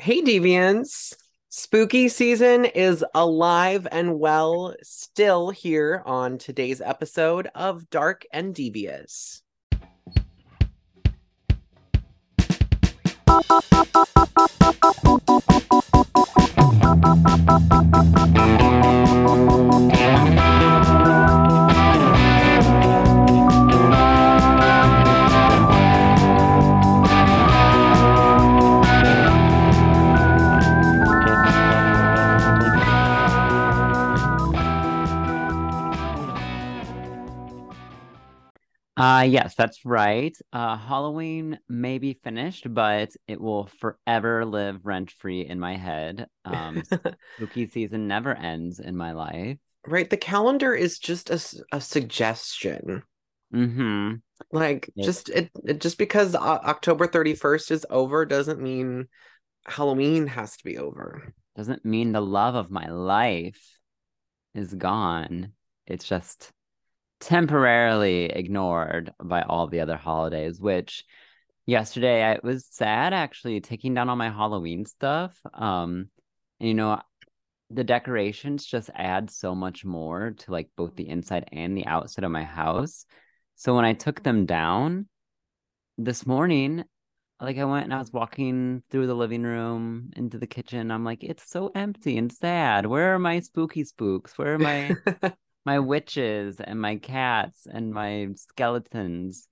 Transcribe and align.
Hey, 0.00 0.22
Deviants. 0.22 1.16
Spooky 1.48 2.08
season 2.08 2.66
is 2.66 3.04
alive 3.16 3.88
and 3.90 4.20
well, 4.20 4.76
still 4.80 5.50
here 5.50 6.04
on 6.06 6.38
today's 6.38 6.80
episode 6.80 7.48
of 7.52 7.90
Dark 7.90 8.24
and 8.32 8.54
Devious. 8.54 9.42
Uh 39.18 39.22
yes, 39.22 39.54
that's 39.56 39.84
right. 39.84 40.36
Uh 40.52 40.76
Halloween 40.76 41.58
may 41.68 41.98
be 41.98 42.20
finished, 42.22 42.72
but 42.72 43.10
it 43.26 43.40
will 43.40 43.66
forever 43.66 44.44
live 44.44 44.84
rent 44.84 45.10
free 45.10 45.44
in 45.44 45.58
my 45.58 45.76
head. 45.76 46.28
Um 46.44 46.82
spooky 47.36 47.66
season 47.74 48.06
never 48.06 48.32
ends 48.32 48.78
in 48.78 48.96
my 48.96 49.12
life. 49.12 49.58
Right. 49.84 50.08
The 50.08 50.16
calendar 50.16 50.72
is 50.72 50.98
just 50.98 51.30
a, 51.30 51.40
a 51.72 51.80
suggestion. 51.80 53.02
Mm-hmm. 53.52 54.14
Like, 54.52 54.90
just 54.96 55.30
it, 55.30 55.50
it 55.64 55.80
just 55.80 55.98
because 55.98 56.34
O- 56.34 56.38
October 56.38 57.08
31st 57.08 57.70
is 57.72 57.86
over 57.90 58.24
doesn't 58.24 58.60
mean 58.60 59.08
Halloween 59.66 60.26
has 60.28 60.56
to 60.58 60.64
be 60.64 60.78
over. 60.78 61.32
Doesn't 61.56 61.84
mean 61.84 62.12
the 62.12 62.20
love 62.20 62.54
of 62.54 62.70
my 62.70 62.88
life 62.88 63.78
is 64.54 64.72
gone. 64.74 65.52
It's 65.86 66.04
just 66.04 66.52
temporarily 67.20 68.26
ignored 68.26 69.12
by 69.22 69.42
all 69.42 69.66
the 69.66 69.80
other 69.80 69.96
holidays, 69.96 70.60
which 70.60 71.04
yesterday 71.66 72.24
I 72.24 72.38
was 72.42 72.66
sad 72.66 73.12
actually 73.12 73.60
taking 73.60 73.94
down 73.94 74.08
all 74.08 74.16
my 74.16 74.30
Halloween 74.30 74.86
stuff. 74.86 75.38
Um 75.54 76.08
and 76.60 76.68
you 76.68 76.74
know 76.74 77.00
the 77.70 77.84
decorations 77.84 78.64
just 78.64 78.90
add 78.94 79.30
so 79.30 79.54
much 79.54 79.84
more 79.84 80.30
to 80.38 80.50
like 80.50 80.70
both 80.76 80.96
the 80.96 81.08
inside 81.08 81.48
and 81.52 81.76
the 81.76 81.86
outside 81.86 82.24
of 82.24 82.30
my 82.30 82.44
house. 82.44 83.04
So 83.56 83.74
when 83.74 83.84
I 83.84 83.92
took 83.92 84.22
them 84.22 84.46
down 84.46 85.06
this 85.98 86.26
morning, 86.26 86.84
like 87.40 87.58
I 87.58 87.64
went 87.64 87.84
and 87.84 87.94
I 87.94 87.98
was 87.98 88.12
walking 88.12 88.82
through 88.90 89.06
the 89.06 89.14
living 89.14 89.42
room 89.42 90.10
into 90.16 90.38
the 90.38 90.46
kitchen. 90.46 90.90
I'm 90.90 91.04
like, 91.04 91.22
it's 91.22 91.48
so 91.48 91.70
empty 91.74 92.16
and 92.16 92.32
sad. 92.32 92.86
Where 92.86 93.14
are 93.14 93.18
my 93.18 93.40
spooky 93.40 93.84
spooks? 93.84 94.38
Where 94.38 94.54
are 94.54 94.58
my 94.58 94.94
my 95.68 95.80
witches 95.80 96.60
and 96.60 96.80
my 96.80 96.96
cats 96.96 97.66
and 97.70 97.92
my 97.92 98.28
skeletons? 98.36 99.46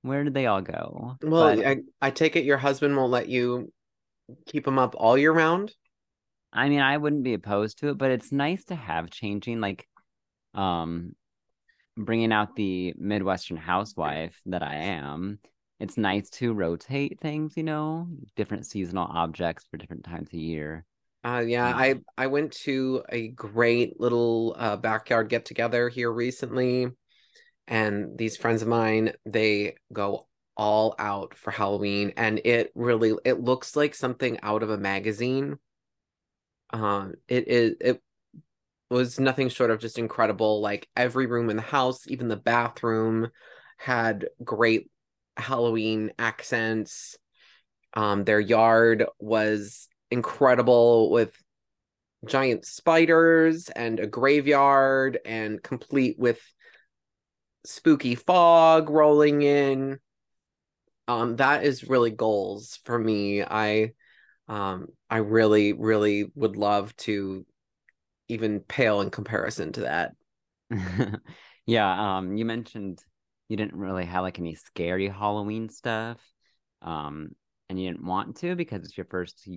Where 0.00 0.24
did 0.24 0.32
they 0.32 0.46
all 0.46 0.62
go? 0.62 1.16
Well, 1.22 1.56
But- 1.56 1.66
I, 1.66 1.76
I 2.00 2.10
take 2.10 2.34
it 2.34 2.46
your 2.46 2.56
husband 2.56 2.96
won't 2.96 3.10
let 3.10 3.28
you 3.28 3.70
keep 4.46 4.64
them 4.64 4.78
up 4.78 4.94
all 4.96 5.18
year 5.18 5.32
round. 5.32 5.74
I 6.50 6.70
mean, 6.70 6.80
I 6.80 6.96
wouldn't 6.96 7.24
be 7.24 7.34
opposed 7.34 7.78
to 7.78 7.90
it, 7.90 7.98
but 7.98 8.10
it's 8.10 8.32
nice 8.32 8.64
to 8.64 8.74
have 8.74 9.10
changing, 9.10 9.60
like, 9.60 9.86
um, 10.54 11.14
bringing 11.94 12.32
out 12.32 12.56
the 12.56 12.94
Midwestern 12.96 13.58
housewife 13.58 14.40
that 14.46 14.62
I 14.62 14.76
am. 14.76 15.40
It's 15.78 15.98
nice 15.98 16.30
to 16.30 16.54
rotate 16.54 17.20
things, 17.20 17.54
you 17.56 17.64
know, 17.64 18.08
different 18.34 18.66
seasonal 18.66 19.08
objects 19.10 19.66
for 19.70 19.76
different 19.76 20.04
times 20.04 20.28
of 20.28 20.34
year. 20.34 20.86
Uh, 21.22 21.44
yeah, 21.46 21.68
Yeah. 21.68 21.76
I 21.76 21.94
I 22.16 22.26
went 22.28 22.52
to 22.64 23.02
a 23.08 23.28
great 23.28 24.00
little 24.00 24.54
uh, 24.58 24.76
backyard 24.76 25.28
get 25.28 25.44
together 25.44 25.88
here 25.88 26.10
recently, 26.10 26.88
and 27.68 28.16
these 28.16 28.36
friends 28.36 28.62
of 28.62 28.68
mine 28.68 29.12
they 29.26 29.76
go 29.92 30.26
all 30.56 30.94
out 30.98 31.34
for 31.34 31.50
Halloween, 31.50 32.12
and 32.16 32.40
it 32.44 32.72
really 32.74 33.14
it 33.24 33.40
looks 33.40 33.76
like 33.76 33.94
something 33.94 34.38
out 34.42 34.62
of 34.62 34.70
a 34.70 34.78
magazine. 34.78 35.58
Um, 36.70 37.14
it 37.28 37.48
is 37.48 37.74
it 37.80 38.02
was 38.90 39.20
nothing 39.20 39.48
short 39.50 39.70
of 39.70 39.78
just 39.78 39.98
incredible. 39.98 40.60
Like 40.60 40.88
every 40.96 41.26
room 41.26 41.50
in 41.50 41.56
the 41.56 41.62
house, 41.62 42.06
even 42.08 42.28
the 42.28 42.36
bathroom, 42.36 43.28
had 43.76 44.28
great 44.42 44.90
Halloween 45.36 46.12
accents. 46.18 47.18
Um, 47.94 48.24
their 48.24 48.40
yard 48.40 49.04
was 49.18 49.88
incredible 50.10 51.10
with 51.10 51.34
giant 52.26 52.66
spiders 52.66 53.68
and 53.70 53.98
a 54.00 54.06
graveyard 54.06 55.18
and 55.24 55.62
complete 55.62 56.18
with 56.18 56.40
spooky 57.64 58.14
fog 58.14 58.90
rolling 58.90 59.42
in. 59.42 59.98
Um, 61.08 61.36
that 61.36 61.64
is 61.64 61.88
really 61.88 62.10
goals 62.10 62.78
for 62.84 62.98
me. 62.98 63.42
I 63.42 63.92
um 64.48 64.88
I 65.08 65.18
really, 65.18 65.72
really 65.72 66.30
would 66.34 66.56
love 66.56 66.94
to 66.98 67.46
even 68.28 68.60
pale 68.60 69.00
in 69.00 69.10
comparison 69.10 69.72
to 69.72 69.80
that. 69.80 70.12
Yeah, 71.66 72.16
um, 72.16 72.36
you 72.36 72.44
mentioned 72.44 72.98
you 73.48 73.56
didn't 73.56 73.76
really 73.76 74.04
have 74.04 74.22
like 74.22 74.40
any 74.40 74.56
scary 74.56 75.08
Halloween 75.08 75.68
stuff. 75.68 76.18
Um, 76.82 77.36
and 77.68 77.80
you 77.80 77.88
didn't 77.88 78.04
want 78.04 78.38
to 78.38 78.56
because 78.56 78.84
it's 78.84 78.96
your 78.96 79.06
first, 79.06 79.48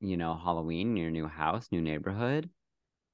you 0.00 0.16
know, 0.16 0.34
Halloween 0.34 0.90
in 0.90 0.96
your 0.96 1.10
new 1.10 1.26
house, 1.26 1.68
new 1.72 1.80
neighborhood. 1.80 2.50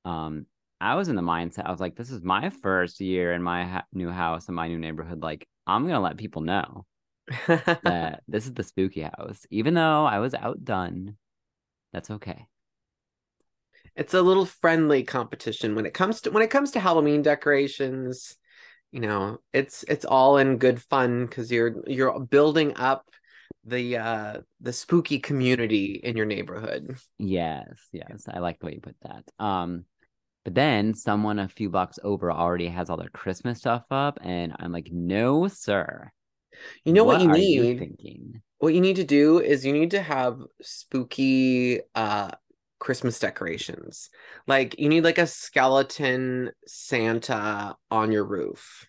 Um, 0.04 0.46
I 0.80 0.94
was 0.94 1.08
in 1.08 1.16
the 1.16 1.22
mindset, 1.22 1.66
I 1.66 1.70
was 1.70 1.80
like, 1.80 1.96
this 1.96 2.10
is 2.10 2.22
my 2.22 2.50
first 2.50 3.00
year 3.00 3.32
in 3.32 3.42
my 3.42 3.64
ha 3.64 3.84
new 3.92 4.10
house 4.10 4.48
in 4.48 4.54
my 4.54 4.68
new 4.68 4.78
neighborhood. 4.78 5.22
Like, 5.22 5.46
I'm 5.66 5.86
gonna 5.86 6.00
let 6.00 6.16
people 6.16 6.42
know 6.42 6.86
that 7.46 8.22
this 8.28 8.46
is 8.46 8.54
the 8.54 8.62
spooky 8.62 9.02
house, 9.02 9.46
even 9.50 9.74
though 9.74 10.04
I 10.06 10.18
was 10.18 10.34
outdone. 10.34 11.16
That's 11.92 12.10
okay. 12.10 12.46
it's 13.96 14.14
a 14.14 14.22
little 14.22 14.46
friendly 14.46 15.02
competition 15.02 15.74
when 15.74 15.86
it 15.86 15.94
comes 15.94 16.22
to 16.22 16.30
when 16.30 16.42
it 16.42 16.50
comes 16.50 16.72
to 16.72 16.80
Halloween 16.80 17.22
decorations. 17.22 18.36
You 18.92 19.00
know, 19.00 19.38
it's 19.52 19.84
it's 19.88 20.04
all 20.04 20.38
in 20.38 20.58
good 20.58 20.80
fun 20.82 21.26
because 21.26 21.52
you're 21.52 21.76
you're 21.86 22.18
building 22.20 22.76
up 22.76 23.08
the 23.64 23.96
uh 23.96 24.40
the 24.60 24.72
spooky 24.72 25.18
community 25.18 26.00
in 26.02 26.16
your 26.16 26.26
neighborhood. 26.26 26.96
Yes, 27.18 27.66
yes, 27.92 28.24
I 28.28 28.38
like 28.38 28.58
the 28.58 28.66
way 28.66 28.74
you 28.74 28.80
put 28.80 28.96
that. 29.02 29.24
Um, 29.44 29.84
but 30.44 30.54
then 30.54 30.94
someone 30.94 31.38
a 31.38 31.48
few 31.48 31.68
blocks 31.68 31.98
over 32.02 32.32
already 32.32 32.68
has 32.68 32.88
all 32.88 32.96
their 32.96 33.10
Christmas 33.10 33.58
stuff 33.58 33.84
up, 33.90 34.18
and 34.22 34.54
I'm 34.58 34.72
like, 34.72 34.88
no, 34.90 35.48
sir. 35.48 36.10
You 36.84 36.92
know 36.92 37.04
what, 37.04 37.20
you 37.20 37.28
are 37.28 37.36
need? 37.36 37.78
thinking? 37.78 38.42
what 38.58 38.74
you 38.74 38.80
need 38.80 38.96
to 38.96 39.04
do 39.04 39.40
is 39.40 39.64
you 39.64 39.72
need 39.72 39.90
to 39.92 40.02
have 40.02 40.40
spooky 40.62 41.80
uh 41.94 42.30
Christmas 42.78 43.18
decorations. 43.18 44.10
Like 44.46 44.78
you 44.78 44.88
need 44.88 45.04
like 45.04 45.18
a 45.18 45.26
skeleton 45.26 46.50
Santa 46.66 47.76
on 47.90 48.12
your 48.12 48.24
roof. 48.24 48.86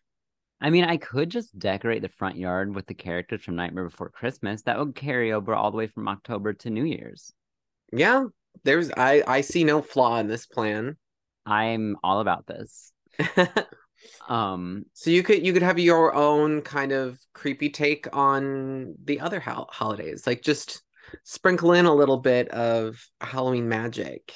I 0.61 0.69
mean, 0.69 0.83
I 0.83 0.97
could 0.97 1.29
just 1.29 1.57
decorate 1.57 2.03
the 2.03 2.09
front 2.09 2.37
yard 2.37 2.75
with 2.75 2.85
the 2.85 2.93
characters 2.93 3.41
from 3.41 3.55
Nightmare 3.55 3.85
Before 3.85 4.09
Christmas. 4.09 4.61
That 4.61 4.77
would 4.77 4.95
carry 4.95 5.33
over 5.33 5.55
all 5.55 5.71
the 5.71 5.77
way 5.77 5.87
from 5.87 6.07
October 6.07 6.53
to 6.53 6.69
New 6.69 6.83
Year's. 6.85 7.33
Yeah, 7.91 8.25
there's 8.63 8.91
I 8.95 9.23
I 9.27 9.41
see 9.41 9.63
no 9.63 9.81
flaw 9.81 10.19
in 10.19 10.27
this 10.27 10.45
plan. 10.45 10.97
I'm 11.45 11.97
all 12.03 12.19
about 12.19 12.45
this. 12.47 12.91
Um, 14.27 14.85
So 14.93 15.09
you 15.11 15.21
could 15.23 15.45
you 15.45 15.53
could 15.53 15.61
have 15.61 15.77
your 15.77 16.15
own 16.15 16.61
kind 16.61 16.91
of 16.91 17.19
creepy 17.33 17.69
take 17.69 18.07
on 18.15 18.95
the 19.03 19.19
other 19.19 19.39
ho- 19.39 19.67
holidays. 19.69 20.25
Like 20.25 20.41
just 20.41 20.81
sprinkle 21.23 21.73
in 21.73 21.85
a 21.85 21.93
little 21.93 22.17
bit 22.17 22.49
of 22.49 23.03
Halloween 23.19 23.69
magic. 23.69 24.33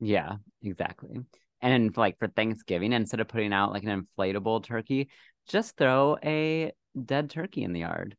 yeah, 0.00 0.36
exactly. 0.62 1.24
And 1.62 1.94
like 1.96 2.18
for 2.18 2.28
Thanksgiving, 2.28 2.92
instead 2.92 3.20
of 3.20 3.28
putting 3.28 3.52
out 3.52 3.72
like 3.72 3.84
an 3.84 4.06
inflatable 4.06 4.64
turkey, 4.64 5.10
just 5.48 5.76
throw 5.76 6.16
a 6.24 6.72
dead 7.04 7.30
turkey 7.30 7.64
in 7.64 7.72
the 7.72 7.80
yard. 7.80 8.16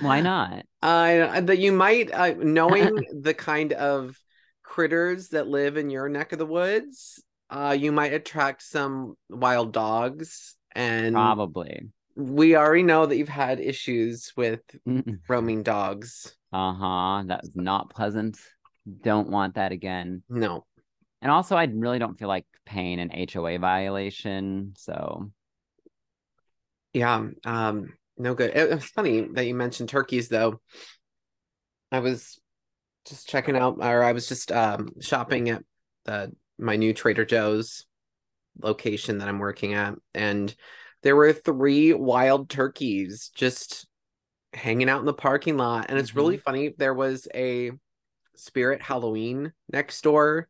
Why 0.00 0.20
not? 0.20 0.64
Uh, 0.82 1.40
that 1.40 1.58
you 1.58 1.72
might 1.72 2.12
uh, 2.12 2.34
knowing 2.38 2.94
the 3.20 3.34
kind 3.34 3.72
of 3.72 4.16
critters 4.62 5.28
that 5.28 5.48
live 5.48 5.76
in 5.76 5.90
your 5.90 6.08
neck 6.08 6.32
of 6.32 6.38
the 6.38 6.46
woods, 6.46 7.22
uh, 7.50 7.76
you 7.78 7.92
might 7.92 8.12
attract 8.12 8.62
some 8.62 9.14
wild 9.28 9.72
dogs. 9.72 10.56
And 10.72 11.14
Probably. 11.14 11.90
we 12.16 12.56
already 12.56 12.82
know 12.82 13.06
that 13.06 13.16
you've 13.16 13.28
had 13.28 13.60
issues 13.60 14.32
with 14.36 14.60
roaming 15.28 15.62
dogs. 15.62 16.34
Uh-huh. 16.52 17.22
That 17.26 17.44
is 17.44 17.54
not 17.54 17.90
pleasant. 17.90 18.38
Don't 19.02 19.30
want 19.30 19.54
that 19.54 19.72
again. 19.72 20.22
No. 20.28 20.64
And 21.24 21.32
also 21.32 21.56
I 21.56 21.64
really 21.64 21.98
don't 21.98 22.18
feel 22.18 22.28
like 22.28 22.44
paying 22.66 23.00
an 23.00 23.10
HOA 23.10 23.58
violation. 23.58 24.74
So 24.76 25.30
Yeah, 26.92 27.28
um, 27.44 27.94
no 28.18 28.34
good. 28.34 28.50
It, 28.50 28.70
it's 28.70 28.84
funny 28.84 29.22
that 29.32 29.46
you 29.46 29.54
mentioned 29.54 29.88
turkeys, 29.88 30.28
though. 30.28 30.60
I 31.90 32.00
was 32.00 32.38
just 33.06 33.26
checking 33.26 33.56
out, 33.56 33.78
or 33.80 34.04
I 34.04 34.12
was 34.12 34.28
just 34.28 34.52
um, 34.52 34.90
shopping 35.00 35.48
at 35.48 35.62
the 36.04 36.30
my 36.58 36.76
new 36.76 36.92
Trader 36.92 37.24
Joe's 37.24 37.86
location 38.62 39.18
that 39.18 39.28
I'm 39.28 39.38
working 39.38 39.72
at, 39.72 39.94
and 40.12 40.54
there 41.02 41.16
were 41.16 41.32
three 41.32 41.94
wild 41.94 42.50
turkeys 42.50 43.30
just 43.34 43.86
hanging 44.52 44.90
out 44.90 45.00
in 45.00 45.06
the 45.06 45.14
parking 45.14 45.56
lot, 45.56 45.86
and 45.88 45.98
it's 45.98 46.10
mm-hmm. 46.10 46.18
really 46.18 46.36
funny. 46.36 46.74
There 46.76 46.94
was 46.94 47.26
a 47.34 47.72
Spirit 48.36 48.82
Halloween 48.82 49.54
next 49.70 50.02
door 50.02 50.48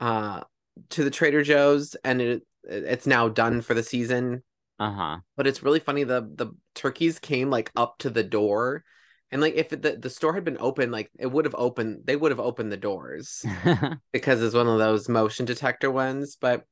uh, 0.00 0.42
to 0.90 1.04
the 1.04 1.10
Trader 1.10 1.42
Joe's, 1.42 1.94
and 2.04 2.20
it 2.20 2.42
it's 2.64 3.06
now 3.06 3.28
done 3.28 3.60
for 3.62 3.74
the 3.74 3.82
season. 3.82 4.42
Uh 4.78 4.92
huh. 4.92 5.18
But 5.36 5.46
it's 5.46 5.62
really 5.62 5.80
funny. 5.80 6.04
The 6.04 6.22
the 6.34 6.52
turkeys 6.74 7.18
came 7.18 7.50
like 7.50 7.70
up 7.76 7.98
to 7.98 8.10
the 8.10 8.24
door 8.24 8.84
and 9.32 9.40
like 9.40 9.54
if 9.54 9.68
the, 9.68 9.96
the 10.00 10.10
store 10.10 10.34
had 10.34 10.44
been 10.44 10.56
open, 10.58 10.90
like 10.90 11.10
it 11.18 11.26
would 11.26 11.44
have 11.44 11.54
opened, 11.56 12.02
they 12.04 12.16
would 12.16 12.32
have 12.32 12.40
opened 12.40 12.72
the 12.72 12.76
doors 12.76 13.44
because 14.12 14.42
it's 14.42 14.54
one 14.54 14.66
of 14.66 14.78
those 14.78 15.08
motion 15.08 15.46
detector 15.46 15.90
ones. 15.90 16.36
But 16.40 16.64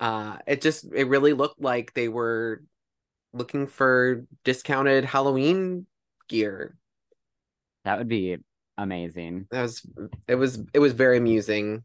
uh 0.00 0.38
it 0.46 0.60
just 0.62 0.86
it 0.92 1.06
really 1.06 1.32
looked 1.32 1.60
like 1.60 1.92
they 1.94 2.08
were 2.08 2.62
looking 3.32 3.66
for 3.66 4.24
discounted 4.44 5.04
Halloween 5.04 5.86
gear. 6.28 6.76
That 7.84 7.98
would 7.98 8.08
be 8.08 8.38
amazing. 8.76 9.46
That 9.50 9.62
was 9.62 9.86
it 10.26 10.34
was 10.34 10.60
it 10.74 10.80
was 10.80 10.94
very 10.94 11.18
amusing. 11.18 11.84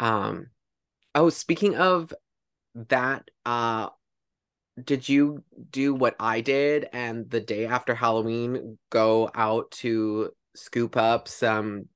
Um 0.00 0.48
oh 1.14 1.30
speaking 1.30 1.76
of 1.76 2.12
that 2.74 3.30
uh 3.46 3.90
did 4.82 5.08
you 5.08 5.44
do 5.70 5.94
what 5.94 6.16
I 6.18 6.40
did 6.40 6.88
and 6.92 7.28
the 7.28 7.40
day 7.40 7.66
after 7.66 7.94
Halloween 7.94 8.78
go 8.90 9.30
out 9.34 9.70
to 9.72 10.30
scoop 10.54 10.96
up 10.96 11.28
some 11.28 11.86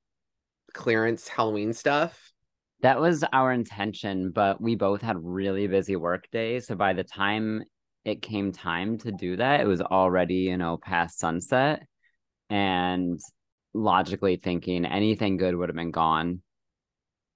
clearance 0.73 1.29
Halloween 1.29 1.73
stuff? 1.73 2.33
That 2.81 3.01
was 3.01 3.25
our 3.33 3.53
intention, 3.53 4.31
but 4.31 4.61
we 4.61 4.75
both 4.75 5.01
had 5.01 5.17
really 5.19 5.67
busy 5.67 5.97
work 5.97 6.31
days. 6.31 6.67
So 6.67 6.75
by 6.75 6.93
the 6.93 7.05
time 7.05 7.62
it 8.05 8.21
came 8.21 8.53
time 8.53 8.99
to 8.99 9.12
do 9.12 9.37
that, 9.37 9.61
it 9.61 9.67
was 9.67 9.81
already, 9.81 10.35
you 10.35 10.59
know, 10.59 10.77
past 10.77 11.19
sunset. 11.19 11.87
And 12.51 13.19
logically 13.73 14.37
thinking 14.37 14.85
anything 14.85 15.39
good 15.39 15.56
would 15.56 15.71
have 15.71 15.77
been 15.77 15.91
gone 15.91 16.43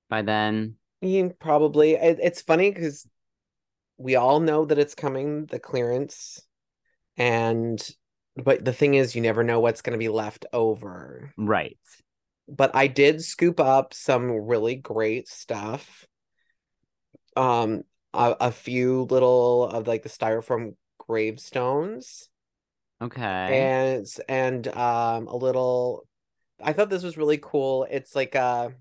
by 0.09 0.23
then. 0.23 0.77
Yeah, 1.01 1.29
probably. 1.39 1.93
It, 1.93 2.19
it's 2.23 2.43
funny 2.43 2.71
because 2.71 3.07
we 3.97 4.17
all 4.17 4.41
know 4.41 4.65
that 4.65 4.79
it's 4.79 4.95
coming, 4.95 5.47
the 5.47 5.59
clearance. 5.59 6.41
And 7.17 7.81
but 8.37 8.65
the 8.65 8.73
thing 8.73 8.95
is 8.95 9.17
you 9.17 9.23
never 9.23 9.43
know 9.43 9.61
what's 9.61 9.83
going 9.83 9.93
to 9.93 9.99
be 9.99 10.09
left 10.09 10.47
over. 10.53 11.33
Right. 11.37 11.79
But 12.49 12.75
I 12.75 12.87
did 12.87 13.23
scoop 13.23 13.61
up 13.61 13.93
some 13.93 14.31
really 14.31 14.77
great 14.77 15.29
stuff. 15.29 16.07
Um 17.37 17.83
a, 18.15 18.37
a 18.41 18.53
few 18.53 19.03
little 19.03 19.67
of 19.67 19.87
like 19.87 20.03
the 20.03 20.09
styrofoam 20.09 20.75
gravestones. 20.99 22.29
Okay. 23.03 23.21
And 23.21 24.07
and 24.29 24.69
um 24.69 25.27
a 25.27 25.37
little 25.37 26.07
I 26.61 26.73
thought 26.73 26.91
this 26.91 27.03
was 27.03 27.17
really 27.17 27.39
cool. 27.39 27.87
It's 27.91 28.15
like 28.17 28.35
a 28.35 28.73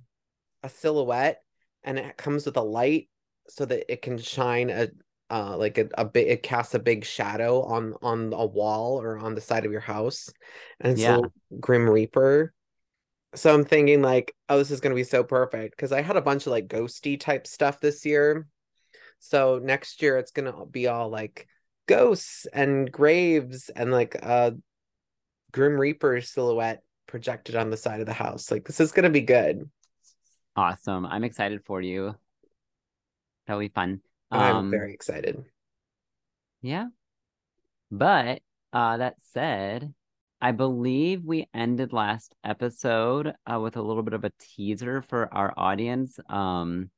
a 0.63 0.69
silhouette 0.69 1.41
and 1.83 1.97
it 1.97 2.17
comes 2.17 2.45
with 2.45 2.57
a 2.57 2.61
light 2.61 3.09
so 3.49 3.65
that 3.65 3.91
it 3.91 4.01
can 4.01 4.17
shine 4.17 4.69
a 4.69 4.89
uh 5.29 5.57
like 5.57 5.77
a, 5.77 5.89
a 5.97 6.05
bit 6.05 6.27
it 6.27 6.43
casts 6.43 6.73
a 6.73 6.79
big 6.79 7.03
shadow 7.03 7.61
on 7.63 7.93
on 8.01 8.31
a 8.33 8.45
wall 8.45 9.01
or 9.01 9.17
on 9.17 9.35
the 9.35 9.41
side 9.41 9.65
of 9.65 9.71
your 9.71 9.81
house. 9.81 10.29
And 10.79 10.93
it's 10.93 11.01
yeah. 11.01 11.17
a 11.17 11.55
grim 11.59 11.89
reaper. 11.89 12.53
So 13.35 13.53
i'm 13.53 13.65
thinking 13.65 14.01
like 14.01 14.33
oh 14.49 14.57
this 14.57 14.71
is 14.71 14.79
going 14.79 14.91
to 14.91 14.99
be 14.99 15.03
so 15.03 15.23
perfect 15.23 15.75
because 15.75 15.91
i 15.91 16.01
had 16.01 16.15
a 16.15 16.21
bunch 16.21 16.45
of 16.45 16.51
like 16.51 16.67
ghosty 16.67 17.19
type 17.19 17.47
stuff 17.47 17.79
this 17.79 18.05
year. 18.05 18.47
So 19.19 19.59
next 19.61 20.01
year 20.01 20.17
it's 20.17 20.31
going 20.31 20.51
to 20.51 20.65
be 20.65 20.87
all 20.87 21.09
like 21.09 21.47
ghosts 21.87 22.45
and 22.53 22.91
graves 22.91 23.69
and 23.69 23.91
like 23.91 24.15
a 24.15 24.55
grim 25.51 25.79
reaper 25.79 26.21
silhouette 26.21 26.83
projected 27.07 27.55
on 27.55 27.69
the 27.69 27.77
side 27.77 27.99
of 27.99 28.05
the 28.05 28.13
house. 28.13 28.51
Like 28.51 28.65
this 28.65 28.79
is 28.79 28.91
going 28.91 29.05
to 29.05 29.09
be 29.09 29.21
good 29.21 29.69
awesome 30.57 31.05
i'm 31.05 31.23
excited 31.23 31.63
for 31.63 31.81
you 31.81 32.13
that'll 33.45 33.59
be 33.59 33.69
fun 33.69 34.01
I'm 34.31 34.55
um, 34.55 34.71
very 34.71 34.93
excited. 34.93 35.43
Yeah. 36.61 36.87
But 37.91 38.41
uh 38.73 38.97
that 38.97 39.15
said, 39.21 39.93
I 40.41 40.51
believe 40.51 41.23
we 41.23 41.47
ended 41.53 41.93
last 41.93 42.35
episode 42.43 43.33
uh, 43.51 43.59
with 43.59 43.77
a 43.77 43.81
little 43.81 44.03
bit 44.03 44.13
of 44.13 44.23
a 44.23 44.31
teaser 44.39 45.01
for 45.01 45.33
our 45.33 45.53
audience, 45.57 46.19
um, 46.29 46.91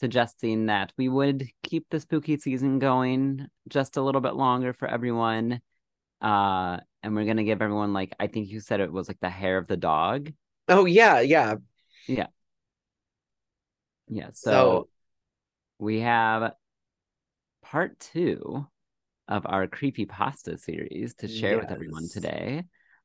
suggesting 0.00 0.66
that 0.66 0.92
we 0.98 1.08
would 1.08 1.48
keep 1.62 1.86
the 1.88 2.00
spooky 2.00 2.36
season 2.38 2.78
going 2.78 3.46
just 3.68 3.96
a 3.96 4.02
little 4.02 4.20
bit 4.20 4.34
longer 4.34 4.72
for 4.72 4.88
everyone. 4.88 5.60
Uh, 6.20 6.78
and 7.02 7.14
we're 7.14 7.24
gonna 7.24 7.44
give 7.44 7.62
everyone 7.62 7.92
like 7.92 8.12
I 8.18 8.26
think 8.26 8.48
you 8.48 8.60
said 8.60 8.80
it 8.80 8.92
was 8.92 9.08
like 9.08 9.20
the 9.20 9.30
hair 9.30 9.58
of 9.58 9.68
the 9.68 9.76
dog. 9.76 10.32
Oh 10.68 10.84
yeah, 10.84 11.20
yeah, 11.20 11.54
yeah, 12.08 12.26
yeah. 14.08 14.28
So, 14.32 14.50
so 14.50 14.88
we 15.78 16.00
have 16.00 16.52
part 17.62 17.98
two 18.00 18.66
of 19.28 19.46
our 19.46 19.66
creepy 19.66 20.06
pasta 20.06 20.56
series 20.58 21.14
to 21.16 21.28
share 21.28 21.56
yes. 21.56 21.62
with 21.62 21.72
everyone 21.72 22.08
today. 22.08 22.64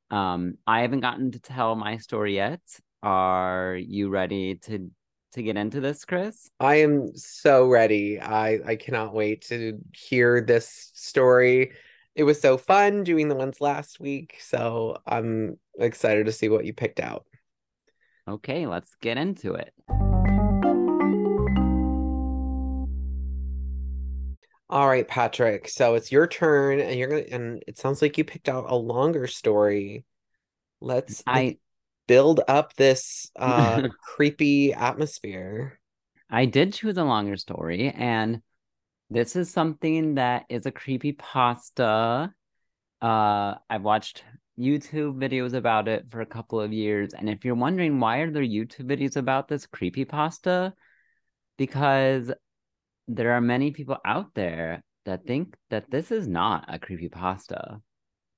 Um, 0.09 0.55
I 0.65 0.81
haven't 0.81 1.01
gotten 1.01 1.31
to 1.31 1.39
tell 1.39 1.75
my 1.75 1.97
story 1.97 2.35
yet. 2.35 2.61
Are 3.01 3.75
you 3.75 4.09
ready 4.09 4.55
to 4.55 4.89
to 5.33 5.43
get 5.43 5.57
into 5.57 5.81
this, 5.81 6.05
Chris? 6.05 6.49
I 6.59 6.75
am 6.75 7.15
so 7.15 7.67
ready. 7.67 8.19
I 8.21 8.59
I 8.65 8.75
cannot 8.75 9.13
wait 9.13 9.45
to 9.47 9.79
hear 9.93 10.41
this 10.41 10.91
story. 10.93 11.73
It 12.15 12.23
was 12.23 12.39
so 12.39 12.57
fun 12.57 13.03
doing 13.03 13.27
the 13.27 13.35
ones 13.35 13.59
last 13.59 13.99
week, 13.99 14.37
so 14.39 14.97
I'm 15.05 15.57
excited 15.79 16.27
to 16.27 16.31
see 16.31 16.47
what 16.47 16.63
you 16.63 16.73
picked 16.73 16.99
out. 16.99 17.25
Okay, 18.27 18.67
let's 18.67 18.95
get 19.01 19.17
into 19.17 19.55
it. 19.55 19.73
All 24.73 24.87
right, 24.87 25.07
Patrick. 25.07 25.69
So 25.69 25.93
it's 25.93 26.11
your 26.11 26.25
turn, 26.25 26.79
and 26.79 26.97
you're 26.97 27.07
gonna. 27.07 27.25
And 27.29 27.63
it 27.67 27.77
sounds 27.77 28.01
like 28.01 28.17
you 28.17 28.23
picked 28.23 28.49
out 28.49 28.65
a 28.67 28.75
longer 28.75 29.27
story. 29.27 30.03
Let's 30.81 31.21
I 31.27 31.59
build 32.07 32.41
up 32.47 32.73
this 32.73 33.29
uh 33.35 33.89
creepy 34.15 34.73
atmosphere. 34.73 35.79
I 36.27 36.45
did 36.45 36.73
choose 36.73 36.97
a 36.97 37.03
longer 37.03 37.37
story, 37.37 37.91
and 37.91 38.41
this 39.11 39.35
is 39.35 39.51
something 39.51 40.15
that 40.15 40.45
is 40.49 40.65
a 40.65 40.71
creepy 40.71 41.11
pasta. 41.11 42.33
Uh, 42.99 43.55
I've 43.69 43.83
watched 43.83 44.23
YouTube 44.57 45.19
videos 45.19 45.53
about 45.53 45.87
it 45.87 46.07
for 46.09 46.21
a 46.21 46.25
couple 46.25 46.59
of 46.59 46.73
years, 46.73 47.13
and 47.13 47.29
if 47.29 47.45
you're 47.45 47.53
wondering 47.53 47.99
why 47.99 48.21
are 48.21 48.31
there 48.31 48.41
YouTube 48.41 48.87
videos 48.87 49.17
about 49.17 49.47
this 49.47 49.67
creepy 49.67 50.03
pasta, 50.03 50.73
because 51.59 52.31
there 53.07 53.33
are 53.33 53.41
many 53.41 53.71
people 53.71 53.97
out 54.05 54.33
there 54.33 54.83
that 55.05 55.25
think 55.25 55.55
that 55.69 55.89
this 55.91 56.11
is 56.11 56.27
not 56.27 56.65
a 56.67 56.79
creepy 56.79 57.09
pasta, 57.09 57.79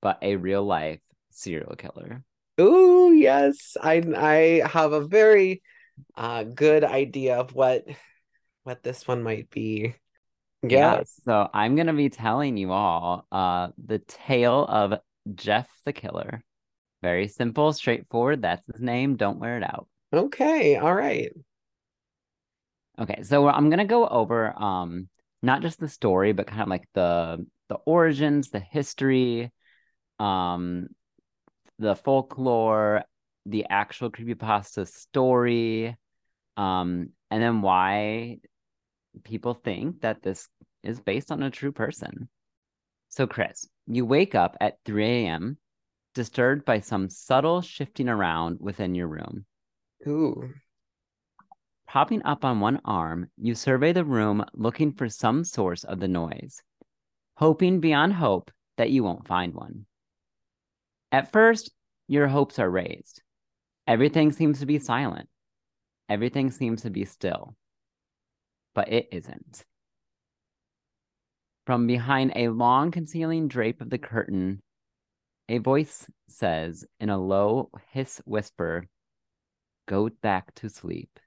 but 0.01 0.17
a 0.21 0.35
real 0.35 0.63
life 0.63 1.01
serial 1.31 1.75
killer. 1.75 2.23
Oh 2.57 3.11
yes, 3.11 3.77
I 3.81 4.01
I 4.15 4.67
have 4.67 4.93
a 4.93 5.05
very 5.05 5.61
uh, 6.15 6.43
good 6.43 6.83
idea 6.83 7.37
of 7.37 7.53
what 7.53 7.85
what 8.63 8.81
this 8.83 9.07
one 9.07 9.23
might 9.23 9.49
be. 9.49 9.95
Yes. 10.63 10.71
Yeah, 10.71 11.03
so 11.23 11.49
I'm 11.53 11.75
gonna 11.75 11.93
be 11.93 12.09
telling 12.09 12.57
you 12.57 12.71
all 12.71 13.27
uh 13.31 13.69
the 13.83 13.99
tale 13.99 14.65
of 14.65 14.99
Jeff 15.35 15.69
the 15.85 15.93
Killer. 15.93 16.43
Very 17.01 17.27
simple, 17.27 17.71
straightforward. 17.73 18.41
That's 18.41 18.65
his 18.71 18.81
name. 18.81 19.15
Don't 19.15 19.39
wear 19.39 19.57
it 19.57 19.63
out. 19.63 19.87
Okay, 20.11 20.77
all 20.77 20.93
right. 20.93 21.31
Okay, 22.99 23.23
so 23.23 23.47
I'm 23.47 23.69
gonna 23.69 23.85
go 23.85 24.07
over 24.07 24.57
um 24.61 25.09
not 25.41 25.61
just 25.61 25.79
the 25.79 25.89
story, 25.89 26.33
but 26.33 26.47
kind 26.47 26.61
of 26.61 26.67
like 26.67 26.87
the 26.93 27.45
the 27.69 27.75
origins, 27.85 28.49
the 28.49 28.59
history, 28.59 29.51
um, 30.19 30.87
the 31.79 31.95
folklore, 31.95 33.03
the 33.45 33.65
actual 33.69 34.11
creepypasta 34.11 34.87
story, 34.87 35.95
um, 36.57 37.09
and 37.31 37.43
then 37.43 37.61
why 37.61 38.37
people 39.23 39.53
think 39.53 40.01
that 40.01 40.21
this 40.21 40.47
is 40.83 40.99
based 40.99 41.31
on 41.31 41.43
a 41.43 41.49
true 41.51 41.71
person. 41.71 42.29
So, 43.09 43.27
Chris, 43.27 43.67
you 43.87 44.05
wake 44.05 44.35
up 44.35 44.57
at 44.59 44.77
3 44.85 45.05
a.m., 45.05 45.57
disturbed 46.13 46.65
by 46.65 46.79
some 46.79 47.09
subtle 47.09 47.61
shifting 47.61 48.09
around 48.09 48.57
within 48.59 48.95
your 48.95 49.07
room. 49.07 49.45
Ooh. 50.07 50.53
Propping 51.87 52.23
up 52.23 52.43
on 52.43 52.59
one 52.59 52.81
arm, 52.83 53.29
you 53.37 53.55
survey 53.55 53.93
the 53.93 54.03
room 54.03 54.43
looking 54.53 54.91
for 54.91 55.07
some 55.07 55.43
source 55.43 55.83
of 55.83 55.99
the 55.99 56.07
noise, 56.07 56.61
hoping 57.37 57.79
beyond 57.79 58.13
hope 58.13 58.51
that 58.77 58.89
you 58.89 59.03
won't 59.03 59.27
find 59.27 59.53
one. 59.53 59.85
At 61.11 61.31
first, 61.31 61.71
your 62.07 62.27
hopes 62.27 62.59
are 62.59 62.69
raised. 62.69 63.21
Everything 63.87 64.31
seems 64.31 64.59
to 64.59 64.65
be 64.65 64.79
silent. 64.79 65.29
Everything 66.09 66.51
seems 66.51 66.81
to 66.81 66.89
be 66.89 67.05
still. 67.05 67.55
But 68.73 68.91
it 68.91 69.07
isn't. 69.11 69.63
From 71.65 71.87
behind 71.87 72.33
a 72.35 72.49
long 72.49 72.91
concealing 72.91 73.47
drape 73.47 73.81
of 73.81 73.89
the 73.89 73.97
curtain, 73.97 74.61
a 75.47 75.59
voice 75.59 76.07
says 76.27 76.85
in 76.99 77.09
a 77.09 77.17
low 77.17 77.69
hiss 77.91 78.21
whisper, 78.25 78.87
Go 79.87 80.09
back 80.09 80.53
to 80.55 80.69
sleep. 80.69 81.19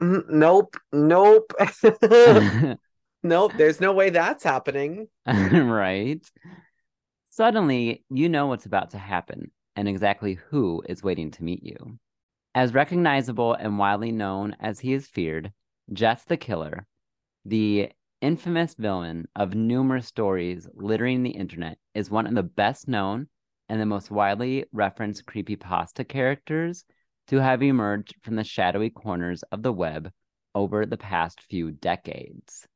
Mm, 0.00 0.28
Nope, 0.30 0.76
nope. 0.92 1.52
nope, 3.22 3.52
there's 3.56 3.80
no 3.80 3.92
way 3.92 4.10
that's 4.10 4.44
happening. 4.44 5.08
right? 5.26 6.20
Suddenly, 7.30 8.04
you 8.10 8.28
know 8.28 8.46
what's 8.46 8.66
about 8.66 8.90
to 8.90 8.98
happen 8.98 9.50
and 9.76 9.88
exactly 9.88 10.34
who 10.48 10.82
is 10.88 11.02
waiting 11.02 11.30
to 11.32 11.44
meet 11.44 11.62
you. 11.62 11.98
As 12.54 12.74
recognizable 12.74 13.54
and 13.54 13.78
widely 13.78 14.10
known 14.10 14.56
as 14.60 14.80
he 14.80 14.92
is 14.92 15.06
feared, 15.06 15.52
Jeff 15.92 16.26
the 16.26 16.36
Killer, 16.36 16.86
the 17.44 17.90
infamous 18.20 18.74
villain 18.74 19.28
of 19.36 19.54
numerous 19.54 20.06
stories 20.06 20.68
littering 20.74 21.22
the 21.22 21.30
internet, 21.30 21.78
is 21.94 22.10
one 22.10 22.26
of 22.26 22.34
the 22.34 22.42
best 22.42 22.88
known 22.88 23.28
and 23.68 23.80
the 23.80 23.86
most 23.86 24.10
widely 24.10 24.64
referenced 24.72 25.26
creepypasta 25.26 26.06
characters 26.06 26.84
to 27.30 27.38
have 27.38 27.62
emerged 27.62 28.14
from 28.22 28.36
the 28.36 28.44
shadowy 28.44 28.90
corners 28.90 29.42
of 29.52 29.62
the 29.62 29.72
web 29.72 30.10
over 30.54 30.84
the 30.84 30.96
past 30.96 31.40
few 31.48 31.70
decades. 31.70 32.66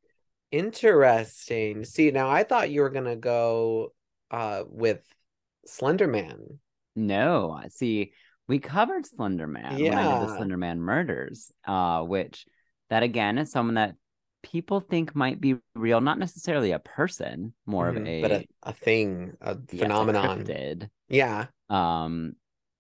Interesting. 0.53 1.85
See, 1.85 2.13
now 2.13 2.31
I 2.31 2.45
thought 2.45 2.71
you 2.71 2.83
were 2.83 2.91
gonna 2.91 3.17
go 3.17 3.93
uh 4.31 4.63
with 4.69 5.03
Slenderman. 5.69 6.59
No, 6.95 7.61
see. 7.71 8.13
We 8.47 8.59
covered 8.61 9.07
Slender 9.07 9.47
Man 9.47 9.87
when 9.87 9.99
I 9.99 10.03
did 10.07 10.21
the 10.21 10.27
Yeah. 10.27 10.37
Slender 10.37 10.57
murders, 10.57 11.51
uh, 11.67 12.03
which 12.03 12.47
that 12.91 13.03
again 13.03 13.39
is 13.39 13.51
someone 13.51 13.75
that 13.75 13.97
people 14.43 14.81
think 14.81 15.17
might 15.17 15.41
be 15.41 15.57
real, 15.75 16.01
not 16.01 16.19
necessarily 16.19 16.71
a 16.73 16.79
person, 16.79 17.55
more 17.67 17.89
of 17.89 17.97
Mhm, 17.97 18.07
a 18.07 18.23
but 18.23 18.33
a, 18.33 18.49
a 18.63 18.73
thing, 18.73 19.33
a 19.41 19.59
yes, 19.73 19.81
phenomenon. 19.81 20.45
cryptid. 20.45 20.89
Yeah. 21.09 21.47
Um, 21.71 22.35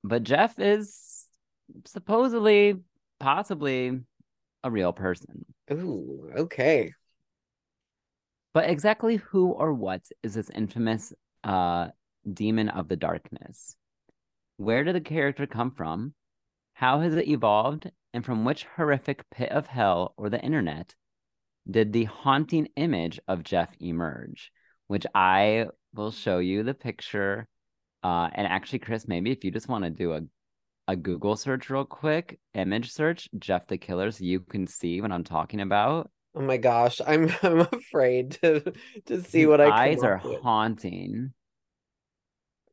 but 0.04 0.22
Jeff 0.22 0.58
is 0.58 1.23
supposedly, 1.86 2.76
possibly 3.20 4.00
a 4.62 4.70
real 4.70 4.92
person. 4.92 5.44
Ooh, 5.72 6.30
okay. 6.36 6.92
But 8.52 8.70
exactly 8.70 9.16
who 9.16 9.50
or 9.50 9.72
what 9.72 10.02
is 10.22 10.34
this 10.34 10.50
infamous 10.50 11.12
uh 11.42 11.88
demon 12.32 12.68
of 12.70 12.88
the 12.88 12.96
darkness? 12.96 13.76
Where 14.56 14.84
did 14.84 14.94
the 14.94 15.00
character 15.00 15.46
come 15.46 15.72
from? 15.72 16.14
How 16.74 17.00
has 17.00 17.14
it 17.14 17.28
evolved? 17.28 17.90
And 18.12 18.24
from 18.24 18.44
which 18.44 18.64
horrific 18.76 19.28
pit 19.30 19.50
of 19.50 19.66
hell 19.66 20.14
or 20.16 20.30
the 20.30 20.40
internet 20.40 20.94
did 21.68 21.92
the 21.92 22.04
haunting 22.04 22.68
image 22.76 23.18
of 23.26 23.42
Jeff 23.42 23.74
emerge? 23.80 24.52
Which 24.86 25.06
I 25.14 25.66
will 25.94 26.12
show 26.12 26.38
you 26.38 26.62
the 26.62 26.74
picture. 26.74 27.48
Uh, 28.02 28.28
and 28.32 28.46
actually, 28.46 28.78
Chris, 28.80 29.08
maybe 29.08 29.32
if 29.32 29.44
you 29.44 29.50
just 29.50 29.68
want 29.68 29.84
to 29.84 29.90
do 29.90 30.12
a 30.12 30.20
a 30.86 30.96
Google 30.96 31.36
search 31.36 31.70
real 31.70 31.84
quick, 31.84 32.38
image 32.54 32.92
search 32.92 33.28
Jeff 33.38 33.66
the 33.66 33.78
Killer, 33.78 34.10
so 34.10 34.24
you 34.24 34.40
can 34.40 34.66
see 34.66 35.00
what 35.00 35.12
I'm 35.12 35.24
talking 35.24 35.60
about. 35.60 36.10
Oh 36.34 36.42
my 36.42 36.56
gosh, 36.56 37.00
I'm 37.06 37.30
I'm 37.42 37.60
afraid 37.60 38.32
to 38.42 38.72
to 39.06 39.22
see 39.22 39.40
His 39.40 39.48
what 39.48 39.60
I 39.60 39.70
eyes 39.70 40.02
are 40.02 40.18
with. 40.24 40.40
haunting. 40.42 41.32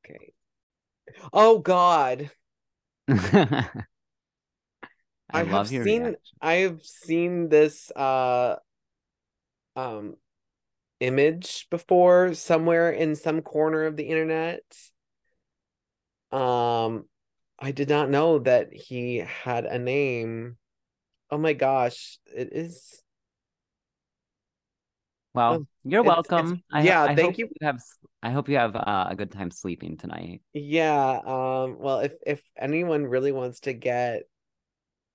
Okay. 0.06 0.34
Oh 1.32 1.60
God. 1.60 2.32
I, 3.08 3.84
I 5.34 5.44
have 5.44 5.68
seen 5.68 6.02
reaction. 6.02 6.16
I've 6.42 6.82
seen 6.84 7.50
this 7.50 7.92
uh 7.92 8.58
um 9.76 10.16
image 11.00 11.68
before 11.70 12.34
somewhere 12.34 12.92
in 12.92 13.16
some 13.16 13.42
corner 13.42 13.86
of 13.86 13.96
the 13.96 14.04
internet. 14.06 14.62
Um 16.32 17.06
I 17.62 17.72
did 17.72 17.90
not 17.90 18.10
know 18.10 18.40
that 18.40 18.74
he 18.74 19.18
had 19.18 19.66
a 19.66 19.78
name. 19.78 20.58
Oh 21.30 21.38
my 21.38 21.54
gosh, 21.54 22.18
it 22.36 22.50
is 22.52 23.02
Well, 25.34 25.54
Oh, 25.54 25.66
you're 25.84 26.02
it's- 26.02 26.20
it's- 26.26 26.30
welcome. 26.32 26.64
I, 26.74 26.82
yeah, 26.84 27.04
I 27.04 27.16
thank 27.16 27.28
hope 27.28 27.38
you. 27.38 27.50
have 27.62 27.80
I 28.24 28.32
hope 28.32 28.50
you 28.50 28.58
have 28.58 28.76
uh, 28.76 29.08
a 29.10 29.16
good 29.16 29.32
time 29.32 29.50
sleeping 29.52 29.96
tonight. 29.98 30.42
Yeah, 30.54 31.20
um 31.24 31.78
well 31.80 32.00
if 32.00 32.14
if 32.26 32.42
anyone 32.58 33.06
really 33.06 33.32
wants 33.32 33.62
to 33.62 33.74
get 33.74 34.24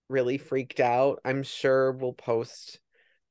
really 0.09 0.39
freaked 0.39 0.81
out, 0.81 1.21
I'm 1.25 1.43
sure 1.43 1.93
we'll 1.93 2.15
post 2.15 2.81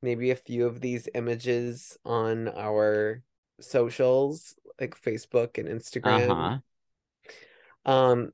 maybe 0.02 0.30
a 0.32 0.36
few 0.36 0.68
of 0.68 0.80
these 0.82 1.08
images 1.16 1.98
on 2.06 2.50
our 2.50 3.24
socials 3.62 4.54
like 4.80 5.00
Facebook 5.02 5.58
and 5.58 5.68
Instagram. 5.70 6.30
Uh-huh. 6.30 7.92
Um 7.92 8.32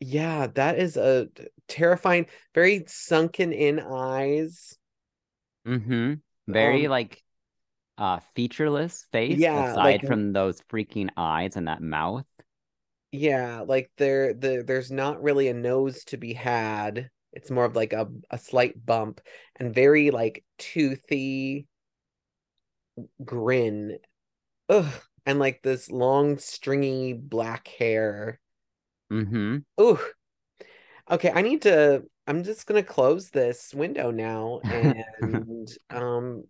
yeah, 0.00 0.46
that 0.54 0.78
is 0.78 0.96
a 0.96 1.28
terrifying, 1.66 2.26
very 2.54 2.84
sunken 2.86 3.52
in 3.52 3.80
eyes. 3.80 4.76
Mm-hmm. 5.66 6.14
Very 6.46 6.86
Um, 6.86 6.90
like 6.90 7.22
uh 7.98 8.20
featureless 8.36 9.06
face 9.12 9.38
Yeah, 9.38 9.72
aside 9.72 10.02
like- 10.02 10.06
from 10.06 10.32
those 10.32 10.60
freaking 10.62 11.10
eyes 11.16 11.56
and 11.56 11.68
that 11.68 11.82
mouth. 11.82 12.24
Yeah, 13.10 13.62
like 13.66 13.90
there 13.96 14.34
the 14.34 14.62
there's 14.66 14.90
not 14.90 15.22
really 15.22 15.48
a 15.48 15.54
nose 15.54 16.04
to 16.06 16.16
be 16.16 16.34
had. 16.34 17.10
It's 17.32 17.50
more 17.50 17.64
of 17.64 17.76
like 17.76 17.92
a, 17.92 18.08
a 18.30 18.38
slight 18.38 18.84
bump 18.84 19.20
and 19.56 19.74
very 19.74 20.10
like 20.10 20.44
toothy 20.58 21.66
grin. 23.24 23.98
Ugh. 24.68 24.92
And 25.26 25.38
like 25.38 25.62
this 25.62 25.90
long 25.90 26.38
stringy 26.38 27.12
black 27.12 27.68
hair. 27.68 28.40
Mm-hmm. 29.12 29.58
Ooh. 29.80 29.98
Okay, 31.10 31.30
I 31.34 31.42
need 31.42 31.62
to 31.62 32.04
I'm 32.26 32.44
just 32.44 32.66
gonna 32.66 32.82
close 32.82 33.30
this 33.30 33.74
window 33.74 34.10
now 34.10 34.60
and 34.64 35.70
um 35.90 36.44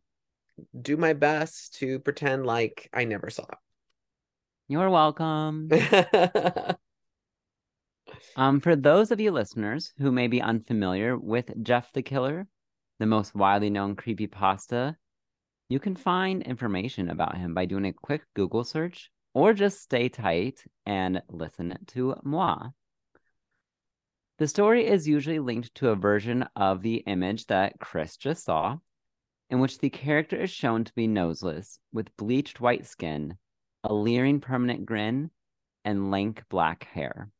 do 0.80 0.96
my 0.96 1.12
best 1.12 1.76
to 1.76 2.00
pretend 2.00 2.46
like 2.46 2.88
I 2.92 3.04
never 3.04 3.30
saw 3.30 3.44
it. 3.44 3.58
You're 4.68 4.90
welcome. 4.90 5.70
Um, 8.36 8.60
for 8.60 8.76
those 8.76 9.10
of 9.10 9.20
you 9.20 9.32
listeners 9.32 9.92
who 9.98 10.12
may 10.12 10.28
be 10.28 10.40
unfamiliar 10.40 11.16
with 11.16 11.52
Jeff 11.62 11.92
the 11.92 12.02
Killer, 12.02 12.46
the 12.98 13.06
most 13.06 13.34
widely 13.34 13.70
known 13.70 13.96
creepypasta, 13.96 14.96
you 15.68 15.78
can 15.78 15.96
find 15.96 16.42
information 16.42 17.10
about 17.10 17.36
him 17.36 17.52
by 17.52 17.64
doing 17.66 17.86
a 17.86 17.92
quick 17.92 18.22
Google 18.34 18.64
search 18.64 19.10
or 19.38 19.54
just 19.54 19.80
stay 19.80 20.08
tight 20.08 20.64
and 20.84 21.22
listen 21.28 21.78
to 21.86 22.16
moi. 22.24 22.70
The 24.38 24.48
story 24.48 24.84
is 24.84 25.06
usually 25.06 25.38
linked 25.38 25.72
to 25.76 25.90
a 25.90 25.94
version 25.94 26.44
of 26.56 26.82
the 26.82 26.96
image 27.06 27.46
that 27.46 27.78
Chris 27.78 28.16
just 28.16 28.42
saw, 28.44 28.78
in 29.48 29.60
which 29.60 29.78
the 29.78 29.90
character 29.90 30.34
is 30.34 30.50
shown 30.50 30.82
to 30.82 30.92
be 30.92 31.06
noseless, 31.06 31.78
with 31.92 32.16
bleached 32.16 32.60
white 32.60 32.84
skin, 32.84 33.38
a 33.84 33.94
leering 33.94 34.40
permanent 34.40 34.84
grin, 34.84 35.30
and 35.84 36.10
lank 36.10 36.42
black 36.48 36.88
hair. 36.92 37.30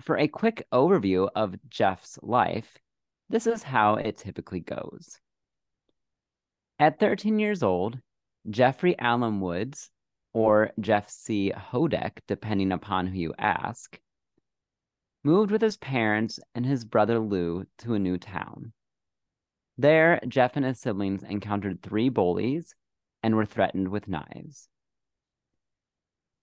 For 0.00 0.16
a 0.16 0.28
quick 0.28 0.66
overview 0.72 1.28
of 1.36 1.56
Jeff's 1.68 2.18
life, 2.22 2.78
this 3.28 3.46
is 3.46 3.62
how 3.62 3.96
it 3.96 4.16
typically 4.16 4.60
goes. 4.60 5.20
At 6.78 6.98
13 6.98 7.38
years 7.38 7.62
old, 7.62 7.98
Jeffrey 8.48 8.98
Allen 8.98 9.42
Woods, 9.42 9.90
or 10.36 10.70
Jeff 10.78 11.08
C. 11.08 11.50
Hodek, 11.50 12.20
depending 12.28 12.70
upon 12.70 13.06
who 13.06 13.16
you 13.16 13.32
ask, 13.38 13.98
moved 15.24 15.50
with 15.50 15.62
his 15.62 15.78
parents 15.78 16.38
and 16.54 16.66
his 16.66 16.84
brother 16.84 17.18
Lou 17.18 17.64
to 17.78 17.94
a 17.94 17.98
new 17.98 18.18
town. 18.18 18.74
There, 19.78 20.20
Jeff 20.28 20.54
and 20.56 20.66
his 20.66 20.78
siblings 20.78 21.22
encountered 21.22 21.80
three 21.80 22.10
bullies 22.10 22.74
and 23.22 23.34
were 23.34 23.46
threatened 23.46 23.88
with 23.88 24.08
knives. 24.08 24.68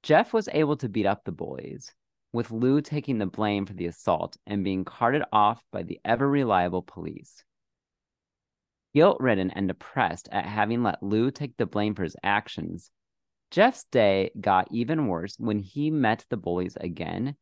Jeff 0.02 0.34
was 0.34 0.50
able 0.52 0.78
to 0.78 0.90
beat 0.90 1.06
up 1.06 1.24
the 1.24 1.32
bullies, 1.32 1.94
with 2.32 2.50
Lou 2.50 2.82
taking 2.82 3.20
the 3.20 3.28
blame 3.28 3.68
for 3.68 3.74
the 3.74 3.86
assault 3.86 4.38
and 4.48 4.64
being 4.64 4.86
carted 4.86 5.22
off 5.32 5.64
by 5.72 5.84
the 5.84 6.00
ever 6.04 6.28
reliable 6.28 6.82
police. 6.82 7.44
Guilt 8.96 9.18
ridden 9.20 9.52
and 9.52 9.68
depressed 9.68 10.30
at 10.32 10.46
having 10.46 10.82
let 10.82 11.04
Lou 11.04 11.30
take 11.30 11.58
the 11.58 11.68
blame 11.68 11.94
for 11.94 12.02
his 12.02 12.16
actions, 12.24 12.90
Jeff's 13.54 13.84
day 13.92 14.32
got 14.42 14.68
even 14.72 15.06
worse 15.06 15.36
when 15.38 15.60
he 15.60 15.92
met 15.92 16.26
the 16.32 16.38
bullies 16.38 16.76
again 16.76 17.36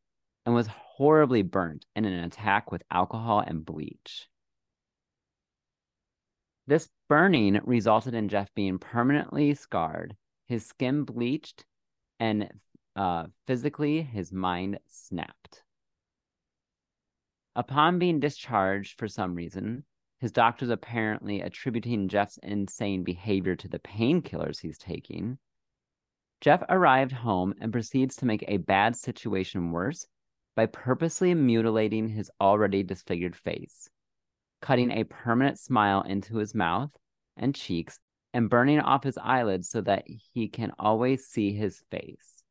and 0.45 0.53
was 0.53 0.67
horribly 0.67 1.41
burnt 1.41 1.85
in 1.95 2.03
an 2.03 2.25
attack 2.25 2.69
with 2.69 2.83
alcohol 2.91 3.39
and 3.39 3.63
bleach. 3.63 4.27
This 6.67 6.89
burning 7.07 7.61
resulted 7.63 8.13
in 8.13 8.27
Jeff 8.27 8.53
being 8.53 8.77
permanently 8.77 9.53
scarred, 9.53 10.17
his 10.49 10.65
skin 10.65 11.05
bleached, 11.05 11.63
and 12.19 12.49
uh, 12.97 13.27
physically 13.47 14.01
his 14.01 14.33
mind 14.33 14.79
snapped. 14.89 15.63
Upon 17.55 17.99
being 17.99 18.19
discharged 18.19 18.99
for 18.99 19.07
some 19.07 19.33
reason, 19.33 19.85
his 20.19 20.33
doctors 20.33 20.71
apparently 20.71 21.39
attributing 21.39 22.09
Jeff's 22.09 22.37
insane 22.43 23.05
behavior 23.05 23.55
to 23.55 23.69
the 23.69 23.79
painkillers 23.79 24.59
he's 24.59 24.77
taking. 24.77 25.37
Jeff 26.41 26.63
arrived 26.69 27.11
home 27.11 27.53
and 27.61 27.71
proceeds 27.71 28.15
to 28.17 28.25
make 28.25 28.43
a 28.47 28.57
bad 28.57 28.95
situation 28.95 29.71
worse 29.71 30.07
by 30.55 30.65
purposely 30.65 31.33
mutilating 31.35 32.09
his 32.09 32.31
already 32.41 32.81
disfigured 32.81 33.35
face, 33.35 33.87
cutting 34.61 34.91
a 34.91 35.03
permanent 35.03 35.59
smile 35.59 36.01
into 36.01 36.37
his 36.37 36.55
mouth 36.55 36.89
and 37.37 37.53
cheeks, 37.53 37.99
and 38.33 38.49
burning 38.49 38.79
off 38.79 39.03
his 39.03 39.17
eyelids 39.17 39.69
so 39.69 39.81
that 39.81 40.03
he 40.33 40.47
can 40.47 40.71
always 40.79 41.27
see 41.27 41.53
his 41.53 41.83
face. 41.91 42.43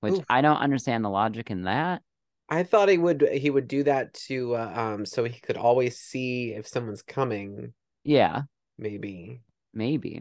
Which 0.00 0.14
Oof. 0.14 0.24
I 0.28 0.42
don't 0.42 0.58
understand 0.58 1.04
the 1.04 1.10
logic 1.10 1.50
in 1.50 1.62
that. 1.62 2.02
I 2.48 2.62
thought 2.62 2.88
he 2.88 2.98
would 2.98 3.22
he 3.32 3.50
would 3.50 3.66
do 3.66 3.82
that 3.84 4.14
to 4.28 4.54
uh, 4.54 4.72
um 4.74 5.06
so 5.06 5.24
he 5.24 5.40
could 5.40 5.56
always 5.56 5.98
see 5.98 6.52
if 6.52 6.68
someone's 6.68 7.02
coming. 7.02 7.72
Yeah, 8.04 8.42
Maybe. 8.78 9.40
maybe. 9.72 10.20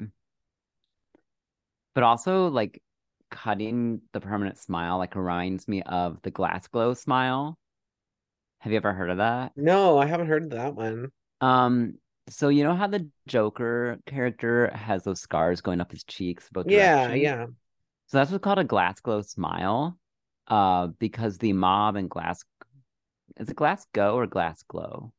But 1.93 2.03
also, 2.03 2.47
like, 2.47 2.81
cutting 3.35 4.01
the 4.13 4.21
permanent 4.21 4.57
smile 4.57 4.97
like 4.97 5.15
reminds 5.15 5.67
me 5.67 5.81
of 5.83 6.21
the 6.23 6.31
glass 6.31 6.67
glow 6.67 6.93
smile. 6.93 7.57
Have 8.59 8.71
you 8.71 8.77
ever 8.77 8.93
heard 8.93 9.09
of 9.09 9.17
that? 9.17 9.51
No, 9.57 9.97
I 9.97 10.05
haven't 10.05 10.27
heard 10.27 10.43
of 10.43 10.49
that 10.51 10.75
one. 10.75 11.11
Um, 11.41 11.97
so 12.29 12.49
you 12.49 12.63
know 12.63 12.75
how 12.75 12.87
the 12.87 13.07
Joker 13.27 13.99
character 14.05 14.71
has 14.73 15.03
those 15.03 15.21
scars 15.21 15.61
going 15.61 15.81
up 15.81 15.91
his 15.91 16.03
cheeks 16.03 16.49
both 16.51 16.67
Yeah, 16.67 17.07
directions? 17.07 17.21
yeah. 17.21 17.45
So 18.07 18.17
that's 18.17 18.31
what's 18.31 18.43
called 18.43 18.59
a 18.59 18.63
glass 18.63 18.99
glow 19.01 19.21
smile. 19.21 19.97
Uh, 20.47 20.87
because 20.99 21.37
the 21.39 21.53
mob 21.53 21.95
and 21.95 22.09
glass 22.09 22.43
is 23.37 23.49
it 23.49 23.55
Glasgow 23.55 24.15
or 24.15 24.27
glass 24.27 24.63
glow? 24.63 25.13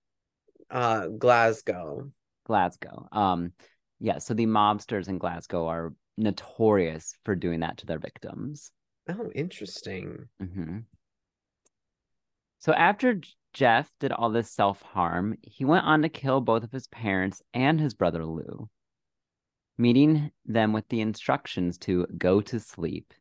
Uh 0.71 1.09
Glasgow. 1.09 2.13
Glasgow. 2.45 3.09
Um, 3.13 3.53
yeah, 3.99 4.19
so 4.19 4.35
the 4.35 4.47
mobsters 4.47 5.09
in 5.09 5.19
Glasgow 5.19 5.67
are 5.67 5.95
notorious 6.17 7.15
for 7.25 7.35
doing 7.35 7.61
that 7.61 7.79
to 7.79 7.87
their 7.87 7.99
victims. 7.99 8.73
Oh, 9.09 9.31
interesting. 9.35 10.29
hmm 10.41 10.79
So 12.59 12.73
after 12.73 13.21
Jeff 13.53 13.91
did 14.01 14.13
all 14.13 14.31
this 14.31 14.51
self 14.51 14.83
harm, 14.83 15.37
he 15.43 15.65
went 15.65 15.87
on 15.87 16.03
to 16.03 16.09
kill 16.09 16.41
both 16.41 16.63
of 16.63 16.73
his 16.73 16.89
parents 16.89 17.43
and 17.55 17.81
his 17.81 17.95
brother 17.95 18.25
Lou, 18.25 18.69
meeting 19.79 20.31
them 20.45 20.73
with 20.73 20.89
the 20.89 21.01
instructions 21.01 21.79
to 21.79 22.07
go 22.19 22.41
to 22.43 22.61
sleep 22.61 23.15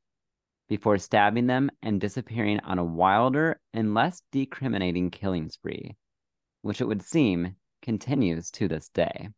before 0.68 0.98
stabbing 0.98 1.48
them 1.48 1.70
and 1.84 2.02
disappearing 2.02 2.60
on 2.62 2.80
a 2.80 2.84
wilder 2.84 3.60
and 3.74 3.94
less 3.94 4.22
decriminating 4.32 5.12
killing 5.12 5.50
spree, 5.50 5.96
which 6.62 6.82
it 6.82 6.86
would 6.86 7.04
seem 7.04 7.56
continues 7.82 8.50
to 8.52 8.68
this 8.68 8.90
day. 8.90 9.30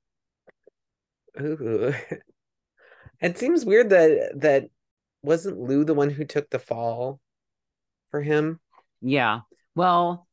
Ooh. 1.39 1.93
It 3.21 3.37
seems 3.37 3.65
weird 3.65 3.89
that 3.89 4.39
that 4.41 4.69
wasn't 5.23 5.59
Lou 5.59 5.83
the 5.83 5.93
one 5.93 6.09
who 6.09 6.23
took 6.25 6.49
the 6.49 6.59
fall 6.59 7.19
for 8.11 8.21
him. 8.21 8.59
Yeah. 9.01 9.41
Well, 9.75 10.27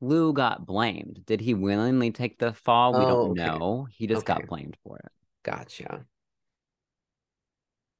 Lou 0.00 0.32
got 0.32 0.64
blamed. 0.64 1.20
Did 1.26 1.40
he 1.40 1.54
willingly 1.54 2.10
take 2.10 2.38
the 2.38 2.52
fall? 2.52 2.92
We 2.92 3.00
Oh, 3.04 3.06
don't 3.06 3.40
okay. 3.40 3.58
know. 3.58 3.86
He 3.90 4.06
just 4.06 4.22
Okay. 4.22 4.34
got 4.34 4.46
blamed 4.46 4.76
for 4.84 4.98
it. 4.98 5.12
Gotcha. 5.42 6.06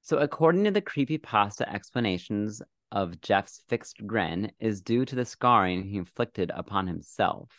So, 0.03 0.19
according 0.19 0.65
to 0.65 0.71
the 0.71 0.83
creepypasta 0.83 1.63
explanations 1.73 2.63
of 2.91 3.21
Jeff's 3.21 3.63
fixed 3.69 4.05
grin, 4.07 4.51
is 4.59 4.81
due 4.81 5.05
to 5.05 5.15
the 5.15 5.25
scarring 5.25 5.85
he 5.85 5.99
inflicted 5.99 6.51
upon 6.55 6.87
himself. 6.87 7.51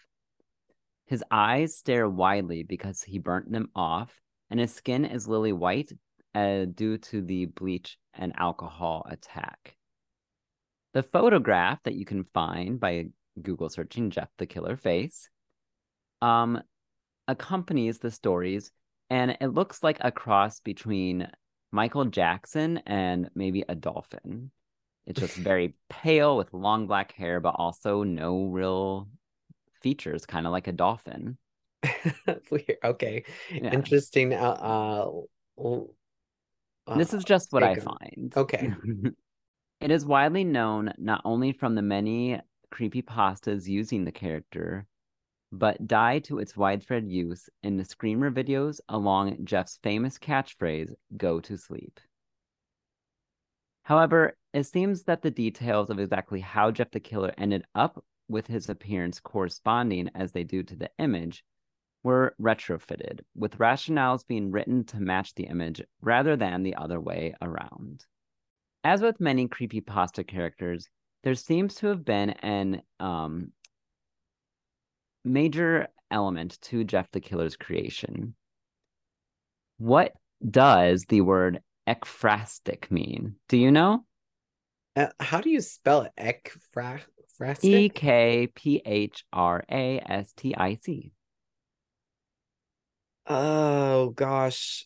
His 1.06 1.24
eyes 1.30 1.78
stare 1.78 2.10
widely 2.10 2.64
because 2.64 3.04
he 3.04 3.20
burnt 3.20 3.52
them 3.52 3.70
off, 3.76 4.20
and 4.50 4.60
his 4.60 4.74
skin 4.74 5.06
is 5.06 5.28
lily 5.28 5.54
white 5.54 5.92
uh, 6.36 6.66
due 6.66 6.98
to 6.98 7.22
the 7.22 7.46
bleach 7.46 7.98
and 8.14 8.34
alcohol 8.38 9.06
attack. 9.10 9.76
The 10.94 11.04
photograph 11.04 11.80
that 11.84 11.96
you 11.96 12.06
can 12.06 12.24
find 12.24 12.80
by 12.80 13.08
Google 13.42 13.70
searching 13.70 14.10
Jeff 14.10 14.30
the 14.38 14.46
Killer 14.46 14.76
face 14.76 15.30
um, 16.22 16.62
accompanies 17.28 18.00
the 18.00 18.12
stories, 18.12 18.72
and 19.10 19.38
it 19.42 19.48
looks 19.48 19.84
like 19.84 19.98
a 20.02 20.12
cross 20.12 20.60
between 20.60 21.28
Michael 21.72 22.06
Jackson 22.06 22.80
and 22.86 23.30
maybe 23.36 23.64
a 23.68 23.76
dolphin. 23.76 24.52
It's 25.08 25.20
just 25.20 25.36
very 25.38 25.74
pale 25.90 26.38
with 26.38 26.54
long 26.54 26.88
black 26.88 27.14
hair, 27.14 27.40
but 27.40 27.56
also 27.58 28.04
no 28.04 28.46
real 28.46 29.08
features, 29.82 30.26
kind 30.26 30.46
of 30.46 30.52
like 30.52 30.68
a 30.68 30.74
dolphin. 30.74 31.38
Weird. 32.52 32.78
Okay. 32.84 33.24
Yeah. 33.52 33.74
Interesting. 33.74 34.34
Uh, 34.34 35.08
uh, 35.58 35.80
l- 36.88 36.98
this 36.98 37.14
uh, 37.14 37.18
is 37.18 37.24
just 37.24 37.52
what 37.52 37.64
I 37.64 37.76
find. 37.76 38.34
Okay. 38.36 38.74
it 39.82 39.92
is 39.92 40.06
widely 40.06 40.44
known 40.44 40.94
not 40.98 41.22
only 41.26 41.52
from 41.52 41.76
the 41.76 41.82
many 41.82 42.40
creepy 42.70 43.02
pastas 43.02 43.68
using 43.68 44.06
the 44.06 44.12
character, 44.12 44.86
but 45.52 45.86
die 45.86 46.20
to 46.20 46.40
its 46.40 46.56
widespread 46.56 47.10
use 47.10 47.50
in 47.64 47.78
the 47.78 47.84
Screamer 47.84 48.32
videos 48.32 48.80
along 48.88 49.44
Jeff's 49.44 49.80
famous 49.84 50.18
catchphrase, 50.18 50.94
go 51.18 51.40
to 51.42 51.58
sleep. 51.58 52.00
However, 53.84 54.38
it 54.54 54.64
seems 54.64 55.04
that 55.04 55.22
the 55.22 55.32
details 55.32 55.90
of 55.90 56.00
exactly 56.00 56.40
how 56.40 56.72
Jeff 56.72 56.92
the 56.92 57.00
Killer 57.00 57.34
ended 57.38 57.66
up 57.76 58.04
with 58.30 58.48
his 58.48 58.70
appearance 58.70 59.20
corresponding 59.20 60.10
as 60.16 60.32
they 60.32 60.44
do 60.44 60.64
to 60.64 60.76
the 60.76 60.90
image 61.00 61.44
were 62.04 62.36
retrofitted, 62.42 63.20
with 63.36 63.58
rationales 63.58 64.26
being 64.26 64.52
written 64.52 64.84
to 64.86 65.00
match 65.00 65.36
the 65.36 65.44
image 65.44 65.82
rather 66.02 66.36
than 66.36 66.64
the 66.64 66.76
other 66.76 67.00
way 67.00 67.36
around. 67.42 68.06
As 68.84 69.02
with 69.02 69.20
many 69.20 69.48
creepypasta 69.48 70.28
characters, 70.28 70.88
there 71.24 71.36
seems 71.36 71.76
to 71.76 71.88
have 71.88 72.04
been 72.04 72.32
an 72.32 72.82
um, 73.00 73.52
major 75.24 75.88
element 76.10 76.60
to 76.62 76.84
Jeff 76.84 77.12
the 77.12 77.20
Killer's 77.20 77.56
creation. 77.56 78.36
What 79.78 80.14
does 80.48 81.06
the 81.06 81.22
word 81.22 81.62
ekphrastic 81.88 82.90
mean? 82.90 83.36
Do 83.50 83.58
you 83.58 83.72
know? 83.72 84.06
Uh, 84.96 85.08
how 85.20 85.42
do 85.42 85.50
you 85.50 85.62
spell 85.62 86.02
it? 86.02 86.12
Ekphra- 86.20 87.02
E? 87.62 87.90
K 87.90 88.48
P 88.54 88.82
H 88.86 89.24
R 89.32 89.64
A 89.70 90.00
S 90.00 90.34
T 90.34 90.54
I 90.56 90.76
C. 90.76 91.12
Oh 93.28 94.10
gosh. 94.10 94.86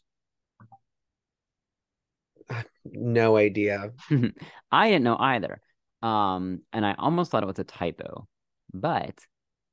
No 2.85 3.37
idea. 3.37 3.93
I 4.71 4.89
didn't 4.89 5.03
know 5.03 5.17
either. 5.17 5.59
Um, 6.01 6.61
and 6.71 6.85
I 6.85 6.93
almost 6.97 7.31
thought 7.31 7.43
it 7.43 7.47
was 7.47 7.59
a 7.59 7.63
typo, 7.63 8.27
but 8.73 9.25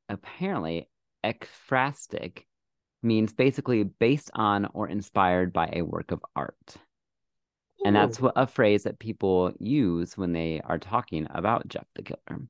apparently, 0.08 0.88
ekphrastic 1.24 2.44
means 3.02 3.32
basically 3.32 3.82
based 3.82 4.30
on 4.34 4.68
or 4.72 4.88
inspired 4.88 5.52
by 5.52 5.70
a 5.72 5.82
work 5.82 6.10
of 6.10 6.24
art. 6.34 6.76
And 7.84 7.96
that's 7.96 8.20
what 8.20 8.34
a 8.36 8.46
phrase 8.46 8.84
that 8.84 9.00
people 9.00 9.52
use 9.58 10.16
when 10.16 10.32
they 10.32 10.60
are 10.64 10.78
talking 10.78 11.26
about 11.30 11.66
Jeff 11.66 11.86
the 11.94 12.02
Killer. 12.02 12.42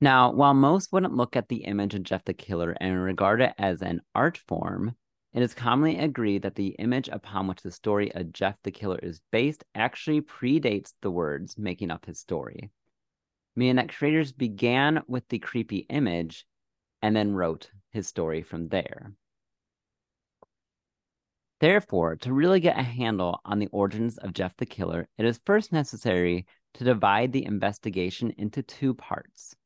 Now, 0.00 0.32
while 0.32 0.54
most 0.54 0.90
wouldn't 0.90 1.14
look 1.14 1.36
at 1.36 1.48
the 1.48 1.64
image 1.64 1.94
of 1.94 2.02
Jeff 2.02 2.24
the 2.24 2.32
Killer 2.32 2.74
and 2.80 3.02
regard 3.02 3.42
it 3.42 3.52
as 3.58 3.82
an 3.82 4.00
art 4.14 4.38
form, 4.38 4.96
it 5.34 5.42
is 5.42 5.52
commonly 5.52 5.98
agreed 5.98 6.42
that 6.42 6.54
the 6.54 6.76
image 6.78 7.08
upon 7.08 7.48
which 7.48 7.60
the 7.62 7.72
story 7.72 8.14
of 8.14 8.32
Jeff 8.32 8.56
the 8.62 8.70
Killer 8.70 9.00
is 9.02 9.20
based 9.32 9.64
actually 9.74 10.20
predates 10.20 10.94
the 11.02 11.10
words 11.10 11.58
making 11.58 11.90
up 11.90 12.06
his 12.06 12.20
story, 12.20 12.70
meaning 13.56 13.76
that 13.76 13.92
creators 13.92 14.30
began 14.30 15.02
with 15.08 15.26
the 15.28 15.40
creepy 15.40 15.78
image 15.90 16.46
and 17.02 17.16
then 17.16 17.34
wrote 17.34 17.68
his 17.90 18.06
story 18.06 18.42
from 18.42 18.68
there. 18.68 19.12
Therefore, 21.60 22.14
to 22.16 22.32
really 22.32 22.60
get 22.60 22.78
a 22.78 22.82
handle 22.82 23.40
on 23.44 23.58
the 23.58 23.68
origins 23.68 24.18
of 24.18 24.34
Jeff 24.34 24.56
the 24.56 24.66
Killer, 24.66 25.08
it 25.18 25.24
is 25.24 25.40
first 25.44 25.72
necessary 25.72 26.46
to 26.74 26.84
divide 26.84 27.32
the 27.32 27.44
investigation 27.44 28.32
into 28.38 28.62
two 28.62 28.94
parts. 28.94 29.56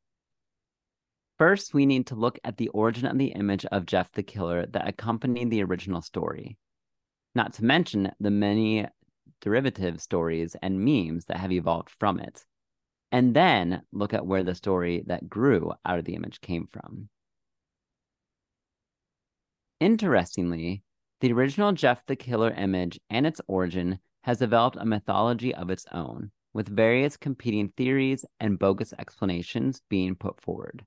First, 1.39 1.73
we 1.73 1.85
need 1.85 2.05
to 2.07 2.15
look 2.15 2.37
at 2.43 2.57
the 2.57 2.67
origin 2.67 3.05
of 3.05 3.17
the 3.17 3.31
image 3.31 3.65
of 3.67 3.85
Jeff 3.85 4.11
the 4.11 4.23
Killer 4.23 4.65
that 4.65 4.89
accompanied 4.89 5.49
the 5.49 5.63
original 5.63 6.01
story, 6.01 6.57
not 7.33 7.53
to 7.53 7.63
mention 7.63 8.11
the 8.19 8.29
many 8.29 8.85
derivative 9.39 10.01
stories 10.01 10.57
and 10.61 10.83
memes 10.83 11.25
that 11.25 11.37
have 11.37 11.53
evolved 11.53 11.89
from 11.91 12.19
it, 12.19 12.45
and 13.13 13.33
then 13.33 13.83
look 13.93 14.13
at 14.13 14.25
where 14.25 14.43
the 14.43 14.53
story 14.53 15.01
that 15.07 15.29
grew 15.29 15.71
out 15.85 15.97
of 15.97 16.03
the 16.03 16.15
image 16.15 16.41
came 16.41 16.67
from. 16.67 17.07
Interestingly, 19.79 20.83
the 21.21 21.31
original 21.31 21.71
Jeff 21.71 22.05
the 22.05 22.17
Killer 22.17 22.51
image 22.51 22.99
and 23.09 23.25
its 23.25 23.39
origin 23.47 23.99
has 24.23 24.39
developed 24.39 24.75
a 24.77 24.83
mythology 24.83 25.55
of 25.55 25.69
its 25.69 25.85
own, 25.93 26.31
with 26.53 26.67
various 26.67 27.15
competing 27.15 27.69
theories 27.77 28.25
and 28.41 28.59
bogus 28.59 28.93
explanations 28.99 29.81
being 29.87 30.15
put 30.15 30.41
forward. 30.41 30.85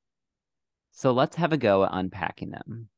So 0.95 1.11
let's 1.13 1.37
have 1.37 1.53
a 1.53 1.57
go 1.57 1.85
at 1.85 1.91
unpacking 1.93 2.51
them. 2.51 2.89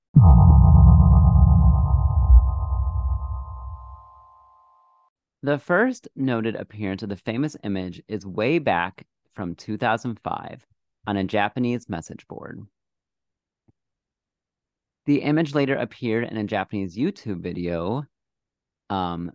The 5.42 5.59
first 5.59 6.09
noted 6.16 6.57
appearance 6.57 7.02
of 7.02 7.09
the 7.09 7.16
famous 7.16 7.57
image 7.62 8.02
is 8.09 8.26
way 8.26 8.59
back 8.59 9.07
from 9.35 9.54
2005 9.54 10.66
on 11.07 11.16
a 11.16 11.24
Japanese 11.24 11.88
message 11.88 12.26
board. 12.26 12.66
The 15.07 15.22
image 15.22 15.54
later 15.54 15.76
appeared 15.76 16.24
in 16.24 16.37
a 16.37 16.44
Japanese 16.44 16.96
YouTube 16.96 17.42
video, 17.42 18.04
um, 18.90 19.30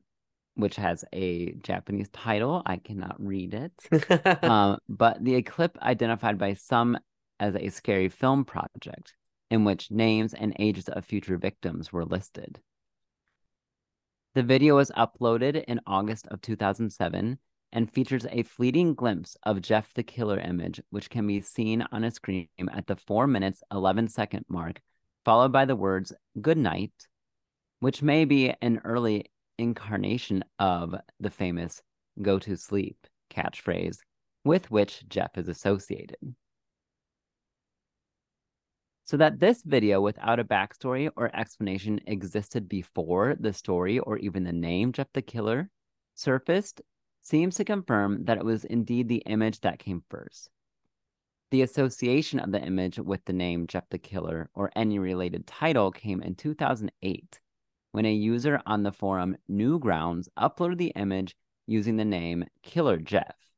which 0.56 0.76
has 0.76 1.06
a 1.14 1.54
Japanese 1.64 2.10
title. 2.10 2.62
I 2.66 2.78
cannot 2.78 3.16
read 3.20 3.54
it. 3.54 4.44
um, 4.44 4.80
but 4.90 5.24
the 5.24 5.42
clip 5.44 5.78
identified 5.82 6.38
by 6.38 6.56
some 6.56 6.98
as 7.40 7.56
a 7.56 7.70
scary 7.70 8.10
film 8.10 8.46
project 8.46 9.14
in 9.50 9.64
which 9.64 9.92
names 9.92 10.34
and 10.34 10.56
ages 10.60 10.88
of 10.90 11.06
future 11.06 11.38
victims 11.38 11.92
were 11.92 12.06
listed. 12.06 12.60
The 14.36 14.44
video 14.44 14.76
was 14.76 14.92
uploaded 14.92 15.64
in 15.64 15.82
August 15.88 16.28
of 16.28 16.42
2007 16.42 17.40
and 17.72 17.92
features 17.92 18.26
a 18.30 18.44
fleeting 18.44 18.94
glimpse 18.94 19.38
of 19.44 19.62
Jeff 19.62 19.94
the 19.94 20.04
Killer 20.04 20.40
image, 20.40 20.82
which 20.90 21.10
can 21.10 21.26
be 21.28 21.42
seen 21.42 21.84
on 21.92 22.04
a 22.04 22.12
screen 22.12 22.48
at 22.72 22.88
the 22.88 22.96
4 22.96 23.28
minutes 23.28 23.64
11 23.72 24.08
second 24.08 24.46
mark, 24.48 24.82
followed 25.26 25.52
by 25.52 25.66
the 25.66 25.76
words 25.76 26.14
good 26.42 26.58
night, 26.58 26.94
which 27.80 28.02
may 28.02 28.26
be 28.26 28.54
an 28.62 28.82
early 28.84 29.32
incarnation 29.58 30.44
of 30.58 30.96
the 31.20 31.30
famous 31.30 31.82
go 32.22 32.40
to 32.40 32.56
sleep 32.56 32.98
catchphrase 33.32 33.98
with 34.44 34.72
which 34.72 35.04
Jeff 35.10 35.38
is 35.38 35.48
associated 35.48 36.36
so 39.10 39.18
that 39.18 39.40
this 39.40 39.64
video 39.64 40.00
without 40.00 40.40
a 40.40 40.44
backstory 40.44 41.10
or 41.16 41.36
explanation 41.36 42.00
existed 42.06 42.70
before 42.70 43.36
the 43.40 43.52
story 43.52 43.98
or 43.98 44.20
even 44.20 44.44
the 44.44 44.54
name 44.54 44.92
Jeff 44.92 45.08
the 45.14 45.22
Killer 45.24 45.68
surfaced 46.14 46.80
seems 47.24 47.56
to 47.56 47.66
confirm 47.66 48.26
that 48.26 48.38
it 48.38 48.46
was 48.46 48.66
indeed 48.66 49.08
the 49.10 49.24
image 49.26 49.62
that 49.62 49.80
came 49.80 50.04
first. 50.12 50.52
The 51.50 51.64
association 51.64 52.40
of 52.40 52.52
the 52.52 52.62
image 52.62 53.00
with 53.00 53.26
the 53.26 53.34
name 53.34 53.66
Jeff 53.66 53.90
the 53.90 53.98
Killer 53.98 54.52
or 54.54 54.70
any 54.76 55.00
related 55.00 55.48
title 55.48 55.92
came 55.92 56.22
in 56.22 56.36
2008 56.36 57.40
when 57.94 58.06
a 58.06 58.14
user 58.14 58.62
on 58.68 58.84
the 58.84 58.92
forum 58.92 59.36
Newgrounds 59.50 60.28
uploaded 60.38 60.78
the 60.78 60.94
image 60.96 61.36
using 61.66 61.98
the 61.98 62.06
name 62.06 62.46
Killer 62.62 62.98
Jeff 62.98 63.49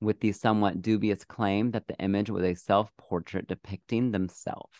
with 0.00 0.20
the 0.20 0.32
somewhat 0.32 0.82
dubious 0.82 1.24
claim 1.24 1.70
that 1.72 1.86
the 1.86 1.96
image 1.96 2.30
was 2.30 2.44
a 2.44 2.54
self 2.54 2.90
portrait 2.96 3.48
depicting 3.48 4.12
themselves. 4.12 4.72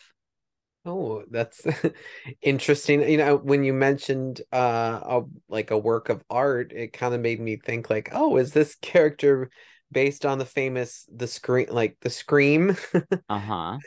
Oh, 0.85 1.23
that's 1.29 1.65
interesting. 2.41 3.07
You 3.07 3.17
know, 3.17 3.35
when 3.35 3.63
you 3.63 3.73
mentioned 3.73 4.41
uh 4.53 4.99
a, 5.03 5.21
like 5.49 5.71
a 5.71 5.77
work 5.77 6.09
of 6.09 6.23
art, 6.29 6.71
it 6.71 6.93
kind 6.93 7.13
of 7.13 7.21
made 7.21 7.39
me 7.39 7.57
think 7.57 7.89
like, 7.89 8.09
oh, 8.13 8.37
is 8.37 8.53
this 8.53 8.75
character 8.75 9.49
based 9.91 10.25
on 10.25 10.37
the 10.37 10.45
famous 10.45 11.05
the 11.13 11.27
scream 11.27 11.67
like 11.69 11.97
the 12.01 12.09
scream? 12.09 12.77
uh-huh. 13.29 13.77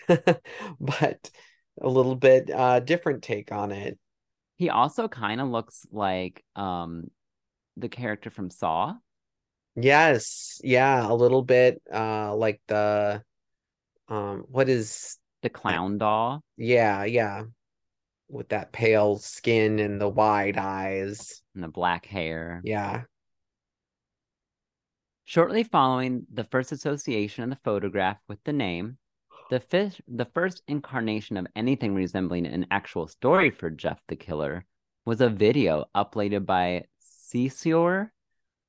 but 0.81 1.31
a 1.81 1.89
little 1.89 2.17
bit 2.17 2.51
uh 2.51 2.81
different 2.81 3.23
take 3.23 3.51
on 3.51 3.73
it. 3.73 3.99
He 4.57 4.69
also 4.69 5.09
kind 5.09 5.41
of 5.41 5.49
looks 5.49 5.87
like 5.91 6.45
um 6.55 7.11
the 7.77 7.89
character 7.89 8.31
from 8.31 8.51
Saw. 8.51 8.95
Yes, 9.83 10.61
yeah, 10.63 11.11
a 11.11 11.15
little 11.15 11.43
bit 11.43 11.83
uh 11.93 12.35
like 12.35 12.61
the 12.67 13.23
um 14.09 14.45
what 14.49 14.69
is 14.69 15.19
the 15.43 15.49
clown 15.49 15.99
doll? 15.99 16.43
Yeah, 16.57 17.05
yeah. 17.05 17.45
With 18.29 18.51
that 18.51 18.73
pale 18.73 19.19
skin 19.19 19.79
and 19.79 20.01
the 20.01 20.09
wide 20.09 20.57
eyes 20.57 21.43
and 21.55 21.65
the 21.65 21.69
black 21.69 22.07
hair. 22.07 22.61
Yeah. 22.65 23.03
Shortly 25.25 25.63
following 25.65 26.27
the 26.33 26.45
first 26.45 26.73
association 26.73 27.45
of 27.45 27.51
the 27.51 27.59
photograph 27.65 28.19
with 28.29 28.43
the 28.45 28.53
name, 28.53 28.99
the 29.49 29.61
fifth, 29.61 30.01
the 30.09 30.25
first 30.25 30.63
incarnation 30.69 31.37
of 31.37 31.47
anything 31.55 31.95
resembling 31.95 32.47
an 32.47 32.67
actual 32.71 33.07
story 33.09 33.51
for 33.51 33.71
Jeff 33.71 34.01
the 34.09 34.17
Killer 34.17 34.65
was 35.05 35.21
a 35.21 35.29
video 35.29 35.87
uploaded 35.95 36.47
by 36.47 36.85
Sesseur 37.01 38.13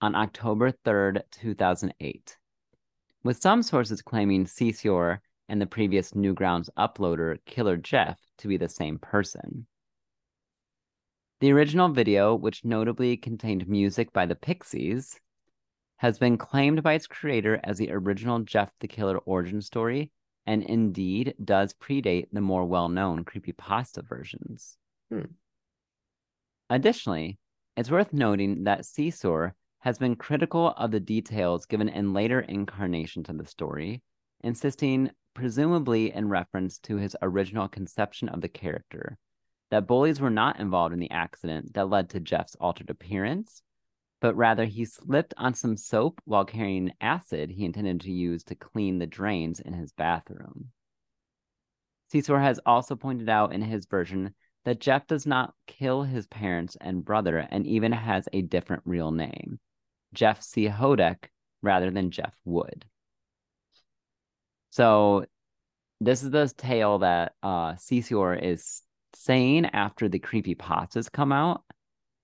on 0.01 0.15
October 0.15 0.71
3rd, 0.71 1.21
2008, 1.31 2.37
with 3.23 3.41
some 3.41 3.61
sources 3.61 4.01
claiming 4.01 4.45
Sesseur 4.45 5.21
and 5.47 5.61
the 5.61 5.67
previous 5.67 6.13
Newgrounds 6.13 6.69
uploader, 6.77 7.37
Killer 7.45 7.77
Jeff, 7.77 8.19
to 8.39 8.47
be 8.47 8.57
the 8.57 8.69
same 8.69 8.97
person. 8.97 9.67
The 11.39 11.51
original 11.51 11.89
video, 11.89 12.35
which 12.35 12.65
notably 12.65 13.17
contained 13.17 13.67
music 13.67 14.11
by 14.11 14.25
the 14.25 14.35
Pixies, 14.35 15.19
has 15.97 16.17
been 16.17 16.37
claimed 16.37 16.81
by 16.81 16.93
its 16.93 17.05
creator 17.05 17.59
as 17.63 17.77
the 17.77 17.91
original 17.91 18.39
Jeff 18.39 18.71
the 18.79 18.87
Killer 18.87 19.19
origin 19.19 19.61
story, 19.61 20.11
and 20.47 20.63
indeed 20.63 21.35
does 21.43 21.75
predate 21.75 22.27
the 22.31 22.41
more 22.41 22.65
well 22.65 22.89
known 22.89 23.23
creepypasta 23.23 24.03
versions. 24.07 24.77
Hmm. 25.11 25.25
Additionally, 26.71 27.37
it's 27.77 27.91
worth 27.91 28.13
noting 28.13 28.63
that 28.63 28.85
Sesseur 28.85 29.53
has 29.81 29.97
been 29.97 30.15
critical 30.15 30.69
of 30.77 30.91
the 30.91 30.99
details 30.99 31.65
given 31.65 31.89
in 31.89 32.13
later 32.13 32.39
incarnations 32.39 33.29
of 33.29 33.37
the 33.37 33.45
story, 33.45 34.01
insisting, 34.41 35.09
presumably 35.33 36.13
in 36.13 36.29
reference 36.29 36.77
to 36.77 36.97
his 36.97 37.15
original 37.21 37.67
conception 37.67 38.29
of 38.29 38.41
the 38.41 38.49
character, 38.49 39.17
that 39.71 39.87
bullies 39.87 40.21
were 40.21 40.29
not 40.29 40.59
involved 40.59 40.93
in 40.93 40.99
the 40.99 41.09
accident 41.09 41.73
that 41.73 41.89
led 41.89 42.09
to 42.09 42.19
Jeff's 42.19 42.55
altered 42.55 42.89
appearance, 42.91 43.63
but 44.19 44.35
rather 44.35 44.65
he 44.65 44.85
slipped 44.85 45.33
on 45.37 45.55
some 45.55 45.75
soap 45.75 46.21
while 46.25 46.45
carrying 46.45 46.91
acid 47.01 47.49
he 47.49 47.65
intended 47.65 48.01
to 48.01 48.11
use 48.11 48.43
to 48.43 48.55
clean 48.55 48.99
the 48.99 49.07
drains 49.07 49.59
in 49.59 49.73
his 49.73 49.91
bathroom. 49.93 50.69
Sesseur 52.11 52.39
has 52.39 52.59
also 52.65 52.95
pointed 52.95 53.29
out 53.29 53.51
in 53.51 53.63
his 53.63 53.87
version 53.87 54.35
that 54.63 54.79
Jeff 54.79 55.07
does 55.07 55.25
not 55.25 55.55
kill 55.65 56.03
his 56.03 56.27
parents 56.27 56.77
and 56.79 57.03
brother 57.03 57.39
and 57.39 57.65
even 57.65 57.91
has 57.91 58.29
a 58.31 58.43
different 58.43 58.83
real 58.85 59.11
name. 59.11 59.59
Jeff 60.13 60.41
C. 60.41 60.67
Hodek 60.67 61.25
rather 61.61 61.91
than 61.91 62.11
Jeff 62.11 62.33
Wood. 62.45 62.85
So 64.71 65.25
this 65.99 66.23
is 66.23 66.31
the 66.31 66.51
tale 66.57 66.99
that 66.99 67.33
uh 67.43 67.75
Sesseur 67.75 68.33
is 68.33 68.81
saying 69.13 69.65
after 69.67 70.09
the 70.09 70.19
creepy 70.19 70.55
pastas 70.55 71.11
come 71.11 71.31
out 71.31 71.63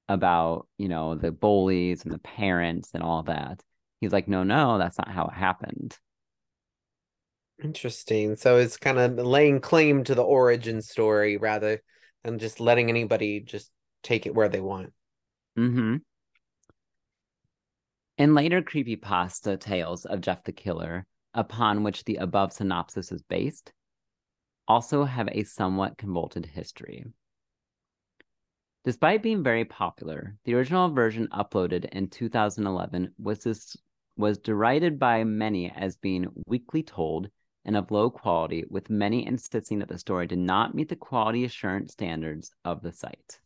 about, 0.10 0.68
you 0.78 0.88
know, 0.88 1.16
the 1.16 1.32
bullies 1.32 2.04
and 2.04 2.14
the 2.14 2.20
parents 2.20 2.92
and 2.94 3.04
all 3.04 3.24
that. 3.24 3.62
He's 4.00 4.14
like, 4.14 4.28
no, 4.28 4.44
no, 4.44 4.78
that's 4.78 4.98
not 4.98 5.10
how 5.10 5.26
it 5.28 5.34
happened. 5.34 5.98
Interesting. 7.64 8.36
So 8.36 8.58
it's 8.58 8.78
kind 8.78 9.00
of 9.00 9.26
laying 9.26 9.60
claim 9.60 10.04
to 10.06 10.16
the 10.16 10.24
origin 10.24 10.82
story 10.82 11.38
rather 11.38 11.82
than 12.24 12.40
just 12.40 12.60
letting 12.60 12.90
anybody 12.90 13.40
just 13.40 13.72
take 14.04 14.26
it 14.26 14.36
where 14.36 14.50
they 14.50 14.62
want. 14.62 14.94
Mm-hmm. 15.58 15.98
In 18.18 18.34
later 18.34 18.64
creepypasta 18.64 19.60
tales 19.60 20.06
of 20.06 20.22
Jeff 20.22 20.44
the 20.44 20.52
Killer, 20.52 21.06
upon 21.36 21.84
which 21.84 22.04
the 22.04 22.16
above 22.16 22.52
synopsis 22.52 23.12
is 23.12 23.22
based, 23.22 23.72
also 24.68 25.04
have 25.04 25.30
a 25.32 25.44
somewhat 25.44 26.00
convoluted 26.00 26.48
history. 26.48 27.06
Despite 28.84 29.22
being 29.22 29.44
very 29.44 29.66
popular, 29.66 30.36
the 30.46 30.56
original 30.56 30.90
version 30.90 31.28
uploaded 31.28 31.86
in 31.92 32.10
2011 32.10 33.14
was 33.20 33.44
this, 33.44 33.78
was 34.16 34.40
derided 34.40 34.98
by 34.98 35.24
many 35.24 35.70
as 35.70 35.96
being 35.96 36.26
weakly 36.48 36.82
told 36.82 37.30
and 37.66 37.78
of 37.78 37.92
low 37.92 38.10
quality, 38.10 38.64
with 38.68 38.90
many 38.90 39.28
insisting 39.28 39.78
that 39.78 39.90
the 39.90 40.00
story 40.00 40.26
did 40.26 40.40
not 40.40 40.74
meet 40.74 40.90
the 40.90 40.96
quality 40.96 41.44
assurance 41.44 41.92
standards 41.92 42.50
of 42.66 42.82
the 42.82 42.94
site. 42.94 43.40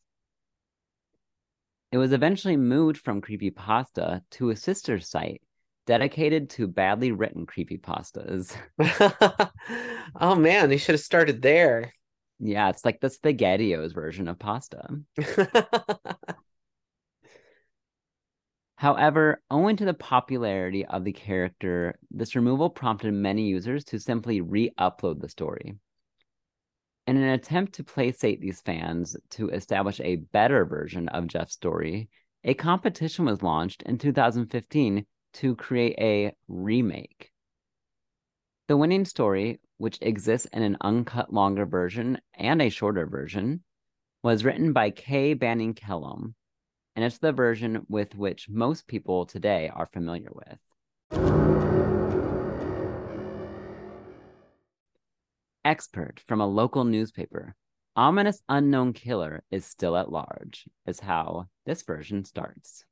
It 1.92 1.98
was 1.98 2.14
eventually 2.14 2.58
moved 2.58 2.98
from 2.98 3.22
Creepypasta 3.22 4.22
to 4.32 4.50
a 4.50 4.56
sister 4.56 5.00
site 5.00 5.42
dedicated 5.86 6.50
to 6.52 6.68
badly 6.68 7.12
written 7.12 7.46
creepypastas. 7.46 8.56
oh 10.20 10.36
man, 10.36 10.70
they 10.70 10.78
should 10.78 10.94
have 10.94 11.02
started 11.02 11.42
there. 11.42 11.94
Yeah, 12.40 12.70
it's 12.70 12.86
like 12.86 13.02
the 13.02 13.10
SpaghettiOs 13.10 13.94
version 13.94 14.28
of 14.28 14.40
pasta. 14.40 14.88
However, 18.76 19.42
owing 19.52 19.76
to 19.78 19.86
the 19.86 19.94
popularity 19.94 20.86
of 20.86 21.04
the 21.04 21.14
character, 21.14 22.00
this 22.10 22.36
removal 22.36 22.70
prompted 22.70 23.14
many 23.14 23.48
users 23.48 23.84
to 23.86 24.00
simply 24.00 24.42
re 24.42 24.72
upload 24.80 25.22
the 25.22 25.30
story. 25.30 25.76
In 27.08 27.18
an 27.18 27.30
attempt 27.30 27.74
to 27.74 27.84
placate 27.84 28.42
these 28.42 28.62
fans 28.62 29.18
to 29.32 29.50
establish 29.50 30.00
a 30.00 30.18
better 30.18 30.66
version 30.66 31.10
of 31.10 31.28
Jeff's 31.28 31.54
story, 31.54 32.10
a 32.44 32.54
competition 32.54 33.26
was 33.26 33.44
launched 33.44 33.84
in 33.84 33.98
2015 33.98 35.06
to 35.34 35.56
create 35.56 35.96
a 36.00 36.34
remake. 36.48 37.32
The 38.68 38.78
winning 38.78 39.06
story 39.06 39.60
which 39.82 39.98
exists 40.02 40.48
in 40.54 40.62
an 40.62 40.78
uncut 40.82 41.34
longer 41.34 41.66
version 41.66 42.20
and 42.36 42.62
a 42.62 42.70
shorter 42.70 43.08
version, 43.08 43.64
was 44.22 44.46
written 44.46 44.74
by 44.74 44.92
K. 44.92 45.34
Banning 45.34 45.74
Kellum, 45.74 46.36
and 46.96 47.04
it's 47.04 47.18
the 47.18 47.32
version 47.32 47.84
with 47.90 48.14
which 48.14 48.48
most 48.48 48.86
people 48.86 49.26
today 49.26 49.72
are 49.74 49.88
familiar 49.88 50.30
with. 50.32 51.41
Expert 55.63 56.21
from 56.28 56.41
a 56.41 56.47
local 56.47 56.84
newspaper. 56.84 57.56
Ominous 57.95 58.41
unknown 58.50 58.93
killer 58.93 59.43
is 59.52 59.65
still 59.65 59.95
at 59.95 60.12
large, 60.12 60.65
is 60.88 61.02
how 61.02 61.45
this 61.65 61.84
version 61.84 62.26
starts. 62.26 62.84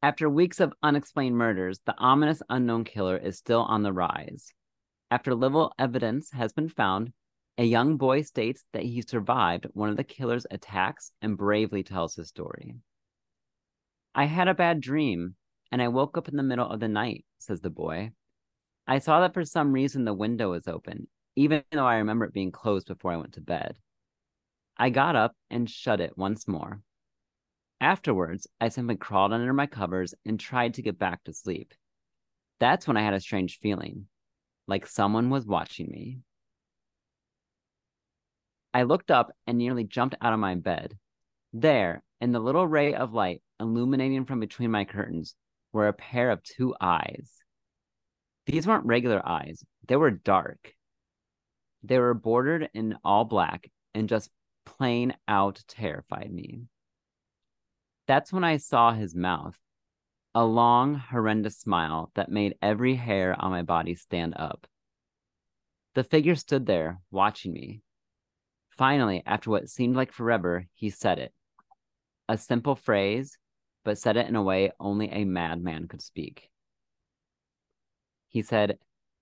After 0.00 0.30
weeks 0.30 0.60
of 0.60 0.72
unexplained 0.82 1.36
murders, 1.36 1.80
the 1.84 1.94
ominous 1.98 2.40
unknown 2.48 2.84
killer 2.84 3.16
is 3.16 3.36
still 3.36 3.60
on 3.62 3.82
the 3.82 3.92
rise. 3.92 4.52
After 5.10 5.34
little 5.34 5.72
evidence 5.78 6.30
has 6.30 6.52
been 6.52 6.68
found, 6.68 7.12
a 7.58 7.64
young 7.64 7.96
boy 7.96 8.22
states 8.22 8.64
that 8.72 8.84
he 8.84 9.02
survived 9.02 9.66
one 9.72 9.90
of 9.90 9.96
the 9.96 10.04
killer's 10.04 10.46
attacks 10.50 11.12
and 11.20 11.36
bravely 11.36 11.82
tells 11.82 12.14
his 12.14 12.28
story. 12.28 12.76
I 14.14 14.24
had 14.24 14.48
a 14.48 14.54
bad 14.54 14.80
dream, 14.80 15.34
and 15.70 15.82
I 15.82 15.88
woke 15.88 16.16
up 16.16 16.28
in 16.28 16.36
the 16.36 16.42
middle 16.42 16.68
of 16.68 16.80
the 16.80 16.88
night, 16.88 17.26
says 17.38 17.60
the 17.60 17.70
boy. 17.70 18.12
I 18.90 19.00
saw 19.00 19.20
that 19.20 19.34
for 19.34 19.44
some 19.44 19.72
reason 19.72 20.06
the 20.06 20.14
window 20.14 20.52
was 20.52 20.66
open, 20.66 21.08
even 21.36 21.62
though 21.70 21.86
I 21.86 21.96
remember 21.96 22.24
it 22.24 22.32
being 22.32 22.50
closed 22.50 22.88
before 22.88 23.12
I 23.12 23.18
went 23.18 23.34
to 23.34 23.42
bed. 23.42 23.76
I 24.78 24.88
got 24.88 25.14
up 25.14 25.36
and 25.50 25.68
shut 25.68 26.00
it 26.00 26.16
once 26.16 26.48
more. 26.48 26.80
Afterwards, 27.82 28.46
I 28.62 28.70
simply 28.70 28.96
crawled 28.96 29.34
under 29.34 29.52
my 29.52 29.66
covers 29.66 30.14
and 30.24 30.40
tried 30.40 30.74
to 30.74 30.82
get 30.82 30.98
back 30.98 31.22
to 31.24 31.34
sleep. 31.34 31.74
That's 32.60 32.88
when 32.88 32.96
I 32.96 33.02
had 33.02 33.12
a 33.12 33.20
strange 33.20 33.58
feeling, 33.60 34.06
like 34.66 34.86
someone 34.86 35.28
was 35.28 35.44
watching 35.46 35.90
me. 35.90 36.20
I 38.72 38.84
looked 38.84 39.10
up 39.10 39.32
and 39.46 39.58
nearly 39.58 39.84
jumped 39.84 40.16
out 40.22 40.32
of 40.32 40.40
my 40.40 40.54
bed. 40.54 40.96
There, 41.52 42.02
in 42.22 42.32
the 42.32 42.40
little 42.40 42.66
ray 42.66 42.94
of 42.94 43.12
light 43.12 43.42
illuminating 43.60 44.24
from 44.24 44.40
between 44.40 44.70
my 44.70 44.86
curtains, 44.86 45.34
were 45.72 45.88
a 45.88 45.92
pair 45.92 46.30
of 46.30 46.42
two 46.42 46.74
eyes. 46.80 47.42
These 48.48 48.66
weren't 48.66 48.86
regular 48.86 49.20
eyes, 49.28 49.62
they 49.86 49.96
were 49.96 50.10
dark. 50.10 50.74
They 51.82 51.98
were 51.98 52.14
bordered 52.14 52.70
in 52.72 52.96
all 53.04 53.26
black 53.26 53.70
and 53.94 54.08
just 54.08 54.30
plain 54.64 55.14
out 55.28 55.62
terrified 55.68 56.32
me. 56.32 56.62
That's 58.06 58.32
when 58.32 58.44
I 58.44 58.56
saw 58.56 58.92
his 58.94 59.14
mouth, 59.14 59.58
a 60.34 60.46
long, 60.46 60.94
horrendous 60.94 61.58
smile 61.58 62.10
that 62.14 62.30
made 62.30 62.56
every 62.62 62.94
hair 62.94 63.36
on 63.38 63.50
my 63.50 63.62
body 63.62 63.94
stand 63.94 64.32
up. 64.34 64.66
The 65.94 66.02
figure 66.02 66.34
stood 66.34 66.64
there, 66.64 67.00
watching 67.10 67.52
me, 67.52 67.82
Finally, 68.78 69.24
after 69.26 69.50
what 69.50 69.68
seemed 69.68 69.96
like 69.96 70.12
forever, 70.12 70.64
he 70.72 70.88
said 70.88 71.18
it. 71.18 71.34
A 72.28 72.38
simple 72.38 72.76
phrase, 72.76 73.36
but 73.84 73.98
said 73.98 74.16
it 74.16 74.28
in 74.28 74.36
a 74.36 74.42
way 74.42 74.70
only 74.78 75.10
a 75.10 75.24
madman 75.24 75.88
could 75.88 76.00
speak. 76.00 76.48
He 78.28 78.42
said, 78.42 78.78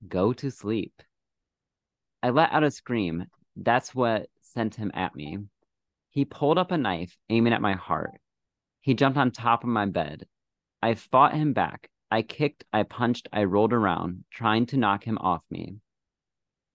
Go 0.07 0.33
to 0.35 0.51
sleep. 0.51 1.03
I 2.23 2.31
let 2.31 2.53
out 2.53 2.65
a 2.65 2.71
scream. 2.71 3.27
That's 3.57 3.95
what 3.95 4.29
sent 4.43 4.75
him 4.75 4.91
at 4.95 5.15
me. 5.15 5.39
He 6.11 6.25
pulled 6.25 6.59
up 6.59 6.71
a 6.71 6.79
knife, 6.79 7.17
aiming 7.29 7.53
at 7.53 7.63
my 7.63 7.75
heart. 7.75 8.21
He 8.81 8.95
jumped 8.95 9.19
on 9.19 9.31
top 9.31 9.65
of 9.65 9.69
my 9.69 9.87
bed. 9.87 10.27
I 10.83 10.95
fought 10.95 11.35
him 11.35 11.53
back. 11.53 11.89
I 12.11 12.23
kicked, 12.23 12.65
I 12.73 12.85
punched, 12.85 13.29
I 13.33 13.45
rolled 13.45 13.73
around, 13.73 14.25
trying 14.31 14.67
to 14.67 14.77
knock 14.77 15.05
him 15.05 15.19
off 15.19 15.43
me. 15.51 15.77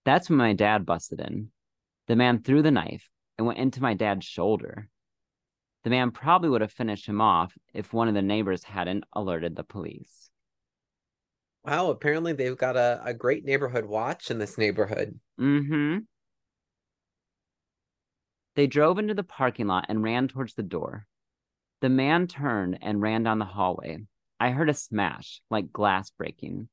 That's 0.04 0.28
when 0.28 0.36
my 0.36 0.52
dad 0.52 0.84
busted 0.84 1.20
in. 1.20 1.50
The 2.08 2.16
man 2.16 2.42
threw 2.42 2.62
the 2.62 2.70
knife 2.70 3.08
and 3.38 3.46
went 3.46 3.58
into 3.58 3.80
my 3.80 3.94
dad's 3.94 4.26
shoulder. 4.26 4.88
The 5.84 5.90
man 5.90 6.10
probably 6.10 6.50
would 6.50 6.60
have 6.60 6.72
finished 6.72 7.06
him 7.06 7.20
off 7.20 7.56
if 7.72 7.92
one 7.92 8.08
of 8.08 8.14
the 8.14 8.22
neighbors 8.22 8.64
hadn't 8.64 9.04
alerted 9.12 9.56
the 9.56 9.64
police. 9.64 10.30
Wow, 11.64 11.90
apparently 11.90 12.32
they've 12.32 12.56
got 12.56 12.76
a, 12.76 13.00
a 13.04 13.14
great 13.14 13.44
neighborhood 13.44 13.84
watch 13.84 14.30
in 14.30 14.38
this 14.38 14.58
neighborhood. 14.58 15.18
Mm-hmm. 15.40 15.98
They 18.56 18.66
drove 18.66 18.98
into 18.98 19.14
the 19.14 19.22
parking 19.22 19.66
lot 19.68 19.86
and 19.88 20.02
ran 20.02 20.28
towards 20.28 20.54
the 20.54 20.62
door. 20.62 21.06
The 21.80 21.88
man 21.88 22.26
turned 22.26 22.78
and 22.82 23.00
ran 23.00 23.22
down 23.22 23.38
the 23.38 23.44
hallway. 23.44 23.98
I 24.38 24.50
heard 24.50 24.68
a 24.68 24.74
smash, 24.74 25.40
like 25.50 25.72
glass 25.72 26.10
breaking. 26.10 26.68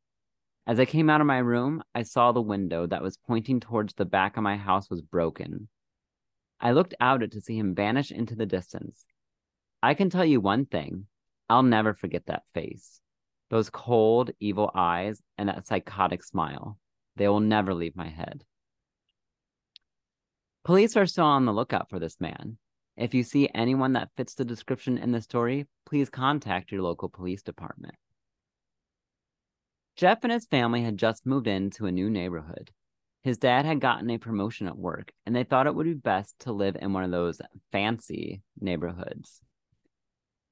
As 0.65 0.80
I 0.80 0.86
came 0.86 1.10
out 1.10 1.21
of 1.21 1.28
my 1.28 1.38
room, 1.38 1.84
I 1.95 2.04
saw 2.04 2.32
the 2.32 2.41
window 2.41 2.86
that 2.88 3.02
was 3.02 3.17
pointing 3.28 3.60
towards 3.60 3.93
the 3.93 4.06
back 4.06 4.38
of 4.38 4.43
my 4.43 4.58
house 4.58 4.89
was 4.89 5.02
broken. 5.02 5.69
I 6.60 6.71
looked 6.71 6.93
out 6.99 7.23
it 7.23 7.32
to 7.32 7.41
see 7.41 7.58
him 7.58 7.73
vanish 7.75 8.12
into 8.12 8.36
the 8.36 8.45
distance. 8.45 9.06
I 9.82 9.93
can 9.93 10.10
tell 10.10 10.25
you 10.25 10.41
one 10.41 10.65
thing 10.65 11.06
I'll 11.49 11.63
never 11.63 11.93
forget 11.93 12.25
that 12.25 12.43
face. 12.54 13.02
Those 13.49 13.69
cold, 13.69 14.31
evil 14.39 14.71
eyes 14.75 15.21
and 15.38 15.49
that 15.49 15.65
psychotic 15.65 16.23
smile. 16.23 16.77
They 17.15 17.27
will 17.27 17.39
never 17.39 17.73
leave 17.73 17.95
my 17.95 18.07
head. 18.07 18.43
Police 20.63 20.95
are 20.95 21.05
still 21.05 21.25
on 21.25 21.45
the 21.45 21.53
lookout 21.53 21.89
for 21.89 21.99
this 21.99 22.19
man. 22.19 22.57
If 22.95 23.13
you 23.13 23.23
see 23.23 23.49
anyone 23.55 23.93
that 23.93 24.09
fits 24.17 24.35
the 24.35 24.45
description 24.45 24.97
in 24.97 25.12
the 25.12 25.21
story, 25.21 25.67
please 25.85 26.09
contact 26.09 26.71
your 26.71 26.81
local 26.81 27.09
police 27.09 27.41
department. 27.41 27.95
Jeff 29.95 30.19
and 30.23 30.31
his 30.31 30.45
family 30.45 30.83
had 30.83 30.97
just 30.97 31.25
moved 31.25 31.47
into 31.47 31.85
a 31.85 31.91
new 31.91 32.09
neighborhood. 32.09 32.71
His 33.23 33.38
dad 33.38 33.65
had 33.65 33.81
gotten 33.81 34.09
a 34.09 34.17
promotion 34.17 34.67
at 34.67 34.77
work, 34.77 35.12
and 35.25 35.35
they 35.35 35.43
thought 35.43 35.67
it 35.67 35.75
would 35.75 35.85
be 35.85 35.93
best 35.93 36.35
to 36.39 36.53
live 36.53 36.77
in 36.79 36.93
one 36.93 37.03
of 37.03 37.12
those 37.12 37.41
fancy 37.71 38.41
neighborhoods. 38.59 39.41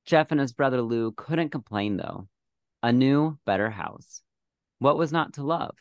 Jeff 0.06 0.32
and 0.32 0.40
his 0.40 0.54
brother 0.54 0.82
Lou 0.82 1.12
couldn't 1.12 1.50
complain, 1.50 1.98
though. 1.98 2.28
A 2.84 2.94
new, 2.94 3.40
better 3.46 3.72
house. 3.72 4.22
What 4.80 4.98
was 4.98 5.12
not 5.12 5.34
to 5.34 5.44
love? 5.44 5.76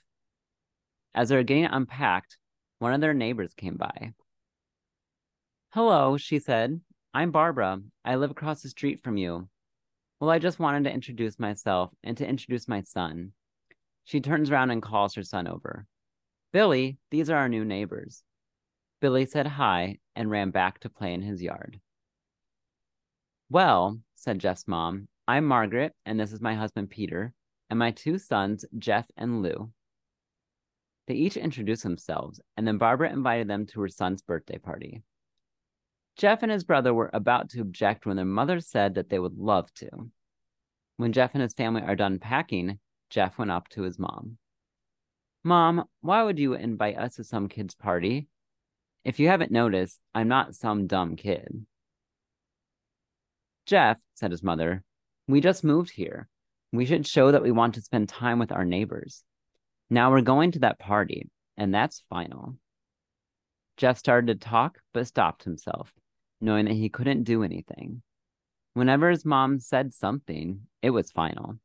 As 1.14 1.28
they 1.28 1.36
were 1.36 1.42
getting 1.42 1.66
unpacked, 1.66 2.38
one 2.78 2.94
of 2.94 3.00
their 3.02 3.14
neighbors 3.14 3.52
came 3.54 3.76
by. 3.76 4.12
Hello, 5.70 6.16
she 6.16 6.38
said. 6.38 6.80
I'm 7.12 7.30
Barbara. 7.30 7.80
I 8.04 8.16
live 8.16 8.30
across 8.30 8.62
the 8.62 8.70
street 8.70 9.02
from 9.02 9.18
you. 9.18 9.48
Well, 10.20 10.30
I 10.30 10.38
just 10.38 10.58
wanted 10.58 10.84
to 10.84 10.94
introduce 10.94 11.38
myself 11.38 11.90
and 12.02 12.16
to 12.16 12.26
introduce 12.26 12.66
my 12.66 12.80
son. 12.80 13.32
She 14.04 14.20
turns 14.20 14.50
around 14.50 14.70
and 14.70 14.82
calls 14.82 15.14
her 15.14 15.22
son 15.22 15.46
over. 15.46 15.86
Billy, 16.52 16.96
these 17.10 17.28
are 17.28 17.36
our 17.36 17.48
new 17.48 17.64
neighbors. 17.64 18.22
Billy 19.02 19.26
said 19.26 19.46
hi 19.46 19.98
and 20.14 20.30
ran 20.30 20.50
back 20.50 20.78
to 20.80 20.88
play 20.88 21.12
in 21.12 21.20
his 21.20 21.42
yard. 21.42 21.78
Well, 23.50 24.00
said 24.14 24.38
Jeff's 24.38 24.66
mom, 24.66 25.08
I'm 25.28 25.44
Margaret, 25.44 25.92
and 26.04 26.20
this 26.20 26.32
is 26.32 26.40
my 26.40 26.54
husband 26.54 26.88
Peter, 26.88 27.32
and 27.68 27.80
my 27.80 27.90
two 27.90 28.16
sons, 28.16 28.64
Jeff 28.78 29.06
and 29.16 29.42
Lou. 29.42 29.72
They 31.08 31.14
each 31.14 31.36
introduced 31.36 31.82
themselves, 31.82 32.40
and 32.56 32.64
then 32.64 32.78
Barbara 32.78 33.10
invited 33.10 33.48
them 33.48 33.66
to 33.66 33.80
her 33.80 33.88
son's 33.88 34.22
birthday 34.22 34.58
party. 34.58 35.02
Jeff 36.16 36.44
and 36.44 36.52
his 36.52 36.62
brother 36.62 36.94
were 36.94 37.10
about 37.12 37.50
to 37.50 37.60
object 37.60 38.06
when 38.06 38.14
their 38.14 38.24
mother 38.24 38.60
said 38.60 38.94
that 38.94 39.08
they 39.08 39.18
would 39.18 39.36
love 39.36 39.72
to. 39.74 39.88
When 40.96 41.12
Jeff 41.12 41.34
and 41.34 41.42
his 41.42 41.54
family 41.54 41.82
are 41.82 41.96
done 41.96 42.20
packing, 42.20 42.78
Jeff 43.10 43.36
went 43.36 43.50
up 43.50 43.68
to 43.70 43.82
his 43.82 43.98
mom. 43.98 44.38
Mom, 45.42 45.88
why 46.02 46.22
would 46.22 46.38
you 46.38 46.54
invite 46.54 46.98
us 46.98 47.16
to 47.16 47.24
some 47.24 47.48
kid's 47.48 47.74
party? 47.74 48.28
If 49.04 49.18
you 49.18 49.26
haven't 49.26 49.50
noticed, 49.50 49.98
I'm 50.14 50.28
not 50.28 50.54
some 50.54 50.86
dumb 50.86 51.16
kid. 51.16 51.66
Jeff, 53.66 53.98
said 54.14 54.30
his 54.30 54.44
mother, 54.44 54.84
we 55.28 55.40
just 55.40 55.64
moved 55.64 55.90
here. 55.90 56.28
We 56.72 56.86
should 56.86 57.06
show 57.06 57.32
that 57.32 57.42
we 57.42 57.50
want 57.50 57.74
to 57.74 57.82
spend 57.82 58.08
time 58.08 58.38
with 58.38 58.52
our 58.52 58.64
neighbors. 58.64 59.24
Now 59.90 60.10
we're 60.10 60.20
going 60.20 60.52
to 60.52 60.60
that 60.60 60.78
party, 60.78 61.30
and 61.56 61.74
that's 61.74 62.04
final. 62.08 62.56
Jeff 63.76 63.98
started 63.98 64.40
to 64.40 64.48
talk, 64.48 64.80
but 64.92 65.06
stopped 65.06 65.44
himself, 65.44 65.92
knowing 66.40 66.66
that 66.66 66.74
he 66.74 66.88
couldn't 66.88 67.24
do 67.24 67.42
anything. 67.42 68.02
Whenever 68.74 69.10
his 69.10 69.24
mom 69.24 69.58
said 69.58 69.94
something, 69.94 70.60
it 70.82 70.90
was 70.90 71.10
final. 71.10 71.56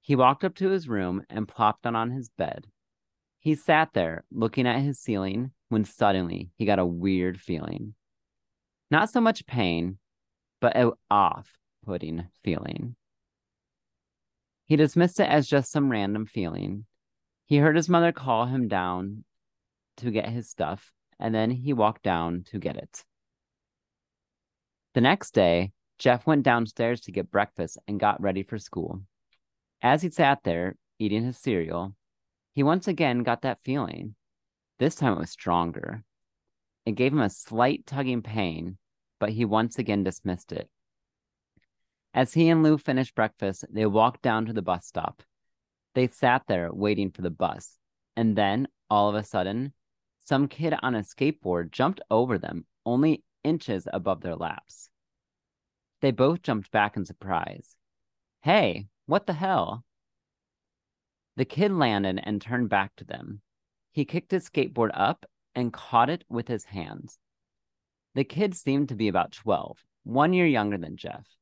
He 0.00 0.16
walked 0.16 0.44
up 0.44 0.54
to 0.56 0.70
his 0.70 0.88
room 0.88 1.22
and 1.28 1.46
plopped 1.46 1.82
down 1.82 1.96
on 1.96 2.10
his 2.10 2.30
bed. 2.30 2.66
He 3.40 3.54
sat 3.54 3.90
there 3.94 4.24
looking 4.32 4.66
at 4.66 4.80
his 4.80 4.98
ceiling 4.98 5.52
when 5.68 5.84
suddenly 5.84 6.50
he 6.56 6.66
got 6.66 6.78
a 6.78 6.86
weird 6.86 7.40
feeling. 7.40 7.94
Not 8.90 9.10
so 9.10 9.20
much 9.20 9.46
pain, 9.46 9.98
but 10.60 10.76
off 11.10 11.58
putting 11.88 12.26
feeling. 12.44 12.94
He 14.66 14.76
dismissed 14.76 15.20
it 15.20 15.28
as 15.28 15.48
just 15.48 15.72
some 15.72 15.90
random 15.90 16.26
feeling. 16.26 16.84
He 17.46 17.56
heard 17.56 17.76
his 17.76 17.88
mother 17.88 18.12
call 18.12 18.44
him 18.44 18.68
down 18.68 19.24
to 19.96 20.10
get 20.10 20.28
his 20.28 20.50
stuff, 20.50 20.92
and 21.18 21.34
then 21.34 21.50
he 21.50 21.72
walked 21.72 22.02
down 22.02 22.44
to 22.50 22.58
get 22.58 22.76
it. 22.76 23.04
The 24.92 25.00
next 25.00 25.32
day, 25.32 25.72
Jeff 25.98 26.26
went 26.26 26.42
downstairs 26.42 27.00
to 27.02 27.12
get 27.12 27.30
breakfast 27.30 27.78
and 27.88 27.98
got 27.98 28.20
ready 28.20 28.42
for 28.42 28.58
school. 28.58 29.00
As 29.80 30.02
he 30.02 30.10
sat 30.10 30.40
there, 30.44 30.76
eating 30.98 31.24
his 31.24 31.38
cereal, 31.38 31.94
He 32.52 32.62
once 32.62 32.86
again 32.86 33.22
got 33.22 33.42
that 33.42 33.62
feeling. 33.64 34.14
This 34.78 34.94
time 34.94 35.14
it 35.14 35.20
was 35.20 35.30
stronger. 35.30 36.04
It 36.84 36.96
gave 36.96 37.12
him 37.12 37.20
a 37.20 37.30
slight 37.30 37.86
tugging 37.86 38.20
pain, 38.20 38.76
but 39.18 39.30
he 39.30 39.46
once 39.46 39.78
again 39.78 40.04
dismissed 40.04 40.52
it. 40.52 40.68
As 42.18 42.34
he 42.34 42.48
and 42.48 42.64
Lou 42.64 42.78
finished 42.78 43.14
breakfast, 43.14 43.64
they 43.70 43.86
walked 43.86 44.22
down 44.22 44.46
to 44.46 44.52
the 44.52 44.60
bus 44.60 44.84
stop. 44.84 45.22
They 45.94 46.08
sat 46.08 46.48
there 46.48 46.72
waiting 46.72 47.12
for 47.12 47.22
the 47.22 47.30
bus, 47.30 47.78
and 48.16 48.34
then, 48.34 48.66
all 48.90 49.08
of 49.08 49.14
a 49.14 49.22
sudden, 49.22 49.72
some 50.24 50.48
kid 50.48 50.74
on 50.82 50.96
a 50.96 51.04
skateboard 51.04 51.70
jumped 51.70 52.00
over 52.10 52.36
them, 52.36 52.66
only 52.84 53.22
inches 53.44 53.86
above 53.92 54.20
their 54.20 54.34
laps. 54.34 54.90
They 56.00 56.10
both 56.10 56.42
jumped 56.42 56.72
back 56.72 56.96
in 56.96 57.04
surprise. 57.04 57.76
Hey, 58.42 58.88
what 59.06 59.28
the 59.28 59.34
hell? 59.34 59.84
The 61.36 61.44
kid 61.44 61.70
landed 61.70 62.20
and 62.24 62.42
turned 62.42 62.68
back 62.68 62.96
to 62.96 63.04
them. 63.04 63.42
He 63.92 64.04
kicked 64.04 64.32
his 64.32 64.50
skateboard 64.50 64.90
up 64.92 65.24
and 65.54 65.72
caught 65.72 66.10
it 66.10 66.24
with 66.28 66.48
his 66.48 66.64
hands. 66.64 67.20
The 68.16 68.24
kid 68.24 68.56
seemed 68.56 68.88
to 68.88 68.96
be 68.96 69.06
about 69.06 69.30
12, 69.30 69.84
one 70.02 70.32
year 70.32 70.46
younger 70.46 70.78
than 70.78 70.96
Jeff. 70.96 71.37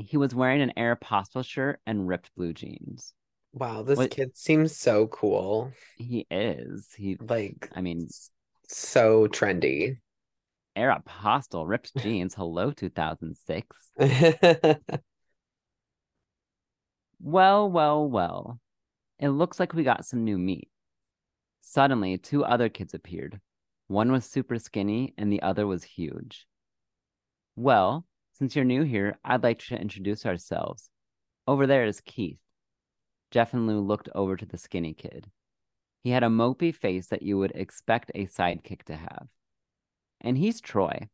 He 0.00 0.16
was 0.16 0.34
wearing 0.34 0.60
an 0.62 0.72
Aeropostale 0.76 1.44
shirt 1.44 1.80
and 1.86 2.08
ripped 2.08 2.30
blue 2.36 2.52
jeans. 2.52 3.14
Wow, 3.52 3.82
this 3.82 3.96
What- 3.98 4.10
kid 4.10 4.36
seems 4.36 4.76
so 4.76 5.06
cool. 5.08 5.72
He 5.96 6.26
is. 6.30 6.92
He, 6.94 7.16
Like, 7.16 7.70
I 7.74 7.80
mean, 7.80 8.08
so 8.68 9.26
trendy. 9.28 9.98
Aeropostale 10.76 11.68
ripped 11.68 11.94
jeans. 11.96 12.34
Hello, 12.34 12.70
2006. 12.72 13.76
Well, 17.22 17.70
well, 17.70 18.08
well. 18.08 18.60
It 19.18 19.28
looks 19.28 19.60
like 19.60 19.74
we 19.74 19.82
got 19.82 20.06
some 20.06 20.24
new 20.24 20.38
meat. 20.38 20.70
Suddenly, 21.60 22.16
two 22.16 22.44
other 22.44 22.70
kids 22.70 22.94
appeared. 22.94 23.40
One 23.88 24.10
was 24.10 24.24
super 24.24 24.58
skinny 24.58 25.12
and 25.18 25.30
the 25.30 25.42
other 25.42 25.66
was 25.66 25.84
huge. 25.84 26.46
Well, 27.56 28.06
since 28.40 28.56
you're 28.56 28.64
new 28.64 28.84
here, 28.84 29.18
I'd 29.22 29.42
like 29.42 29.58
to 29.66 29.78
introduce 29.78 30.24
ourselves. 30.24 30.88
Over 31.46 31.66
there 31.66 31.84
is 31.84 32.00
Keith. 32.00 32.38
Jeff 33.30 33.52
and 33.52 33.66
Lou 33.66 33.80
looked 33.80 34.08
over 34.14 34.34
to 34.34 34.46
the 34.46 34.56
skinny 34.56 34.94
kid. 34.94 35.30
He 36.02 36.08
had 36.08 36.22
a 36.22 36.28
mopey 36.28 36.74
face 36.74 37.08
that 37.08 37.20
you 37.20 37.36
would 37.36 37.52
expect 37.54 38.10
a 38.14 38.24
sidekick 38.24 38.84
to 38.84 38.96
have. 38.96 39.26
And 40.22 40.38
he's 40.38 40.62
Troy. 40.62 41.10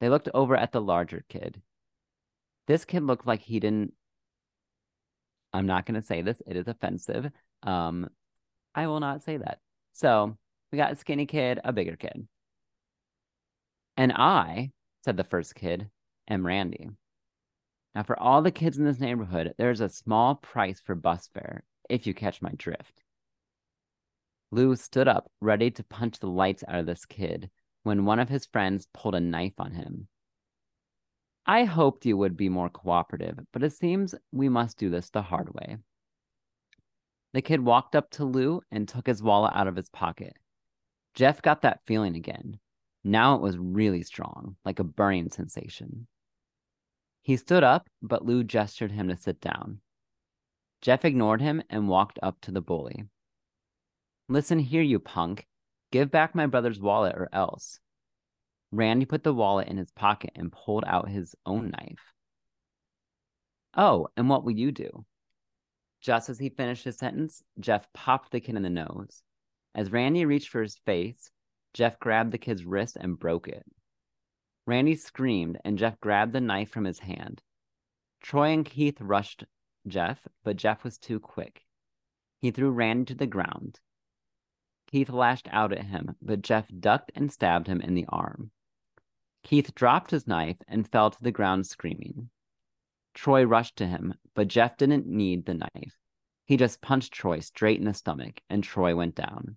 They 0.00 0.08
looked 0.08 0.28
over 0.32 0.56
at 0.56 0.70
the 0.70 0.80
larger 0.80 1.24
kid. 1.28 1.60
This 2.68 2.84
kid 2.84 3.02
looked 3.02 3.26
like 3.26 3.40
he 3.40 3.58
didn't 3.58 3.92
I'm 5.52 5.66
not 5.66 5.86
going 5.86 6.00
to 6.00 6.06
say 6.06 6.22
this. 6.22 6.40
It 6.46 6.56
is 6.56 6.68
offensive. 6.68 7.30
Um, 7.64 8.08
I 8.76 8.86
will 8.86 9.00
not 9.00 9.24
say 9.24 9.38
that. 9.38 9.58
So 9.92 10.36
we 10.70 10.78
got 10.78 10.92
a 10.92 10.96
skinny 10.96 11.26
kid, 11.26 11.58
a 11.64 11.72
bigger 11.72 11.96
kid. 11.96 12.28
And 13.96 14.12
I, 14.12 14.70
said 15.04 15.16
the 15.16 15.24
first 15.24 15.54
kid, 15.54 15.90
am 16.28 16.46
Randy. 16.46 16.90
Now, 17.94 18.02
for 18.02 18.18
all 18.18 18.42
the 18.42 18.50
kids 18.50 18.78
in 18.78 18.84
this 18.84 18.98
neighborhood, 18.98 19.54
there's 19.56 19.80
a 19.80 19.88
small 19.88 20.34
price 20.34 20.80
for 20.80 20.94
bus 20.94 21.28
fare, 21.32 21.64
if 21.88 22.06
you 22.06 22.14
catch 22.14 22.42
my 22.42 22.50
drift. 22.56 23.02
Lou 24.50 24.74
stood 24.76 25.08
up, 25.08 25.30
ready 25.40 25.70
to 25.70 25.84
punch 25.84 26.18
the 26.18 26.28
lights 26.28 26.64
out 26.66 26.80
of 26.80 26.86
this 26.86 27.04
kid, 27.04 27.50
when 27.82 28.04
one 28.04 28.18
of 28.18 28.28
his 28.28 28.46
friends 28.46 28.88
pulled 28.92 29.14
a 29.14 29.20
knife 29.20 29.58
on 29.58 29.72
him. 29.72 30.08
I 31.46 31.64
hoped 31.64 32.06
you 32.06 32.16
would 32.16 32.36
be 32.36 32.48
more 32.48 32.70
cooperative, 32.70 33.38
but 33.52 33.62
it 33.62 33.72
seems 33.72 34.14
we 34.32 34.48
must 34.48 34.78
do 34.78 34.88
this 34.88 35.10
the 35.10 35.22
hard 35.22 35.52
way. 35.54 35.76
The 37.34 37.42
kid 37.42 37.60
walked 37.60 37.94
up 37.94 38.10
to 38.12 38.24
Lou 38.24 38.62
and 38.70 38.88
took 38.88 39.06
his 39.06 39.22
wallet 39.22 39.52
out 39.54 39.66
of 39.66 39.76
his 39.76 39.90
pocket. 39.90 40.36
Jeff 41.14 41.42
got 41.42 41.62
that 41.62 41.80
feeling 41.84 42.16
again. 42.16 42.58
Now 43.02 43.34
it 43.34 43.42
was 43.42 43.58
really 43.58 44.02
strong, 44.02 44.56
like 44.64 44.78
a 44.78 44.84
burning 44.84 45.28
sensation. 45.28 46.06
He 47.24 47.38
stood 47.38 47.64
up, 47.64 47.88
but 48.02 48.26
Lou 48.26 48.44
gestured 48.44 48.92
him 48.92 49.08
to 49.08 49.16
sit 49.16 49.40
down. 49.40 49.80
Jeff 50.82 51.06
ignored 51.06 51.40
him 51.40 51.62
and 51.70 51.88
walked 51.88 52.18
up 52.22 52.38
to 52.42 52.50
the 52.50 52.60
bully. 52.60 53.06
Listen 54.28 54.58
here, 54.58 54.82
you 54.82 55.00
punk. 55.00 55.46
Give 55.90 56.10
back 56.10 56.34
my 56.34 56.46
brother's 56.46 56.80
wallet 56.80 57.16
or 57.16 57.30
else. 57.32 57.80
Randy 58.72 59.06
put 59.06 59.24
the 59.24 59.32
wallet 59.32 59.68
in 59.68 59.78
his 59.78 59.90
pocket 59.90 60.32
and 60.34 60.52
pulled 60.52 60.84
out 60.86 61.08
his 61.08 61.34
own 61.46 61.70
knife. 61.70 62.12
Oh, 63.74 64.08
and 64.18 64.28
what 64.28 64.44
will 64.44 64.52
you 64.52 64.70
do? 64.70 65.06
Just 66.02 66.28
as 66.28 66.38
he 66.38 66.50
finished 66.50 66.84
his 66.84 66.98
sentence, 66.98 67.42
Jeff 67.58 67.90
popped 67.94 68.32
the 68.32 68.40
kid 68.40 68.54
in 68.54 68.62
the 68.62 68.68
nose. 68.68 69.22
As 69.74 69.90
Randy 69.90 70.26
reached 70.26 70.50
for 70.50 70.60
his 70.60 70.76
face, 70.76 71.30
Jeff 71.72 71.98
grabbed 71.98 72.32
the 72.32 72.38
kid's 72.38 72.66
wrist 72.66 72.98
and 73.00 73.18
broke 73.18 73.48
it. 73.48 73.64
Randy 74.66 74.94
screamed, 74.94 75.58
and 75.64 75.78
Jeff 75.78 76.00
grabbed 76.00 76.32
the 76.32 76.40
knife 76.40 76.70
from 76.70 76.84
his 76.84 77.00
hand. 77.00 77.42
Troy 78.22 78.48
and 78.52 78.64
Keith 78.64 79.00
rushed 79.00 79.44
Jeff, 79.86 80.26
but 80.42 80.56
Jeff 80.56 80.84
was 80.84 80.96
too 80.96 81.20
quick. 81.20 81.64
He 82.40 82.50
threw 82.50 82.70
Randy 82.70 83.12
to 83.12 83.14
the 83.14 83.26
ground. 83.26 83.80
Keith 84.86 85.10
lashed 85.10 85.48
out 85.50 85.72
at 85.72 85.84
him, 85.84 86.16
but 86.22 86.42
Jeff 86.42 86.66
ducked 86.80 87.12
and 87.14 87.32
stabbed 87.32 87.66
him 87.66 87.80
in 87.80 87.94
the 87.94 88.06
arm. 88.08 88.50
Keith 89.42 89.74
dropped 89.74 90.10
his 90.10 90.26
knife 90.26 90.56
and 90.66 90.88
fell 90.88 91.10
to 91.10 91.22
the 91.22 91.30
ground 91.30 91.66
screaming. 91.66 92.30
Troy 93.12 93.44
rushed 93.44 93.76
to 93.76 93.86
him, 93.86 94.14
but 94.34 94.48
Jeff 94.48 94.76
didn't 94.76 95.06
need 95.06 95.44
the 95.44 95.54
knife. 95.54 95.98
He 96.46 96.56
just 96.56 96.80
punched 96.80 97.12
Troy 97.12 97.40
straight 97.40 97.78
in 97.78 97.84
the 97.84 97.94
stomach, 97.94 98.40
and 98.48 98.64
Troy 98.64 98.96
went 98.96 99.14
down. 99.14 99.56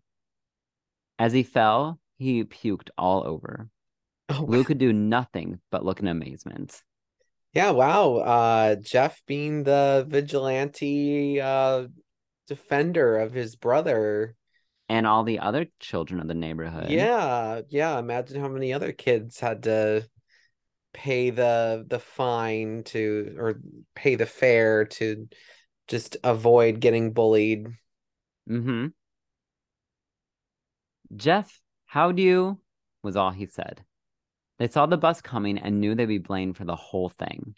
As 1.17 1.34
he 1.34 1.43
fell, 1.43 2.00
he 2.17 2.43
puked 2.43 2.89
all 2.98 3.26
over. 3.26 3.70
Oh, 4.30 4.46
Lou 4.48 4.63
could 4.63 4.78
do 4.78 4.92
nothing 4.92 5.60
but 5.72 5.86
look 5.86 6.00
in 6.00 6.08
amazement. 6.08 6.82
yeah, 7.54 7.72
wow. 7.72 8.18
Uh 8.18 8.76
Jeff 8.76 9.22
being 9.26 9.63
the 9.63 10.06
vigilante 10.08 11.40
uh 11.40 11.88
defender 12.48 13.18
of 13.18 13.34
his 13.34 13.56
brother. 13.56 14.36
And 14.90 15.06
all 15.06 15.24
the 15.24 15.40
other 15.40 15.68
children 15.80 16.22
of 16.22 16.28
the 16.28 16.34
neighborhood. 16.34 16.90
Yeah, 16.90 17.62
yeah. 17.70 18.00
Imagine 18.00 18.40
how 18.40 18.48
many 18.48 18.74
other 18.74 18.94
kids 18.94 19.40
had 19.40 19.63
to 19.63 20.08
pay 20.94 21.30
the 21.30 21.86
the 21.88 22.00
fine 22.00 22.84
to 22.86 23.36
or 23.38 23.62
pay 23.96 24.16
the 24.16 24.26
fare 24.26 24.86
to 24.86 25.28
just 25.88 26.18
avoid 26.24 26.80
getting 26.80 27.13
bullied. 27.13 27.68
Mm-hmm. 28.50 28.88
Jeff, 31.16 31.62
how 31.86 32.12
do 32.12 32.22
you? 32.22 32.60
was 33.04 33.16
all 33.16 33.32
he 33.32 33.46
said. 33.46 33.84
They 34.60 34.67
saw 34.67 34.86
the 34.86 34.98
bus 34.98 35.22
coming 35.22 35.58
and 35.58 35.80
knew 35.80 35.96
they'd 35.96 36.06
be 36.06 36.17
blamed 36.17 36.58
for 36.58 36.65
the 36.65 36.76
whole 36.76 37.10
thing. 37.10 37.56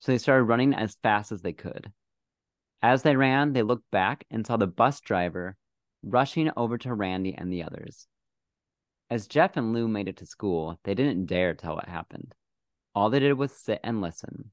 So 0.00 0.12
they 0.12 0.18
started 0.18 0.44
running 0.44 0.74
as 0.74 0.96
fast 0.96 1.32
as 1.32 1.40
they 1.40 1.52
could. 1.52 1.90
As 2.82 3.02
they 3.02 3.16
ran, 3.16 3.54
they 3.54 3.62
looked 3.62 3.90
back 3.90 4.24
and 4.30 4.46
saw 4.46 4.58
the 4.58 4.66
bus 4.66 5.00
driver 5.00 5.56
rushing 6.02 6.50
over 6.56 6.76
to 6.78 6.92
Randy 6.92 7.34
and 7.34 7.50
the 7.50 7.62
others. 7.62 8.06
As 9.08 9.26
Jeff 9.26 9.56
and 9.56 9.72
Lou 9.72 9.88
made 9.88 10.08
it 10.08 10.18
to 10.18 10.26
school, 10.26 10.78
they 10.84 10.94
didn't 10.94 11.26
dare 11.26 11.54
tell 11.54 11.76
what 11.76 11.88
happened. 11.88 12.34
All 12.94 13.10
they 13.10 13.20
did 13.20 13.34
was 13.34 13.52
sit 13.52 13.80
and 13.82 14.00
listen. 14.00 14.50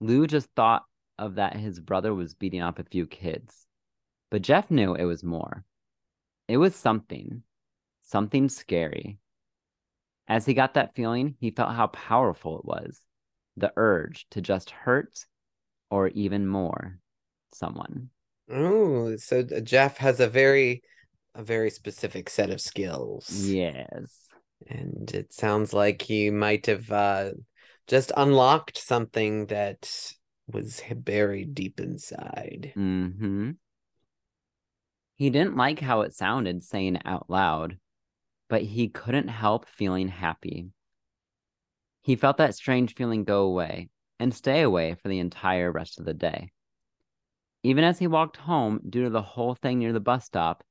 Lou 0.00 0.26
just 0.26 0.48
thought 0.56 0.84
of 1.18 1.36
that 1.36 1.56
his 1.56 1.80
brother 1.80 2.14
was 2.14 2.34
beating 2.34 2.62
up 2.62 2.78
a 2.78 2.84
few 2.84 3.06
kids. 3.06 3.66
But 4.30 4.42
Jeff 4.42 4.70
knew 4.70 4.94
it 4.94 5.04
was 5.04 5.22
more. 5.22 5.64
It 6.48 6.56
was 6.56 6.74
something, 6.74 7.42
something 8.02 8.48
scary. 8.48 9.18
As 10.32 10.46
he 10.46 10.54
got 10.54 10.72
that 10.74 10.94
feeling, 10.94 11.36
he 11.40 11.50
felt 11.50 11.74
how 11.74 11.88
powerful 11.88 12.58
it 12.58 12.64
was 12.64 13.02
the 13.58 13.70
urge 13.76 14.24
to 14.30 14.40
just 14.40 14.70
hurt 14.70 15.26
or 15.90 16.08
even 16.08 16.46
more 16.46 16.98
someone. 17.52 18.08
Oh, 18.50 19.14
so 19.16 19.42
Jeff 19.42 19.98
has 19.98 20.20
a 20.20 20.28
very 20.28 20.82
a 21.34 21.42
very 21.42 21.68
specific 21.68 22.30
set 22.30 22.48
of 22.48 22.62
skills. 22.62 23.46
Yes. 23.46 24.26
And 24.68 25.10
it 25.12 25.34
sounds 25.34 25.74
like 25.74 26.00
he 26.00 26.30
might 26.30 26.64
have 26.64 26.90
uh 26.90 27.32
just 27.86 28.10
unlocked 28.16 28.78
something 28.78 29.48
that 29.48 30.14
was 30.46 30.80
buried 30.96 31.52
deep 31.54 31.78
inside. 31.78 32.72
Mm-hmm. 32.74 33.50
He 35.16 35.28
didn't 35.28 35.58
like 35.58 35.80
how 35.80 36.00
it 36.00 36.14
sounded 36.14 36.64
saying 36.64 36.96
it 36.96 37.02
out 37.04 37.28
loud, 37.28 37.76
but 38.52 38.60
he 38.60 38.86
couldn't 38.86 39.28
help 39.28 39.66
feeling 39.66 40.08
happy. 40.08 40.66
He 42.02 42.16
felt 42.16 42.36
that 42.36 42.54
strange 42.54 42.94
feeling 42.94 43.24
go 43.24 43.44
away 43.44 43.88
and 44.20 44.34
stay 44.34 44.60
away 44.60 44.94
for 44.94 45.08
the 45.08 45.20
entire 45.20 45.72
rest 45.72 45.98
of 45.98 46.04
the 46.04 46.12
day. 46.12 46.52
Even 47.62 47.82
as 47.82 47.98
he 47.98 48.06
walked 48.06 48.36
home, 48.36 48.78
due 48.86 49.04
to 49.04 49.08
the 49.08 49.22
whole 49.22 49.54
thing 49.54 49.78
near 49.78 49.94
the 49.94 50.00
bus 50.00 50.26
stop 50.26 50.62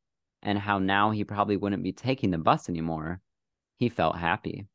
and 0.44 0.60
how 0.60 0.78
now 0.78 1.10
he 1.10 1.24
probably 1.24 1.58
wouldn't 1.58 1.82
be 1.82 1.92
taking 1.92 2.30
the 2.30 2.38
bus 2.38 2.70
anymore, 2.70 3.20
he 3.78 3.90
felt 3.90 4.16
happy. 4.16 4.68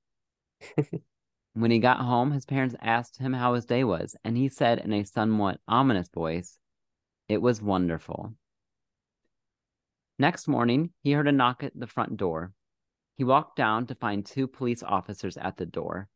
when 1.55 1.71
he 1.71 1.79
got 1.79 2.01
home, 2.01 2.33
his 2.33 2.45
parents 2.45 2.75
asked 2.83 3.21
him 3.21 3.33
how 3.33 3.55
his 3.55 3.67
day 3.67 3.85
was, 3.85 4.17
and 4.25 4.37
he 4.37 4.49
said 4.49 4.81
in 4.81 4.93
a 4.93 5.05
somewhat 5.05 5.61
ominous 5.69 6.09
voice, 6.09 6.59
It 7.29 7.41
was 7.41 7.63
wonderful. 7.63 8.33
Next 10.19 10.49
morning, 10.49 10.91
he 11.05 11.13
heard 11.13 11.29
a 11.29 11.33
knock 11.33 11.63
at 11.63 11.79
the 11.79 11.87
front 11.87 12.17
door. 12.17 12.53
He 13.17 13.25
walked 13.25 13.57
down 13.57 13.87
to 13.87 13.95
find 13.95 14.25
two 14.25 14.47
police 14.47 14.83
officers 14.83 15.39
at 15.39 15.57
the 15.57 15.65
door, 15.65 16.09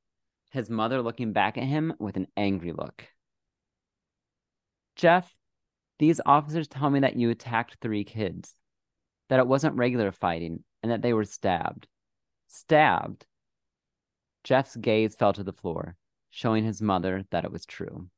his 0.51 0.69
mother 0.69 1.01
looking 1.01 1.33
back 1.33 1.57
at 1.57 1.65
him 1.65 1.95
with 1.99 2.17
an 2.17 2.27
angry 2.37 2.73
look. 2.73 3.07
Jeff, 4.97 5.35
these 5.99 6.21
officers 6.27 6.69
tell 6.69 6.91
me 6.91 7.01
that 7.01 7.17
you 7.17 7.31
attacked 7.31 7.79
three 7.81 8.05
kids, 8.05 8.55
that 9.31 9.39
it 9.39 9.47
wasn't 9.47 9.77
regular 9.77 10.13
fighting, 10.13 10.63
and 10.83 10.93
that 10.93 11.01
they 11.01 11.15
were 11.15 11.25
stabbed. 11.25 11.87
Stabbed. 12.49 13.25
Jeff's 14.45 14.77
gaze 14.77 15.15
fell 15.15 15.33
to 15.33 15.43
the 15.43 15.55
floor, 15.55 15.97
showing 16.29 16.65
his 16.65 16.83
mother 16.83 17.25
that 17.31 17.45
it 17.45 17.53
was 17.53 17.65
true. 17.65 18.09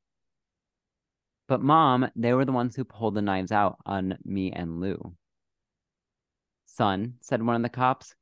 But, 1.46 1.62
Mom, 1.62 2.10
they 2.16 2.32
were 2.32 2.44
the 2.44 2.52
ones 2.52 2.74
who 2.74 2.84
pulled 2.84 3.14
the 3.14 3.22
knives 3.22 3.52
out 3.52 3.76
on 3.86 4.18
me 4.24 4.50
and 4.50 4.80
Lou. 4.80 5.14
Son, 6.66 7.14
said 7.20 7.42
one 7.42 7.56
of 7.56 7.62
the 7.62 7.68
cops, 7.68 8.14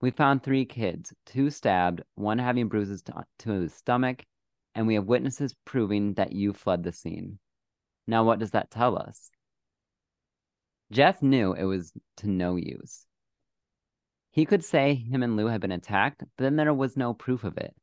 we 0.00 0.10
found 0.10 0.42
three 0.42 0.64
kids, 0.64 1.12
two 1.26 1.50
stabbed, 1.50 2.02
one 2.14 2.38
having 2.38 2.68
bruises 2.68 3.02
to, 3.02 3.24
to 3.40 3.50
his 3.50 3.74
stomach, 3.74 4.24
and 4.74 4.86
we 4.86 4.94
have 4.94 5.04
witnesses 5.04 5.54
proving 5.64 6.14
that 6.14 6.32
you 6.32 6.52
fled 6.52 6.82
the 6.82 6.92
scene. 6.92 7.38
Now, 8.06 8.24
what 8.24 8.38
does 8.38 8.52
that 8.52 8.70
tell 8.70 8.96
us? 8.96 9.30
Jeff 10.90 11.22
knew 11.22 11.52
it 11.52 11.64
was 11.64 11.92
to 12.18 12.28
no 12.28 12.56
use. 12.56 13.06
He 14.32 14.44
could 14.44 14.64
say 14.64 14.94
him 14.94 15.22
and 15.22 15.36
Lou 15.36 15.46
had 15.46 15.60
been 15.60 15.72
attacked, 15.72 16.20
but 16.36 16.44
then 16.44 16.56
there 16.56 16.72
was 16.72 16.96
no 16.96 17.12
proof 17.12 17.44
of 17.44 17.58
it. 17.58 17.74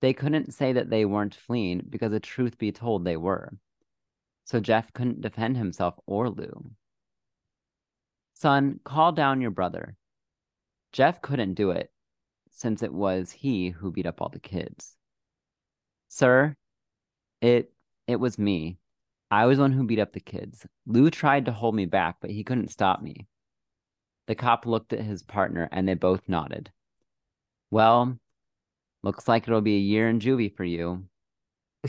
They 0.00 0.12
couldn't 0.12 0.52
say 0.52 0.72
that 0.72 0.90
they 0.90 1.04
weren't 1.04 1.34
fleeing 1.34 1.82
because 1.88 2.10
the 2.10 2.20
truth 2.20 2.58
be 2.58 2.72
told, 2.72 3.04
they 3.04 3.16
were. 3.16 3.52
So 4.44 4.60
Jeff 4.60 4.92
couldn't 4.92 5.22
defend 5.22 5.56
himself 5.56 5.94
or 6.06 6.28
Lou. 6.28 6.70
Son, 8.34 8.80
call 8.84 9.12
down 9.12 9.40
your 9.40 9.50
brother. 9.50 9.96
Jeff 10.94 11.20
couldn't 11.20 11.54
do 11.54 11.72
it 11.72 11.90
since 12.52 12.80
it 12.80 12.94
was 12.94 13.32
he 13.32 13.70
who 13.70 13.90
beat 13.90 14.06
up 14.06 14.22
all 14.22 14.28
the 14.28 14.38
kids. 14.38 14.96
Sir, 16.06 16.54
it 17.40 17.72
it 18.06 18.20
was 18.20 18.38
me. 18.38 18.78
I 19.28 19.46
was 19.46 19.58
the 19.58 19.62
one 19.62 19.72
who 19.72 19.88
beat 19.88 19.98
up 19.98 20.12
the 20.12 20.20
kids. 20.20 20.64
Lou 20.86 21.10
tried 21.10 21.46
to 21.46 21.52
hold 21.52 21.74
me 21.74 21.84
back, 21.84 22.18
but 22.20 22.30
he 22.30 22.44
couldn't 22.44 22.70
stop 22.70 23.02
me. 23.02 23.26
The 24.28 24.36
cop 24.36 24.66
looked 24.66 24.92
at 24.92 25.00
his 25.00 25.24
partner 25.24 25.68
and 25.72 25.88
they 25.88 25.94
both 25.94 26.28
nodded. 26.28 26.70
Well, 27.72 28.16
looks 29.02 29.26
like 29.26 29.48
it'll 29.48 29.62
be 29.62 29.74
a 29.74 29.80
year 29.80 30.08
in 30.08 30.20
juvie 30.20 30.56
for 30.56 30.64
you. 30.64 31.08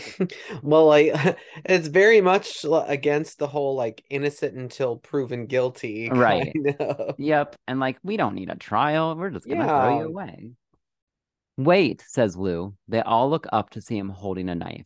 well, 0.63 0.85
like 0.85 1.37
it's 1.65 1.87
very 1.87 2.21
much 2.21 2.65
against 2.87 3.39
the 3.39 3.47
whole 3.47 3.75
like 3.75 4.03
innocent 4.09 4.55
until 4.55 4.97
proven 4.97 5.45
guilty. 5.45 6.09
Right. 6.15 6.55
Of. 6.79 7.15
Yep. 7.19 7.55
And 7.67 7.79
like 7.79 7.97
we 8.03 8.17
don't 8.17 8.35
need 8.35 8.49
a 8.49 8.55
trial. 8.55 9.15
We're 9.15 9.29
just 9.29 9.47
gonna 9.47 9.65
yeah. 9.65 9.81
throw 9.81 9.99
you 9.99 10.05
away. 10.05 10.51
Wait, 11.57 12.03
says 12.07 12.35
Lou. 12.35 12.73
They 12.87 13.01
all 13.01 13.29
look 13.29 13.47
up 13.51 13.71
to 13.71 13.81
see 13.81 13.97
him 13.97 14.09
holding 14.09 14.49
a 14.49 14.55
knife. 14.55 14.85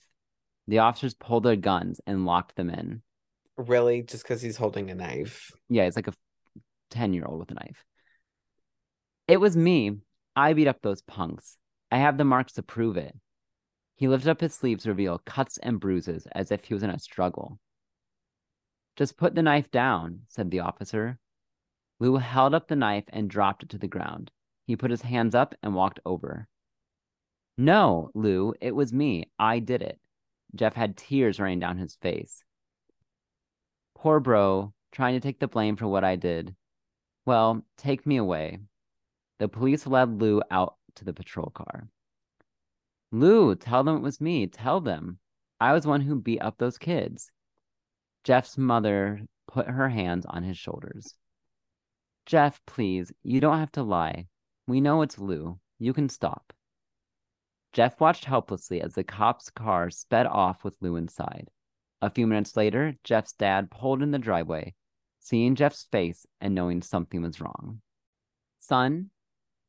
The 0.68 0.80
officers 0.80 1.14
pull 1.14 1.42
their 1.42 1.56
guns 1.56 2.02
and 2.06 2.26
lock 2.26 2.56
them 2.56 2.70
in. 2.70 3.02
Really? 3.58 4.04
Just 4.04 4.24
because 4.24 4.42
he's 4.42 4.58
holding 4.58 4.90
a 4.90 4.96
knife? 4.96 5.52
Yeah, 5.68 5.84
it's 5.84 5.96
like 5.96 6.08
a 6.08 6.14
10 6.92 7.14
year 7.14 7.26
old 7.26 7.40
with 7.40 7.52
a 7.52 7.56
knife. 7.56 7.84
It 9.28 9.38
was 9.40 9.56
me. 9.56 9.98
I 10.36 10.54
beat 10.54 10.68
up 10.68 10.82
those 10.82 11.02
punks. 11.02 11.58
I 11.92 11.98
have 11.98 12.18
the 12.18 12.24
marks 12.24 12.54
to 12.54 12.64
prove 12.64 12.98
it. 12.98 13.16
He 14.00 14.08
lifted 14.08 14.30
up 14.30 14.40
his 14.40 14.56
sleeves 14.56 14.88
reveal 14.88 15.20
cuts 15.26 15.58
and 15.58 15.78
bruises 15.78 16.26
as 16.32 16.54
if 16.54 16.64
he 16.64 16.74
was 16.74 16.84
in 16.84 16.90
a 16.90 16.98
struggle. 16.98 17.60
Just 18.96 19.18
put 19.18 19.36
the 19.36 19.44
knife 19.44 19.70
down, 19.72 20.22
said 20.30 20.50
the 20.50 20.62
officer. 20.62 21.20
Lou 22.00 22.16
held 22.16 22.54
up 22.54 22.70
the 22.70 22.78
knife 22.78 23.04
and 23.10 23.30
dropped 23.30 23.64
it 23.64 23.70
to 23.72 23.78
the 23.78 23.90
ground. 23.90 24.32
He 24.66 24.78
put 24.78 24.90
his 24.90 25.02
hands 25.02 25.36
up 25.36 25.54
and 25.62 25.76
walked 25.76 26.00
over. 26.06 26.48
No, 27.58 28.10
Lou, 28.14 28.54
it 28.62 28.74
was 28.74 28.94
me. 28.94 29.26
I 29.38 29.60
did 29.60 29.82
it. 29.82 30.00
Jeff 30.56 30.76
had 30.76 30.96
tears 30.96 31.38
running 31.38 31.60
down 31.60 31.78
his 31.78 31.96
face. 31.96 32.46
Poor 33.96 34.22
bro, 34.22 34.74
trying 34.94 35.16
to 35.16 35.20
take 35.20 35.40
the 35.40 35.48
blame 35.50 35.76
for 35.76 35.90
what 35.90 36.06
I 36.06 36.16
did. 36.16 36.56
Well, 37.26 37.66
take 37.76 38.06
me 38.06 38.16
away. 38.16 38.60
The 39.40 39.50
police 39.50 39.86
led 39.86 40.22
Lou 40.22 40.42
out 40.50 40.78
to 40.96 41.04
the 41.04 41.12
patrol 41.12 41.52
car. 41.54 41.90
Lou, 43.12 43.56
tell 43.56 43.84
them 43.84 43.98
it 43.98 44.04
was 44.04 44.22
me. 44.22 44.48
Tell 44.48 44.82
them. 44.82 45.20
I 45.60 45.74
was 45.74 45.88
one 45.88 46.02
who 46.02 46.22
beat 46.22 46.42
up 46.42 46.58
those 46.58 46.78
kids. 46.78 47.32
Jeff's 48.24 48.58
mother 48.58 49.22
put 49.48 49.68
her 49.68 49.90
hands 49.90 50.26
on 50.26 50.44
his 50.44 50.58
shoulders. 50.58 51.16
Jeff, 52.26 52.62
please, 52.68 53.12
you 53.24 53.40
don't 53.40 53.58
have 53.58 53.72
to 53.72 53.84
lie. 53.84 54.28
We 54.68 54.82
know 54.82 55.02
it's 55.02 55.18
Lou. 55.18 55.60
You 55.80 55.94
can 55.94 56.10
stop. 56.10 56.54
Jeff 57.74 58.00
watched 58.00 58.26
helplessly 58.26 58.82
as 58.82 58.94
the 58.94 59.04
cop's 59.04 59.50
car 59.50 59.90
sped 59.90 60.28
off 60.28 60.64
with 60.64 60.78
Lou 60.82 60.96
inside. 60.96 61.50
A 62.02 62.10
few 62.10 62.28
minutes 62.28 62.56
later, 62.56 62.96
Jeff's 63.04 63.34
dad 63.34 63.72
pulled 63.72 64.02
in 64.02 64.12
the 64.12 64.20
driveway, 64.20 64.74
seeing 65.20 65.56
Jeff's 65.56 65.88
face 65.92 66.26
and 66.40 66.56
knowing 66.56 66.82
something 66.82 67.22
was 67.22 67.42
wrong. 67.42 67.82
Son? 68.60 69.10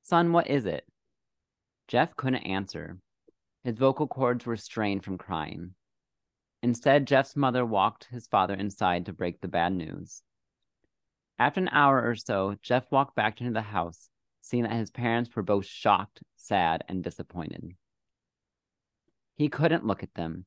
Son, 0.03 0.33
what 0.33 0.49
is 0.49 0.67
it? 0.67 0.85
Jeff 1.89 2.15
couldn't 2.17 2.45
answer, 2.45 2.99
his 3.65 3.77
vocal 3.77 4.07
cords 4.07 4.47
were 4.47 4.57
strained 4.57 5.05
from 5.05 5.19
crying. 5.19 5.75
Instead, 6.63 7.07
Jeff's 7.07 7.37
mother 7.37 7.65
walked 7.65 8.05
his 8.11 8.27
father 8.27 8.55
inside 8.55 9.07
to 9.07 9.13
break 9.13 9.41
the 9.41 9.49
bad 9.49 9.73
news. 9.73 10.23
After 11.39 11.61
an 11.61 11.69
hour 11.73 12.07
or 12.07 12.15
so, 12.15 12.57
Jeff 12.63 12.91
walked 12.91 13.17
back 13.17 13.41
into 13.41 13.53
the 13.53 13.63
house, 13.63 14.11
seeing 14.43 14.65
that 14.65 14.73
his 14.73 14.91
parents 14.91 15.35
were 15.35 15.43
both 15.43 15.65
shocked, 15.65 16.23
sad, 16.37 16.85
and 16.89 17.03
disappointed. 17.03 17.75
He 19.37 19.49
couldn't 19.49 19.87
look 19.87 20.03
at 20.03 20.15
them. 20.15 20.45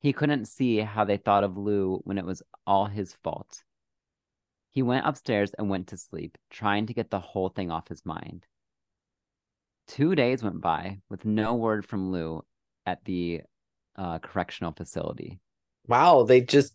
He 0.00 0.12
couldn't 0.12 0.46
see 0.46 0.78
how 0.78 1.04
they 1.04 1.18
thought 1.18 1.44
of 1.44 1.56
Lou 1.56 2.00
when 2.04 2.18
it 2.18 2.26
was 2.26 2.42
all 2.66 2.86
his 2.86 3.14
fault. 3.22 3.62
He 4.70 4.82
went 4.82 5.06
upstairs 5.06 5.54
and 5.56 5.70
went 5.70 5.86
to 5.88 5.96
sleep, 5.96 6.36
trying 6.50 6.86
to 6.86 6.94
get 6.94 7.10
the 7.10 7.20
whole 7.20 7.48
thing 7.48 7.70
off 7.70 7.86
his 7.86 8.04
mind. 8.04 8.44
Two 9.86 10.14
days 10.14 10.42
went 10.42 10.60
by 10.60 10.98
with 11.10 11.24
no 11.24 11.54
word 11.54 11.84
from 11.84 12.10
Lou 12.10 12.42
at 12.86 13.04
the 13.04 13.42
uh, 13.96 14.18
correctional 14.18 14.72
facility. 14.72 15.40
Wow, 15.86 16.22
they 16.22 16.40
just 16.40 16.74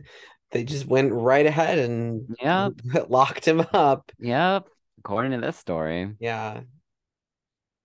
they 0.50 0.64
just 0.64 0.86
went 0.86 1.12
right 1.12 1.46
ahead 1.46 1.78
and 1.78 2.36
yep. 2.40 2.72
locked 3.08 3.46
him 3.46 3.64
up. 3.72 4.10
Yep, 4.18 4.66
according 4.98 5.32
to 5.32 5.44
this 5.44 5.56
story. 5.56 6.14
Yeah. 6.20 6.60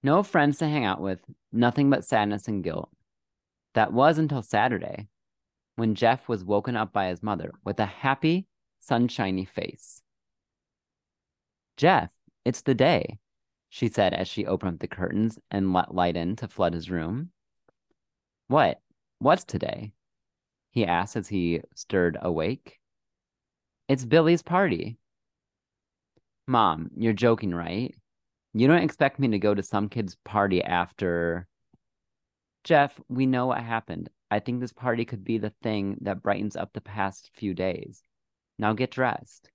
No 0.02 0.24
friends 0.24 0.60
to 0.60 0.68
hang 0.68 0.86
out 0.86 1.02
with, 1.02 1.20
nothing 1.52 1.90
but 1.90 2.06
sadness 2.06 2.48
and 2.48 2.64
guilt. 2.64 2.90
That 3.74 3.92
was 3.92 4.18
until 4.18 4.42
Saturday, 4.42 5.08
when 5.76 5.96
Jeff 5.96 6.30
was 6.30 6.44
woken 6.44 6.78
up 6.78 6.94
by 6.94 7.08
his 7.08 7.22
mother 7.22 7.52
with 7.66 7.80
a 7.80 7.86
happy, 7.86 8.48
sunshiny 8.80 9.46
face. 9.46 10.02
Jeff, 11.76 12.10
it's 12.46 12.62
the 12.62 12.76
day 12.76 13.20
she 13.70 13.88
said 13.88 14.14
as 14.14 14.28
she 14.28 14.46
opened 14.46 14.80
the 14.80 14.88
curtains 14.88 15.40
and 15.52 15.74
let 15.74 15.94
light 15.94 16.18
in 16.18 16.36
to 16.38 16.48
flood 16.48 16.74
his 16.74 16.90
room. 16.90 17.30
What? 18.48 18.82
What's 19.20 19.44
today? 19.44 19.94
He 20.72 20.86
asked 20.86 21.16
as 21.16 21.28
he 21.28 21.62
stirred 21.76 22.18
awake. 22.22 22.80
It's 23.88 24.06
Billy's 24.06 24.42
party. 24.42 24.98
Mom, 26.48 26.90
you're 26.96 27.14
joking, 27.14 27.54
right? 27.54 27.94
You 28.54 28.68
don't 28.68 28.84
expect 28.84 29.20
me 29.20 29.28
to 29.30 29.40
go 29.40 29.54
to 29.54 29.62
some 29.62 29.90
kid's 29.90 30.18
party 30.26 30.64
after. 30.64 31.48
Jeff, 32.64 33.00
we 33.08 33.26
know 33.26 33.48
what 33.48 33.62
happened. 33.62 34.10
I 34.32 34.40
think 34.40 34.60
this 34.60 34.74
party 34.74 35.06
could 35.06 35.24
be 35.24 35.38
the 35.38 35.54
thing 35.62 35.98
that 36.02 36.24
brightens 36.24 36.56
up 36.56 36.74
the 36.74 36.82
past 36.82 37.30
few 37.36 37.54
days. 37.54 38.02
Now 38.58 38.74
get 38.74 38.92
dressed. 38.92 39.52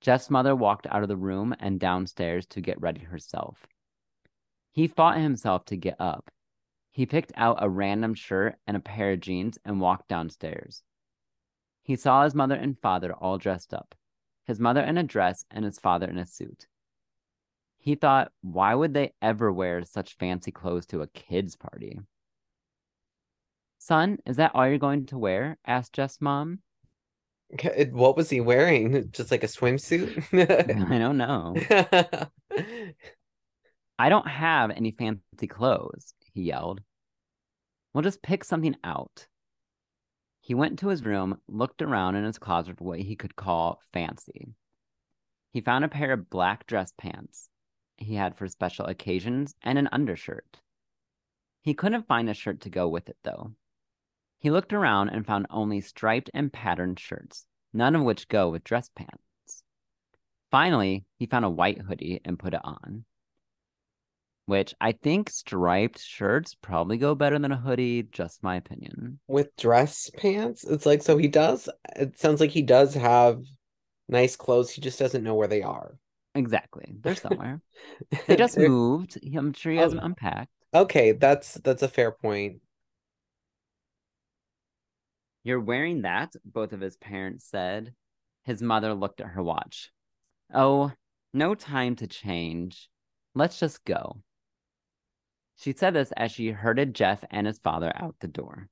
Jeff's 0.00 0.30
mother 0.30 0.56
walked 0.56 0.86
out 0.86 1.02
of 1.02 1.08
the 1.08 1.16
room 1.16 1.54
and 1.60 1.78
downstairs 1.78 2.46
to 2.46 2.60
get 2.60 2.80
ready 2.80 3.02
herself. 3.02 3.66
He 4.70 4.86
fought 4.86 5.18
himself 5.18 5.64
to 5.66 5.76
get 5.76 5.96
up. 6.00 6.30
He 6.90 7.06
picked 7.06 7.32
out 7.36 7.58
a 7.60 7.68
random 7.68 8.14
shirt 8.14 8.56
and 8.66 8.76
a 8.76 8.80
pair 8.80 9.12
of 9.12 9.20
jeans 9.20 9.58
and 9.64 9.80
walked 9.80 10.08
downstairs. 10.08 10.82
He 11.82 11.96
saw 11.96 12.24
his 12.24 12.34
mother 12.34 12.54
and 12.54 12.78
father 12.78 13.12
all 13.12 13.38
dressed 13.38 13.74
up, 13.74 13.94
his 14.46 14.58
mother 14.58 14.80
in 14.80 14.96
a 14.96 15.02
dress 15.02 15.44
and 15.50 15.64
his 15.64 15.78
father 15.78 16.08
in 16.08 16.18
a 16.18 16.26
suit. 16.26 16.66
He 17.78 17.94
thought, 17.94 18.32
why 18.42 18.74
would 18.74 18.94
they 18.94 19.12
ever 19.22 19.52
wear 19.52 19.84
such 19.84 20.16
fancy 20.18 20.50
clothes 20.50 20.86
to 20.86 21.02
a 21.02 21.08
kid's 21.08 21.56
party? 21.56 21.98
Son, 23.78 24.18
is 24.26 24.36
that 24.36 24.52
all 24.54 24.68
you're 24.68 24.78
going 24.78 25.06
to 25.06 25.18
wear? 25.18 25.58
asked 25.66 25.94
Jeff's 25.94 26.20
mom. 26.20 26.60
What 27.90 28.16
was 28.16 28.30
he 28.30 28.40
wearing? 28.40 29.10
Just 29.10 29.30
like 29.30 29.42
a 29.42 29.48
swimsuit? 29.48 30.24
I 30.90 30.98
don't 30.98 31.16
know. 31.16 31.56
I 33.98 34.08
don't 34.08 34.28
have 34.28 34.70
any 34.70 34.92
fancy 34.92 35.46
clothes, 35.48 36.14
he 36.32 36.42
yelled. 36.42 36.80
We'll 37.92 38.02
just 38.02 38.22
pick 38.22 38.44
something 38.44 38.76
out. 38.84 39.26
He 40.40 40.54
went 40.54 40.78
to 40.78 40.88
his 40.88 41.04
room, 41.04 41.38
looked 41.48 41.82
around 41.82 42.14
in 42.14 42.24
his 42.24 42.38
closet 42.38 42.78
for 42.78 42.84
what 42.84 43.00
he 43.00 43.16
could 43.16 43.36
call 43.36 43.80
fancy. 43.92 44.54
he 45.52 45.60
found 45.60 45.84
a 45.84 45.88
pair 45.88 46.12
of 46.12 46.30
black 46.30 46.66
dress 46.66 46.92
pants 46.96 47.50
he 48.00 48.14
had 48.14 48.36
for 48.36 48.48
special 48.48 48.86
occasions 48.86 49.54
and 49.62 49.78
an 49.78 49.88
undershirt. 49.92 50.60
He 51.62 51.74
couldn't 51.74 52.08
find 52.08 52.30
a 52.30 52.34
shirt 52.34 52.62
to 52.62 52.70
go 52.70 52.88
with 52.88 53.08
it, 53.08 53.18
though. 53.22 53.52
He 54.40 54.50
looked 54.50 54.72
around 54.72 55.10
and 55.10 55.26
found 55.26 55.46
only 55.50 55.80
striped 55.82 56.30
and 56.34 56.52
patterned 56.52 56.98
shirts, 56.98 57.46
none 57.72 57.94
of 57.94 58.02
which 58.02 58.26
go 58.28 58.48
with 58.48 58.64
dress 58.64 58.90
pants. 58.94 59.62
Finally, 60.50 61.04
he 61.18 61.26
found 61.26 61.44
a 61.44 61.50
white 61.50 61.78
hoodie 61.82 62.20
and 62.24 62.38
put 62.38 62.54
it 62.54 62.60
on. 62.64 63.04
Which 64.46 64.74
I 64.80 64.92
think 64.92 65.30
striped 65.30 66.00
shirts 66.00 66.54
probably 66.54 66.96
go 66.96 67.14
better 67.14 67.38
than 67.38 67.52
a 67.52 67.56
hoodie, 67.56 68.02
just 68.02 68.42
my 68.42 68.56
opinion. 68.56 69.20
With 69.28 69.54
dress 69.56 70.10
pants? 70.16 70.64
It's 70.64 70.86
like, 70.86 71.02
so 71.02 71.18
he 71.18 71.28
does, 71.28 71.68
it 71.94 72.18
sounds 72.18 72.40
like 72.40 72.50
he 72.50 72.62
does 72.62 72.94
have 72.94 73.42
nice 74.08 74.34
clothes. 74.34 74.70
He 74.70 74.80
just 74.80 74.98
doesn't 74.98 75.22
know 75.22 75.34
where 75.34 75.46
they 75.46 75.62
are. 75.62 75.96
Exactly. 76.34 76.86
They're 77.00 77.14
somewhere. 77.14 77.60
they 78.26 78.36
just 78.36 78.58
moved. 78.58 79.18
I'm 79.36 79.52
sure 79.52 79.70
he 79.72 79.78
Oh. 79.78 79.82
hasn't 79.82 80.02
unpacked. 80.02 80.50
Okay, 80.72 81.12
that's 81.12 81.54
that's 81.54 81.82
a 81.82 81.88
fair 81.88 82.10
point. 82.10 82.60
You're 85.42 85.60
wearing 85.60 86.02
that, 86.02 86.34
both 86.44 86.72
of 86.72 86.80
his 86.80 86.96
parents 86.96 87.46
said. 87.46 87.94
His 88.44 88.62
mother 88.62 88.94
looked 88.94 89.20
at 89.20 89.28
her 89.28 89.42
watch. 89.42 89.90
Oh, 90.52 90.92
no 91.32 91.54
time 91.54 91.96
to 91.96 92.06
change. 92.06 92.88
Let's 93.34 93.58
just 93.58 93.84
go. 93.84 94.22
She 95.56 95.72
said 95.72 95.94
this 95.94 96.12
as 96.12 96.32
she 96.32 96.50
herded 96.50 96.94
Jeff 96.94 97.22
and 97.30 97.46
his 97.46 97.58
father 97.58 97.92
out 97.94 98.16
the 98.20 98.28
door. 98.28 98.68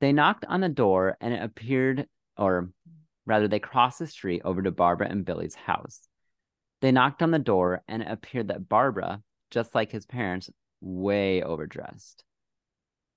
They 0.00 0.12
knocked 0.12 0.44
on 0.46 0.60
the 0.60 0.68
door 0.68 1.16
and 1.20 1.34
it 1.34 1.42
appeared, 1.42 2.06
or 2.36 2.70
rather, 3.26 3.46
they 3.46 3.60
crossed 3.60 3.98
the 4.00 4.06
street 4.06 4.42
over 4.44 4.62
to 4.62 4.72
Barbara 4.72 5.08
and 5.08 5.24
Billy's 5.24 5.54
house. 5.54 6.00
They 6.80 6.90
knocked 6.90 7.22
on 7.22 7.30
the 7.30 7.38
door 7.38 7.82
and 7.86 8.02
it 8.02 8.10
appeared 8.10 8.48
that 8.48 8.68
Barbara, 8.68 9.22
just 9.50 9.74
like 9.74 9.92
his 9.92 10.06
parents, 10.06 10.50
way 10.80 11.42
overdressed. 11.42 12.24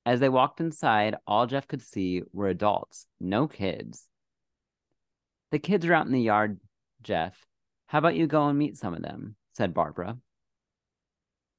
As 0.06 0.20
they 0.20 0.30
walked 0.30 0.62
inside, 0.62 1.16
all 1.26 1.48
Jeff 1.48 1.68
could 1.68 1.82
see 1.82 2.22
were 2.32 2.48
adults, 2.48 3.08
no 3.20 3.48
kids. 3.48 4.08
The 5.52 5.60
kids 5.60 5.86
are 5.86 5.94
out 5.94 6.06
in 6.06 6.12
the 6.12 6.22
yard, 6.22 6.60
Jeff. 7.02 7.46
How 7.88 8.00
about 8.00 8.16
you 8.16 8.28
go 8.28 8.48
and 8.48 8.58
meet 8.58 8.78
some 8.78 8.94
of 8.94 9.02
them? 9.02 9.36
said 9.54 9.74
Barbara. 9.74 10.18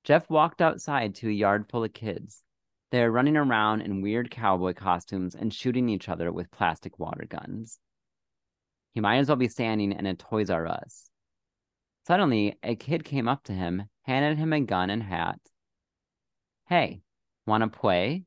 Jeff 0.05 0.30
walked 0.30 0.61
outside 0.61 1.16
to 1.16 1.28
a 1.28 1.32
yard 1.32 1.66
full 1.68 1.82
of 1.82 1.92
kids. 1.92 2.44
They 2.92 3.03
are 3.03 3.11
running 3.11 3.36
around 3.36 3.80
in 3.80 4.03
weird 4.03 4.30
cowboy 4.30 4.74
costumes 4.74 5.34
and 5.34 5.53
shooting 5.53 5.88
each 5.88 6.09
other 6.09 6.30
with 6.30 6.53
plastic 6.53 6.99
water 7.01 7.26
guns. 7.28 7.80
He 8.94 9.01
might 9.01 9.18
as 9.18 9.28
well 9.28 9.36
be 9.36 9.49
standing 9.49 9.90
in 9.90 10.07
a 10.07 10.14
Toys 10.14 10.51
R 10.51 10.66
Us. 10.68 11.11
Suddenly, 12.07 12.57
a 12.62 12.76
kid 12.76 13.05
came 13.05 13.26
up 13.26 13.42
to 13.44 13.53
him, 13.53 13.84
handed 14.03 14.38
him 14.38 14.53
a 14.53 14.61
gun 14.61 14.90
and 14.90 15.03
hat. 15.03 15.40
Hey, 16.68 17.01
wanna 17.47 17.68
play? 17.68 18.24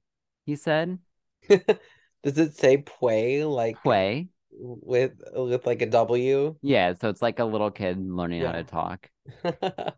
He 0.49 0.55
said. 0.55 0.97
Does 1.47 2.39
it 2.39 2.55
say 2.55 2.77
play 2.77 3.43
like 3.43 3.83
Play? 3.83 4.29
with 4.51 5.11
with 5.31 5.67
like 5.67 5.83
a 5.83 5.85
W? 5.85 6.55
Yeah, 6.63 6.93
so 6.99 7.09
it's 7.09 7.21
like 7.21 7.37
a 7.37 7.45
little 7.45 7.69
kid 7.69 7.99
learning 7.99 8.41
how 8.41 8.53
to 8.53 8.63
talk. 8.63 9.11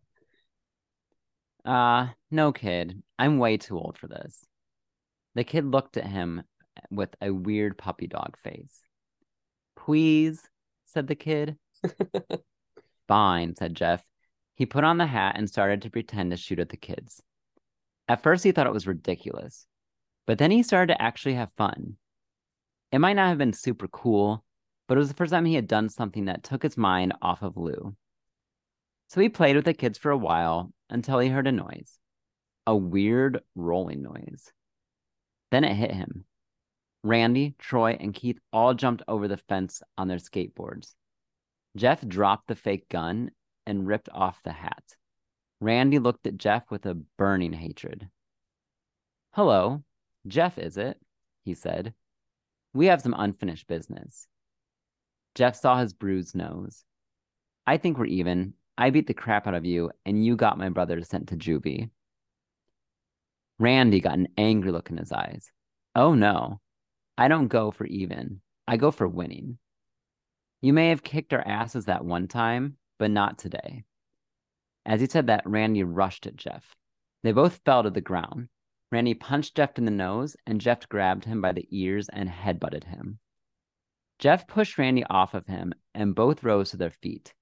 Uh, 1.63 2.07
no 2.31 2.51
kid. 2.51 3.03
I'm 3.19 3.37
way 3.37 3.55
too 3.57 3.77
old 3.77 3.95
for 3.95 4.07
this. 4.07 4.43
The 5.35 5.43
kid 5.43 5.63
looked 5.63 5.95
at 5.95 6.07
him 6.07 6.41
with 6.89 7.15
a 7.21 7.29
weird 7.29 7.77
puppy 7.77 8.07
dog 8.07 8.35
face. 8.43 8.81
Please, 9.77 10.41
said 10.87 11.05
the 11.05 11.13
kid. 11.13 11.57
Fine, 13.07 13.55
said 13.57 13.75
Jeff. 13.75 14.03
He 14.55 14.65
put 14.65 14.83
on 14.83 14.97
the 14.97 15.05
hat 15.05 15.35
and 15.37 15.47
started 15.47 15.83
to 15.83 15.91
pretend 15.91 16.31
to 16.31 16.37
shoot 16.37 16.57
at 16.57 16.69
the 16.69 16.77
kids. 16.77 17.21
At 18.07 18.23
first, 18.23 18.43
he 18.43 18.51
thought 18.51 18.65
it 18.65 18.73
was 18.73 18.87
ridiculous, 18.87 19.67
but 20.25 20.37
then 20.37 20.51
he 20.51 20.63
started 20.63 20.93
to 20.93 21.01
actually 21.01 21.35
have 21.35 21.51
fun. 21.57 21.97
It 22.91 22.99
might 22.99 23.13
not 23.13 23.29
have 23.29 23.37
been 23.37 23.53
super 23.53 23.87
cool, 23.87 24.43
but 24.87 24.97
it 24.97 24.99
was 24.99 25.07
the 25.07 25.15
first 25.15 25.31
time 25.31 25.45
he 25.45 25.55
had 25.55 25.67
done 25.67 25.89
something 25.89 26.25
that 26.25 26.43
took 26.43 26.63
his 26.63 26.77
mind 26.77 27.13
off 27.21 27.41
of 27.41 27.57
Lou. 27.57 27.95
So 29.07 29.21
he 29.21 29.29
played 29.29 29.55
with 29.55 29.65
the 29.65 29.73
kids 29.73 29.97
for 29.97 30.11
a 30.11 30.17
while 30.17 30.71
until 30.89 31.19
he 31.19 31.29
heard 31.29 31.47
a 31.47 31.51
noise 31.51 31.97
a 32.67 32.75
weird 32.75 33.41
rolling 33.55 34.01
noise. 34.01 34.51
Then 35.49 35.63
it 35.63 35.73
hit 35.73 35.91
him. 35.91 36.25
Randy, 37.03 37.55
Troy, 37.57 37.97
and 37.99 38.13
Keith 38.13 38.39
all 38.53 38.73
jumped 38.73 39.03
over 39.07 39.27
the 39.27 39.37
fence 39.37 39.81
on 39.97 40.07
their 40.07 40.19
skateboards. 40.19 40.93
Jeff 41.75 42.05
dropped 42.07 42.47
the 42.47 42.55
fake 42.55 42.87
gun 42.89 43.31
and 43.65 43.87
ripped 43.87 44.09
off 44.13 44.43
the 44.43 44.51
hat. 44.51 44.83
Randy 45.59 45.99
looked 45.99 46.27
at 46.27 46.37
Jeff 46.37 46.69
with 46.69 46.85
a 46.85 46.95
burning 47.17 47.53
hatred. 47.53 48.09
Hello, 49.33 49.83
Jeff, 50.27 50.57
is 50.57 50.77
it? 50.77 50.99
He 51.43 51.53
said. 51.53 51.93
We 52.73 52.87
have 52.87 53.01
some 53.01 53.15
unfinished 53.17 53.67
business. 53.67 54.27
Jeff 55.35 55.55
saw 55.55 55.79
his 55.79 55.93
bruised 55.93 56.35
nose. 56.35 56.83
I 57.65 57.77
think 57.77 57.97
we're 57.97 58.05
even. 58.05 58.53
I 58.77 58.89
beat 58.89 59.07
the 59.07 59.13
crap 59.13 59.47
out 59.47 59.53
of 59.53 59.65
you, 59.65 59.91
and 60.05 60.25
you 60.25 60.35
got 60.35 60.57
my 60.57 60.69
brother 60.69 61.01
sent 61.03 61.29
to 61.29 61.35
juvie. 61.35 61.89
Randy 63.59 63.99
got 63.99 64.17
an 64.17 64.29
angry 64.37 64.71
look 64.71 64.89
in 64.89 64.97
his 64.97 65.11
eyes. 65.11 65.51
Oh 65.95 66.15
no, 66.15 66.59
I 67.17 67.27
don't 67.27 67.47
go 67.47 67.71
for 67.71 67.85
even. 67.85 68.41
I 68.67 68.77
go 68.77 68.91
for 68.91 69.07
winning. 69.07 69.57
You 70.61 70.73
may 70.73 70.89
have 70.89 71.03
kicked 71.03 71.33
our 71.33 71.45
asses 71.45 71.85
that 71.85 72.05
one 72.05 72.27
time, 72.27 72.77
but 72.97 73.11
not 73.11 73.37
today. 73.37 73.83
As 74.85 75.01
he 75.01 75.07
said 75.07 75.27
that, 75.27 75.43
Randy 75.45 75.83
rushed 75.83 76.25
at 76.25 76.35
Jeff. 76.35 76.75
They 77.23 77.31
both 77.31 77.61
fell 77.65 77.83
to 77.83 77.89
the 77.89 78.01
ground. 78.01 78.49
Randy 78.91 79.13
punched 79.13 79.55
Jeff 79.55 79.77
in 79.77 79.85
the 79.85 79.91
nose, 79.91 80.35
and 80.45 80.59
Jeff 80.59 80.87
grabbed 80.89 81.25
him 81.25 81.41
by 81.41 81.53
the 81.53 81.67
ears 81.71 82.09
and 82.09 82.29
headbutted 82.29 82.83
him. 82.83 83.19
Jeff 84.19 84.47
pushed 84.47 84.77
Randy 84.77 85.03
off 85.05 85.33
of 85.33 85.47
him, 85.47 85.73
and 85.93 86.13
both 86.13 86.43
rose 86.43 86.71
to 86.71 86.77
their 86.77 86.91
feet. 86.91 87.33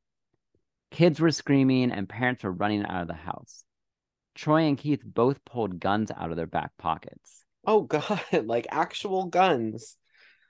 Kids 0.92 1.20
were 1.20 1.32
screaming, 1.32 1.92
and 1.92 2.08
parents 2.08 2.44
were 2.44 2.52
running 2.52 2.86
out 2.86 3.02
of 3.02 3.08
the 3.08 3.14
house. 3.14 3.64
Troy 4.36 4.62
and 4.62 4.78
Keith 4.78 5.02
both 5.04 5.44
pulled 5.44 5.80
guns 5.80 6.12
out 6.16 6.30
of 6.32 6.38
their 6.38 6.48
back 6.48 6.72
pockets. 6.78 7.44
Oh 7.66 7.82
god, 7.82 8.22
like 8.46 8.68
actual 8.72 9.26
guns. 9.26 9.98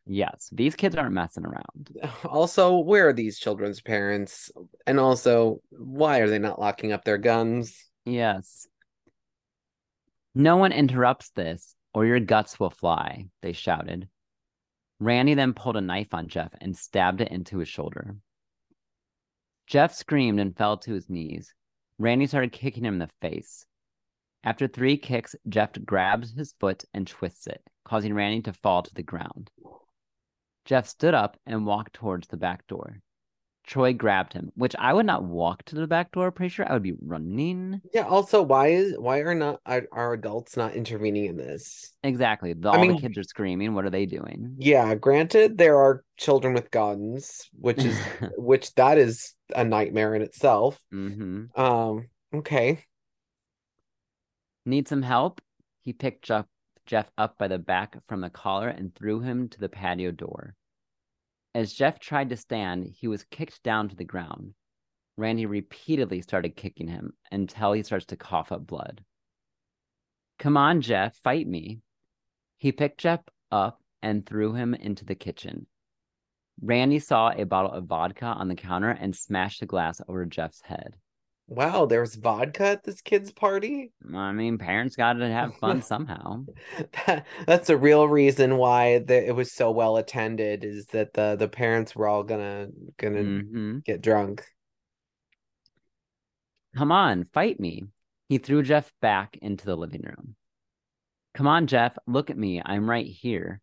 Yes, 0.06 0.50
these 0.52 0.76
kids 0.76 0.96
aren't 0.96 1.14
messing 1.14 1.46
around. 1.46 1.98
Also, 2.26 2.78
where 2.78 3.10
are 3.10 3.14
these 3.14 3.40
children's 3.40 3.82
parents? 3.82 4.52
And 4.86 5.00
also, 5.00 5.62
why 5.70 6.20
are 6.20 6.28
they 6.30 6.40
not 6.40 6.60
locking 6.60 6.92
up 6.92 7.04
their 7.04 7.18
guns? 7.18 7.86
Yes. 8.06 8.68
No 10.36 10.58
one 10.58 10.72
interrupts 10.72 11.32
this, 11.32 11.76
or 11.94 12.06
your 12.06 12.20
guts 12.20 12.60
will 12.60 12.70
fly, 12.70 13.30
they 13.42 13.54
shouted. 13.54 14.08
Randy 15.00 15.34
then 15.34 15.54
pulled 15.54 15.78
a 15.78 15.82
knife 15.82 16.14
on 16.14 16.28
Jeff 16.28 16.54
and 16.60 16.78
stabbed 16.78 17.22
it 17.22 17.30
into 17.30 17.58
his 17.58 17.70
shoulder. 17.70 18.18
Jeff 19.66 19.94
screamed 19.94 20.40
and 20.40 20.56
fell 20.56 20.78
to 20.78 20.94
his 20.94 21.10
knees. 21.10 21.54
Randy 21.98 22.28
started 22.28 22.52
kicking 22.52 22.86
him 22.86 22.96
in 22.96 23.00
the 23.00 23.10
face. 23.22 23.66
After 24.44 24.68
three 24.68 24.98
kicks, 24.98 25.36
Jeff 25.48 25.72
grabs 25.86 26.34
his 26.34 26.54
foot 26.60 26.86
and 26.94 27.06
twists 27.08 27.48
it, 27.48 27.62
causing 27.84 28.14
Randy 28.14 28.42
to 28.44 28.54
fall 28.54 28.84
to 28.84 28.94
the 28.94 29.04
ground. 29.04 29.52
Jeff 30.66 30.88
stood 30.88 31.14
up 31.14 31.38
and 31.46 31.66
walked 31.66 31.94
towards 31.94 32.28
the 32.28 32.38
back 32.38 32.66
door. 32.68 33.02
Troy 33.70 33.94
grabbed 33.94 34.34
him, 34.34 34.52
which 34.56 34.76
I 34.80 34.92
would 34.92 35.06
not 35.06 35.24
walk 35.24 35.62
to 35.66 35.76
the 35.76 35.86
back 35.86 36.12
door. 36.12 36.32
Pretty 36.32 36.50
sure 36.50 36.68
I 36.68 36.74
would 36.74 36.82
be 36.82 36.96
running. 37.06 37.82
Yeah, 37.94 38.08
also, 38.08 38.42
why 38.42 38.70
is 38.70 38.96
why 38.98 39.20
are 39.20 39.36
not 39.36 39.62
are, 39.64 39.84
are 39.92 40.14
adults 40.14 40.58
not 40.58 40.74
intervening 40.74 41.26
in 41.26 41.38
this? 41.38 41.94
Exactly. 42.04 42.54
The, 42.54 42.70
I 42.70 42.78
all 42.78 42.82
mean- 42.82 42.96
the 42.96 43.02
kids 43.02 43.20
are 43.20 43.24
screaming. 43.24 43.76
What 43.76 43.86
are 43.86 43.92
they 43.92 44.08
doing? 44.08 44.56
Yeah, 44.58 44.96
granted, 44.96 45.60
there 45.60 45.78
are 45.78 46.04
children 46.18 46.56
with 46.56 46.72
guns, 46.72 47.48
which 47.60 47.86
is 47.86 47.96
which 48.38 48.74
that 48.74 48.98
is 48.98 49.36
a 49.56 49.64
nightmare 49.64 50.16
in 50.16 50.24
itself. 50.24 50.82
hmm 50.90 51.44
Um, 51.56 52.08
okay. 52.34 52.84
Need 54.66 54.88
some 54.88 55.04
help? 55.04 55.42
He 55.84 55.94
picked 55.94 56.26
Jeff, 56.26 56.48
Jeff 56.88 57.12
up 57.20 57.38
by 57.38 57.48
the 57.48 57.60
back 57.60 57.98
from 58.08 58.22
the 58.22 58.32
collar 58.32 58.68
and 58.70 58.96
threw 58.96 59.20
him 59.20 59.48
to 59.50 59.60
the 59.60 59.70
patio 59.70 60.10
door. 60.10 60.56
As 61.56 61.74
Jeff 61.74 62.00
tried 62.00 62.30
to 62.30 62.38
stand, 62.38 62.86
he 62.86 63.08
was 63.08 63.24
kicked 63.26 63.64
down 63.64 63.90
to 63.90 63.96
the 63.96 64.04
ground. 64.04 64.54
Randy 65.18 65.46
repeatedly 65.46 66.22
started 66.22 66.56
kicking 66.56 66.88
him 66.88 67.14
until 67.32 67.74
he 67.74 67.84
starts 67.84 68.06
to 68.08 68.16
cough 68.16 68.52
up 68.52 68.66
blood. 68.66 69.04
Come 70.38 70.56
on, 70.56 70.82
Jeff, 70.82 71.18
fight 71.18 71.48
me. 71.48 71.82
He 72.58 72.72
picked 72.72 73.00
Jeff 73.00 73.22
up 73.52 73.82
and 74.02 74.26
threw 74.26 74.54
him 74.54 74.74
into 74.74 75.04
the 75.04 75.16
kitchen. 75.16 75.68
Randy 76.62 77.00
saw 77.00 77.32
a 77.32 77.46
bottle 77.46 77.72
of 77.72 77.86
vodka 77.86 78.26
on 78.26 78.48
the 78.48 78.56
counter 78.56 78.92
and 78.92 79.16
smashed 79.16 79.60
the 79.60 79.66
glass 79.66 80.02
over 80.08 80.26
Jeff's 80.26 80.62
head. 80.62 80.98
Wow, 81.52 81.88
there's 81.88 82.14
vodka 82.14 82.64
at 82.64 82.84
this 82.84 83.02
kid's 83.02 83.32
party. 83.32 83.92
I 84.16 84.32
mean, 84.34 84.60
parents 84.60 84.96
got 84.96 85.14
to 85.14 85.28
have 85.28 85.56
fun 85.58 85.82
somehow. 85.82 86.46
that, 87.08 87.26
that's 87.48 87.72
a 87.72 87.78
real 87.78 88.08
reason 88.08 88.58
why 88.58 89.00
the, 89.00 89.28
it 89.28 89.36
was 89.36 89.52
so 89.52 89.72
well 89.72 89.98
attended. 89.98 90.64
Is 90.64 90.86
that 90.88 91.14
the 91.14 91.36
the 91.36 91.48
parents 91.48 91.96
were 91.96 92.08
all 92.08 92.22
gonna 92.22 92.68
gonna 92.98 93.24
Mhm. 93.24 93.84
get 93.84 94.02
drunk. 94.02 94.46
Come 96.76 96.92
on, 96.92 97.24
fight 97.24 97.60
me. 97.60 97.86
He 98.28 98.38
threw 98.38 98.62
Jeff 98.62 98.94
back 99.02 99.36
into 99.42 99.66
the 99.66 99.76
living 99.76 100.04
room. 100.04 100.36
Come 101.34 101.48
on, 101.48 101.66
Jeff, 101.66 101.98
look 102.06 102.30
at 102.30 102.38
me. 102.38 102.62
I'm 102.64 102.88
right 102.88 103.08
here. 103.08 103.60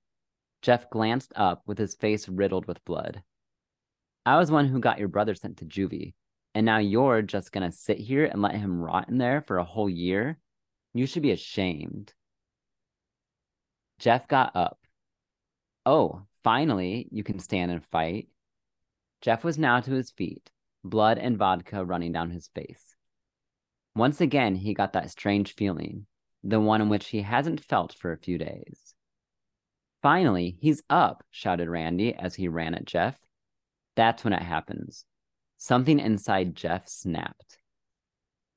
Jeff 0.60 0.90
glanced 0.90 1.32
up 1.36 1.62
with 1.66 1.78
his 1.78 1.94
face 1.94 2.28
riddled 2.28 2.66
with 2.66 2.84
blood. 2.84 3.22
I 4.24 4.38
was 4.38 4.50
one 4.50 4.66
who 4.66 4.80
got 4.80 4.98
your 4.98 5.06
brother 5.06 5.36
sent 5.36 5.58
to 5.58 5.64
juvie, 5.64 6.14
and 6.56 6.64
now 6.64 6.78
you're 6.78 7.20
just 7.20 7.52
gonna 7.52 7.70
sit 7.70 7.98
here 7.98 8.24
and 8.24 8.40
let 8.40 8.54
him 8.54 8.80
rot 8.80 9.10
in 9.10 9.18
there 9.18 9.42
for 9.42 9.58
a 9.58 9.64
whole 9.64 9.90
year? 9.90 10.38
You 10.94 11.04
should 11.06 11.22
be 11.22 11.32
ashamed. 11.32 12.14
Jeff 13.98 14.26
got 14.26 14.56
up. 14.56 14.78
Oh, 15.84 16.22
finally, 16.42 17.08
you 17.12 17.22
can 17.22 17.40
stand 17.40 17.72
and 17.72 17.84
fight. 17.84 18.28
Jeff 19.20 19.44
was 19.44 19.58
now 19.58 19.80
to 19.80 19.90
his 19.90 20.10
feet, 20.12 20.50
blood 20.82 21.18
and 21.18 21.36
vodka 21.36 21.84
running 21.84 22.12
down 22.12 22.30
his 22.30 22.48
face. 22.54 22.96
Once 23.94 24.22
again, 24.22 24.54
he 24.54 24.72
got 24.72 24.94
that 24.94 25.10
strange 25.10 25.54
feeling, 25.56 26.06
the 26.42 26.58
one 26.58 26.80
in 26.80 26.88
which 26.88 27.08
he 27.08 27.20
hasn't 27.20 27.62
felt 27.66 27.92
for 27.92 28.12
a 28.12 28.18
few 28.18 28.38
days. 28.38 28.94
Finally, 30.00 30.56
he's 30.62 30.82
up, 30.88 31.22
shouted 31.30 31.68
Randy 31.68 32.14
as 32.14 32.34
he 32.34 32.48
ran 32.48 32.74
at 32.74 32.86
Jeff. 32.86 33.18
That's 33.94 34.24
when 34.24 34.32
it 34.32 34.42
happens. 34.42 35.04
Something 35.56 36.00
inside 36.00 36.54
Jeff 36.54 36.88
snapped. 36.88 37.58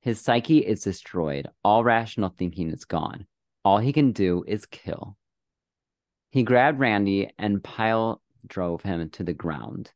His 0.01 0.21
psyche 0.21 0.59
is 0.59 0.83
destroyed. 0.83 1.47
All 1.63 1.83
rational 1.83 2.29
thinking 2.29 2.71
is 2.71 2.85
gone. 2.85 3.25
All 3.65 3.79
he 3.79 3.93
can 3.93 4.11
do 4.11 4.43
is 4.47 4.65
kill. 4.65 5.17
He 6.31 6.43
grabbed 6.43 6.79
Randy 6.79 7.29
and 7.37 7.63
pile 7.63 8.21
drove 8.45 8.81
him 8.81 9.09
to 9.11 9.23
the 9.23 9.33
ground. 9.33 9.91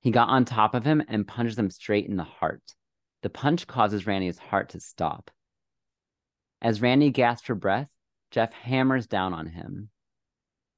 He 0.00 0.10
got 0.10 0.28
on 0.28 0.44
top 0.44 0.74
of 0.74 0.84
him 0.84 1.02
and 1.08 1.26
punched 1.26 1.58
him 1.58 1.70
straight 1.70 2.06
in 2.06 2.16
the 2.16 2.24
heart. 2.24 2.62
The 3.22 3.30
punch 3.30 3.66
causes 3.66 4.06
Randy's 4.06 4.38
heart 4.38 4.70
to 4.70 4.80
stop. 4.80 5.30
As 6.62 6.80
Randy 6.80 7.10
gasps 7.10 7.46
for 7.46 7.54
breath, 7.54 7.88
Jeff 8.30 8.52
hammers 8.52 9.06
down 9.06 9.32
on 9.32 9.46
him. 9.46 9.90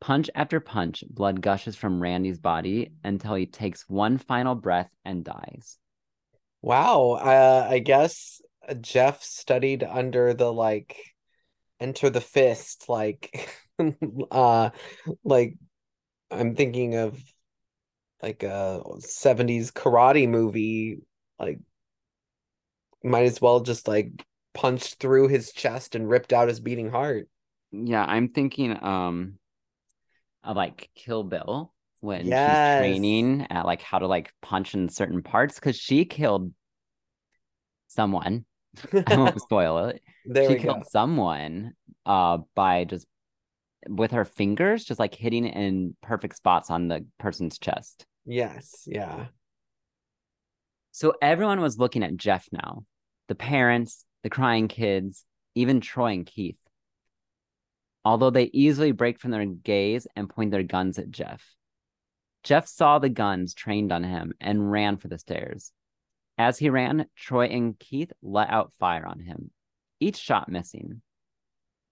Punch 0.00 0.30
after 0.34 0.60
punch, 0.60 1.04
blood 1.10 1.42
gushes 1.42 1.76
from 1.76 2.00
Randy's 2.00 2.38
body 2.38 2.92
until 3.04 3.34
he 3.34 3.46
takes 3.46 3.88
one 3.88 4.16
final 4.16 4.54
breath 4.54 4.90
and 5.04 5.24
dies. 5.24 5.78
Wow, 6.62 7.12
uh, 7.12 7.66
I 7.70 7.78
guess 7.78 8.40
Jeff 8.80 9.22
studied 9.22 9.82
under 9.82 10.34
the 10.34 10.52
like 10.52 10.96
enter 11.78 12.10
the 12.10 12.20
fist 12.20 12.88
like 12.88 13.48
uh 14.30 14.70
like 15.24 15.54
I'm 16.30 16.54
thinking 16.54 16.94
of 16.94 17.18
like 18.22 18.42
a 18.42 18.82
70s 19.00 19.70
karate 19.70 20.28
movie 20.28 20.98
like 21.38 21.58
might 23.02 23.24
as 23.24 23.40
well 23.40 23.60
just 23.60 23.88
like 23.88 24.24
punched 24.52 24.96
through 24.96 25.28
his 25.28 25.52
chest 25.52 25.94
and 25.94 26.08
ripped 26.08 26.32
out 26.32 26.48
his 26.48 26.60
beating 26.60 26.90
heart. 26.90 27.28
Yeah, 27.72 28.04
I'm 28.04 28.28
thinking 28.28 28.76
um 28.82 29.38
of 30.44 30.56
like 30.56 30.90
Kill 30.94 31.22
Bill 31.24 31.72
when 32.00 32.26
Yes. 32.26 32.68
she's 32.68 32.76
training 32.76 33.46
at 33.50 33.66
like 33.66 33.82
how 33.82 33.98
to 33.98 34.06
like 34.06 34.32
punch 34.42 34.74
in 34.74 34.88
certain 34.88 35.22
parts 35.22 35.56
because 35.56 35.76
she 35.76 36.04
killed 36.04 36.52
someone. 37.88 38.44
I 39.06 39.16
won't 39.16 39.40
spoil 39.40 39.86
it. 39.88 40.02
there 40.24 40.48
she 40.50 40.56
killed 40.58 40.78
go. 40.80 40.88
someone 40.88 41.74
uh 42.06 42.38
by 42.54 42.84
just 42.84 43.06
with 43.88 44.10
her 44.12 44.24
fingers, 44.24 44.84
just 44.84 45.00
like 45.00 45.14
hitting 45.14 45.46
in 45.46 45.96
perfect 46.02 46.36
spots 46.36 46.70
on 46.70 46.88
the 46.88 47.06
person's 47.18 47.58
chest. 47.58 48.06
Yes, 48.26 48.84
yeah. 48.86 49.26
So 50.92 51.14
everyone 51.22 51.60
was 51.60 51.78
looking 51.78 52.02
at 52.02 52.16
Jeff 52.16 52.46
now. 52.52 52.84
The 53.28 53.34
parents, 53.34 54.04
the 54.22 54.30
crying 54.30 54.68
kids, 54.68 55.24
even 55.54 55.80
Troy 55.80 56.12
and 56.12 56.26
Keith. 56.26 56.58
Although 58.04 58.30
they 58.30 58.50
easily 58.52 58.92
break 58.92 59.18
from 59.18 59.30
their 59.30 59.44
gaze 59.44 60.06
and 60.16 60.28
point 60.28 60.50
their 60.50 60.62
guns 60.62 60.98
at 60.98 61.10
Jeff. 61.10 61.54
Jeff 62.42 62.66
saw 62.66 62.98
the 62.98 63.10
guns 63.10 63.52
trained 63.52 63.92
on 63.92 64.02
him 64.02 64.32
and 64.40 64.70
ran 64.70 64.96
for 64.96 65.08
the 65.08 65.18
stairs. 65.18 65.72
As 66.38 66.58
he 66.58 66.70
ran, 66.70 67.06
Troy 67.14 67.46
and 67.46 67.78
Keith 67.78 68.12
let 68.22 68.48
out 68.48 68.72
fire 68.78 69.06
on 69.06 69.20
him, 69.20 69.50
each 70.00 70.16
shot 70.16 70.48
missing. 70.48 71.02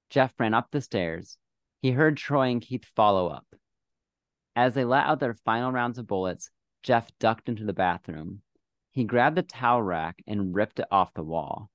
Jeff 0.08 0.32
ran 0.38 0.54
up 0.54 0.70
the 0.70 0.80
stairs. 0.80 1.36
He 1.82 1.90
heard 1.90 2.16
Troy 2.16 2.48
and 2.48 2.62
Keith 2.62 2.86
follow 2.96 3.28
up. 3.28 3.46
As 4.56 4.72
they 4.72 4.84
let 4.84 5.04
out 5.04 5.20
their 5.20 5.34
final 5.34 5.70
rounds 5.70 5.98
of 5.98 6.06
bullets, 6.06 6.50
Jeff 6.82 7.10
ducked 7.18 7.48
into 7.50 7.64
the 7.64 7.74
bathroom. 7.74 8.40
He 8.90 9.04
grabbed 9.04 9.36
the 9.36 9.42
towel 9.42 9.82
rack 9.82 10.22
and 10.26 10.54
ripped 10.54 10.80
it 10.80 10.88
off 10.90 11.12
the 11.12 11.22
wall. 11.22 11.70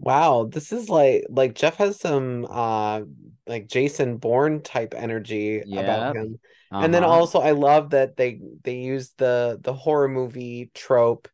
Wow, 0.00 0.44
this 0.44 0.72
is 0.72 0.88
like 0.88 1.24
like 1.28 1.54
Jeff 1.54 1.76
has 1.76 2.00
some 2.00 2.46
uh 2.48 3.02
like 3.46 3.66
Jason 3.68 4.16
Bourne 4.18 4.62
type 4.62 4.94
energy 4.96 5.60
about 5.60 6.08
Yep. 6.08 6.16
him. 6.16 6.38
And 6.80 6.94
then 6.94 7.02
Uh-huh. 7.02 7.12
also 7.12 7.40
I 7.40 7.50
love 7.52 7.90
that 7.90 8.16
they 8.16 8.40
they 8.62 8.76
use 8.76 9.12
the 9.18 9.58
the 9.60 9.72
horror 9.74 10.08
movie 10.08 10.70
trope. 10.74 11.28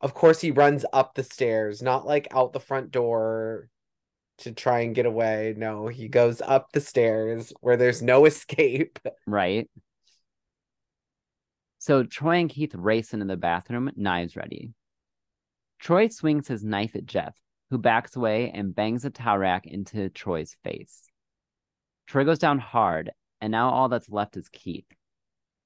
Of 0.00 0.14
course 0.14 0.40
he 0.40 0.50
runs 0.52 0.84
up 0.92 1.14
the 1.14 1.24
stairs, 1.24 1.82
not 1.82 2.06
like 2.06 2.28
out 2.30 2.52
the 2.52 2.60
front 2.60 2.90
door 2.92 3.68
to 4.38 4.52
try 4.52 4.80
and 4.80 4.94
get 4.94 5.06
away. 5.06 5.54
No, 5.56 5.88
he 5.88 6.08
goes 6.08 6.40
up 6.42 6.72
the 6.72 6.80
stairs 6.80 7.52
where 7.60 7.76
there's 7.76 8.02
no 8.02 8.26
escape. 8.26 8.98
Right. 9.26 9.68
So 11.78 12.02
Troy 12.02 12.38
and 12.40 12.50
Keith 12.50 12.74
race 12.74 13.12
into 13.14 13.26
the 13.26 13.36
bathroom, 13.36 13.92
knives 13.94 14.34
ready. 14.34 14.72
Troy 15.78 16.08
swings 16.08 16.48
his 16.48 16.64
knife 16.64 16.96
at 16.96 17.06
Jeff, 17.06 17.36
who 17.74 17.78
backs 17.78 18.14
away 18.14 18.52
and 18.54 18.72
bangs 18.72 19.04
a 19.04 19.10
towel 19.10 19.36
rack 19.36 19.66
into 19.66 20.08
Troy's 20.08 20.56
face. 20.62 21.08
Troy 22.06 22.22
goes 22.22 22.38
down 22.38 22.60
hard, 22.60 23.10
and 23.40 23.50
now 23.50 23.68
all 23.68 23.88
that's 23.88 24.08
left 24.08 24.36
is 24.36 24.48
Keith. 24.48 24.86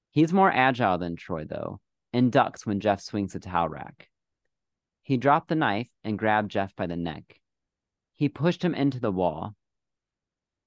He's 0.09 0.33
more 0.33 0.51
agile 0.51 0.97
than 0.97 1.15
Troy, 1.15 1.45
though, 1.45 1.79
and 2.11 2.31
ducks 2.31 2.65
when 2.65 2.79
Jeff 2.79 2.99
swings 2.99 3.33
the 3.33 3.39
towel 3.39 3.69
rack. 3.69 4.09
He 5.03 5.17
dropped 5.17 5.49
the 5.49 5.55
knife 5.55 5.91
and 6.03 6.17
grabbed 6.17 6.49
Jeff 6.49 6.75
by 6.75 6.87
the 6.87 6.95
neck. 6.95 7.39
He 8.15 8.27
pushed 8.27 8.63
him 8.65 8.73
into 8.73 8.99
the 8.99 9.11
wall. 9.11 9.53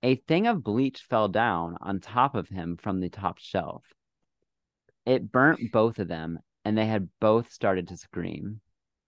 A 0.05 0.15
thing 0.15 0.47
of 0.47 0.63
bleach 0.63 1.01
fell 1.01 1.27
down 1.27 1.77
on 1.81 1.99
top 1.99 2.37
of 2.37 2.51
him 2.51 2.77
from 2.77 3.01
the 3.01 3.09
top 3.09 3.39
shelf. 3.41 3.83
It 5.05 5.33
burnt 5.33 5.73
both 5.73 5.99
of 5.99 6.07
them, 6.07 6.39
and 6.65 6.79
they 6.79 6.87
had 6.87 7.09
both 7.19 7.53
started 7.53 7.89
to 7.89 7.97
scream. 7.97 8.61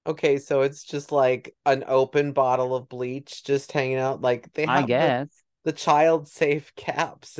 Okay, 0.06 0.38
so 0.38 0.60
it's 0.62 0.84
just 0.84 1.12
like 1.12 1.54
an 1.64 1.84
open 1.86 2.32
bottle 2.32 2.74
of 2.74 2.88
bleach 2.88 3.42
just 3.44 3.72
hanging 3.72 3.96
out. 3.96 4.20
Like 4.20 4.52
they 4.52 4.66
have 4.66 4.70
I 4.78 4.80
the- 4.82 4.86
guess. 4.86 5.28
the 5.64 5.72
child 5.72 6.28
safe 6.28 6.72
caps. 6.76 7.38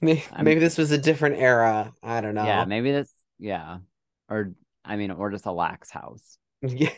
Maybe, 0.00 0.24
maybe 0.42 0.60
this 0.60 0.78
was 0.78 0.90
a 0.90 0.98
different 0.98 1.36
era. 1.36 1.92
I 2.02 2.20
don't 2.20 2.34
know. 2.34 2.44
Yeah, 2.44 2.64
maybe 2.64 2.92
this, 2.92 3.12
yeah. 3.38 3.78
Or, 4.30 4.52
I 4.84 4.96
mean, 4.96 5.10
or 5.10 5.30
just 5.30 5.46
a 5.46 5.52
lax 5.52 5.90
house. 5.90 6.38
Yeah. 6.62 6.90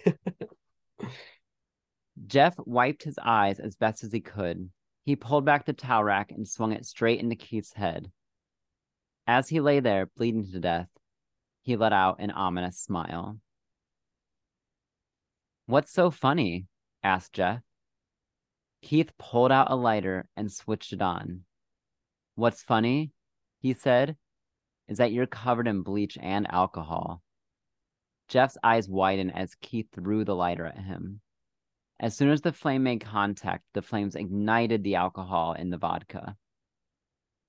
Jeff 2.26 2.54
wiped 2.58 3.02
his 3.02 3.18
eyes 3.22 3.58
as 3.58 3.76
best 3.76 4.04
as 4.04 4.12
he 4.12 4.20
could. 4.20 4.70
He 5.04 5.16
pulled 5.16 5.44
back 5.44 5.64
the 5.64 5.72
towel 5.72 6.04
rack 6.04 6.30
and 6.30 6.46
swung 6.46 6.72
it 6.72 6.84
straight 6.84 7.20
into 7.20 7.34
Keith's 7.36 7.72
head. 7.72 8.10
As 9.26 9.48
he 9.48 9.60
lay 9.60 9.80
there, 9.80 10.06
bleeding 10.16 10.50
to 10.52 10.60
death, 10.60 10.88
he 11.62 11.76
let 11.76 11.92
out 11.92 12.16
an 12.20 12.30
ominous 12.30 12.78
smile. 12.78 13.38
What's 15.70 15.92
so 15.92 16.10
funny? 16.10 16.66
asked 17.04 17.32
Jeff. 17.32 17.60
Keith 18.82 19.16
pulled 19.18 19.52
out 19.52 19.70
a 19.70 19.76
lighter 19.76 20.28
and 20.36 20.50
switched 20.50 20.92
it 20.92 21.00
on. 21.00 21.42
What's 22.34 22.60
funny, 22.60 23.12
he 23.60 23.72
said, 23.72 24.16
is 24.88 24.98
that 24.98 25.12
you're 25.12 25.28
covered 25.28 25.68
in 25.68 25.82
bleach 25.82 26.18
and 26.20 26.50
alcohol. 26.50 27.22
Jeff's 28.26 28.58
eyes 28.64 28.88
widened 28.88 29.32
as 29.36 29.54
Keith 29.62 29.86
threw 29.94 30.24
the 30.24 30.34
lighter 30.34 30.66
at 30.66 30.76
him. 30.76 31.20
As 32.00 32.16
soon 32.16 32.30
as 32.30 32.40
the 32.40 32.52
flame 32.52 32.82
made 32.82 33.04
contact, 33.04 33.62
the 33.72 33.80
flames 33.80 34.16
ignited 34.16 34.82
the 34.82 34.96
alcohol 34.96 35.52
in 35.52 35.70
the 35.70 35.78
vodka. 35.78 36.36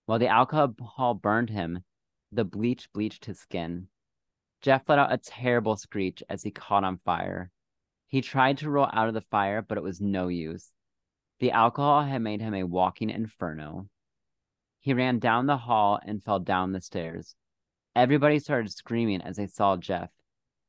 While 0.06 0.20
the 0.20 0.28
alcohol 0.28 1.16
burned 1.16 1.50
him, 1.50 1.80
the 2.32 2.46
bleach 2.46 2.88
bleached 2.94 3.26
his 3.26 3.40
skin. 3.40 3.88
Jeff 4.62 4.84
let 4.88 5.00
out 5.00 5.12
a 5.12 5.18
terrible 5.18 5.76
screech 5.76 6.22
as 6.30 6.44
he 6.44 6.52
caught 6.52 6.84
on 6.84 7.00
fire. 7.04 7.50
He 8.12 8.20
tried 8.20 8.58
to 8.58 8.70
roll 8.70 8.90
out 8.92 9.08
of 9.08 9.14
the 9.14 9.22
fire, 9.22 9.62
but 9.62 9.78
it 9.78 9.84
was 9.86 10.02
no 10.02 10.28
use. 10.28 10.68
The 11.40 11.52
alcohol 11.52 12.04
had 12.04 12.22
made 12.22 12.42
him 12.42 12.54
a 12.54 12.66
walking 12.66 13.10
inferno. 13.10 13.88
He 14.82 14.94
ran 14.94 15.20
down 15.20 15.46
the 15.46 15.56
hall 15.56 15.98
and 16.06 16.22
fell 16.22 16.40
down 16.40 16.74
the 16.74 16.82
stairs. 16.82 17.36
Everybody 17.96 18.40
started 18.40 18.70
screaming 18.70 19.22
as 19.22 19.38
they 19.38 19.48
saw 19.48 19.78
Jeff, 19.78 20.10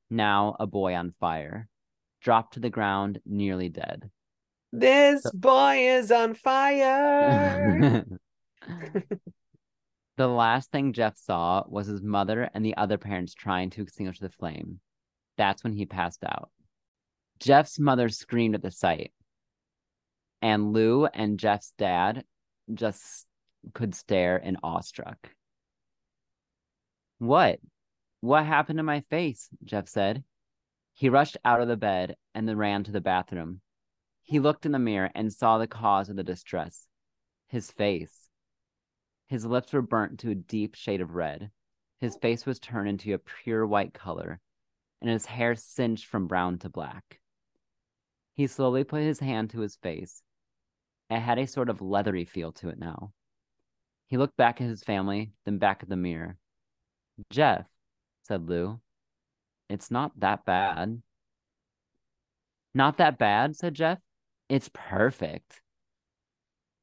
now 0.09 0.55
a 0.61 0.69
boy 0.69 0.95
on 0.95 1.15
fire. 1.19 1.69
dropped 2.21 2.55
to 2.55 2.61
the 2.61 2.71
ground, 2.71 3.19
nearly 3.27 3.69
dead. 3.69 4.09
This 4.71 5.29
boy 5.35 5.79
is 5.79 6.13
on 6.13 6.35
fire. 6.35 8.05
the 10.17 10.29
last 10.29 10.71
thing 10.71 10.93
Jeff 10.93 11.19
saw 11.19 11.65
was 11.67 11.89
his 11.89 12.03
mother 12.03 12.49
and 12.55 12.65
the 12.65 12.77
other 12.77 12.99
parents 12.99 13.35
trying 13.35 13.71
to 13.71 13.83
extinguish 13.83 14.21
the 14.21 14.31
flame. 14.31 14.79
That's 15.37 15.65
when 15.65 15.73
he 15.73 15.87
passed 15.87 16.23
out. 16.23 16.51
Jeff's 17.43 17.79
mother 17.81 18.09
screamed 18.09 18.55
at 18.55 18.63
the 18.63 18.71
sight, 18.71 19.13
and 20.41 20.73
Lou 20.73 21.07
and 21.07 21.41
Jeff's 21.41 21.73
dad 21.77 22.25
just 22.73 23.27
could 23.75 23.95
stare 23.95 24.37
in 24.37 24.57
awestruck. 24.63 25.35
What? 27.19 27.59
What 28.21 28.47
happened 28.47 28.79
to 28.79 28.85
my 28.85 29.01
face? 29.11 29.49
Jeff 29.65 29.89
said. 29.89 30.23
He 30.95 31.09
rushed 31.09 31.37
out 31.45 31.61
of 31.61 31.67
the 31.67 31.77
bed 31.77 32.17
and 32.35 32.49
then 32.49 32.57
ran 32.57 32.85
to 32.85 32.93
the 32.93 33.01
bathroom. 33.01 33.61
He 34.23 34.39
looked 34.39 34.65
in 34.65 34.73
the 34.73 34.79
mirror 34.79 35.11
and 35.15 35.33
saw 35.33 35.59
the 35.59 35.67
cause 35.67 36.09
of 36.09 36.17
the 36.17 36.23
distress 36.23 36.87
his 37.49 37.71
face. 37.71 38.29
His 39.27 39.45
lips 39.45 39.73
were 39.73 39.83
burnt 39.83 40.21
to 40.21 40.31
a 40.31 40.35
deep 40.35 40.75
shade 40.75 41.03
of 41.03 41.15
red. 41.15 41.51
His 42.01 42.17
face 42.17 42.47
was 42.47 42.59
turned 42.59 42.89
into 42.89 43.13
a 43.13 43.19
pure 43.19 43.67
white 43.67 43.93
color, 43.93 44.41
and 45.01 45.11
his 45.11 45.27
hair 45.27 45.55
singed 45.55 46.07
from 46.07 46.29
brown 46.29 46.59
to 46.61 46.71
black. 46.71 47.21
He 48.35 48.47
slowly 48.47 48.85
put 48.85 49.03
his 49.03 49.21
hand 49.21 49.51
to 49.51 49.61
his 49.61 49.77
face. 49.77 50.23
It 51.11 51.21
had 51.21 51.39
a 51.39 51.47
sort 51.47 51.69
of 51.69 51.83
leathery 51.83 52.25
feel 52.25 52.53
to 52.53 52.69
it 52.69 52.79
now. 52.79 53.13
He 54.07 54.17
looked 54.17 54.37
back 54.37 54.61
at 54.61 54.69
his 54.69 54.83
family, 54.83 55.33
then 55.45 55.59
back 55.59 55.83
at 55.83 55.89
the 55.89 55.97
mirror. 55.97 56.37
Jeff, 57.31 57.67
said 58.23 58.49
Lou, 58.49 58.81
it's 59.69 59.91
not 59.91 60.19
that 60.21 60.45
bad. 60.45 61.03
Not 62.75 62.99
that 62.99 63.19
bad, 63.19 63.57
said 63.57 63.75
Jeff. 63.75 63.99
It's 64.49 64.71
perfect. 64.73 65.61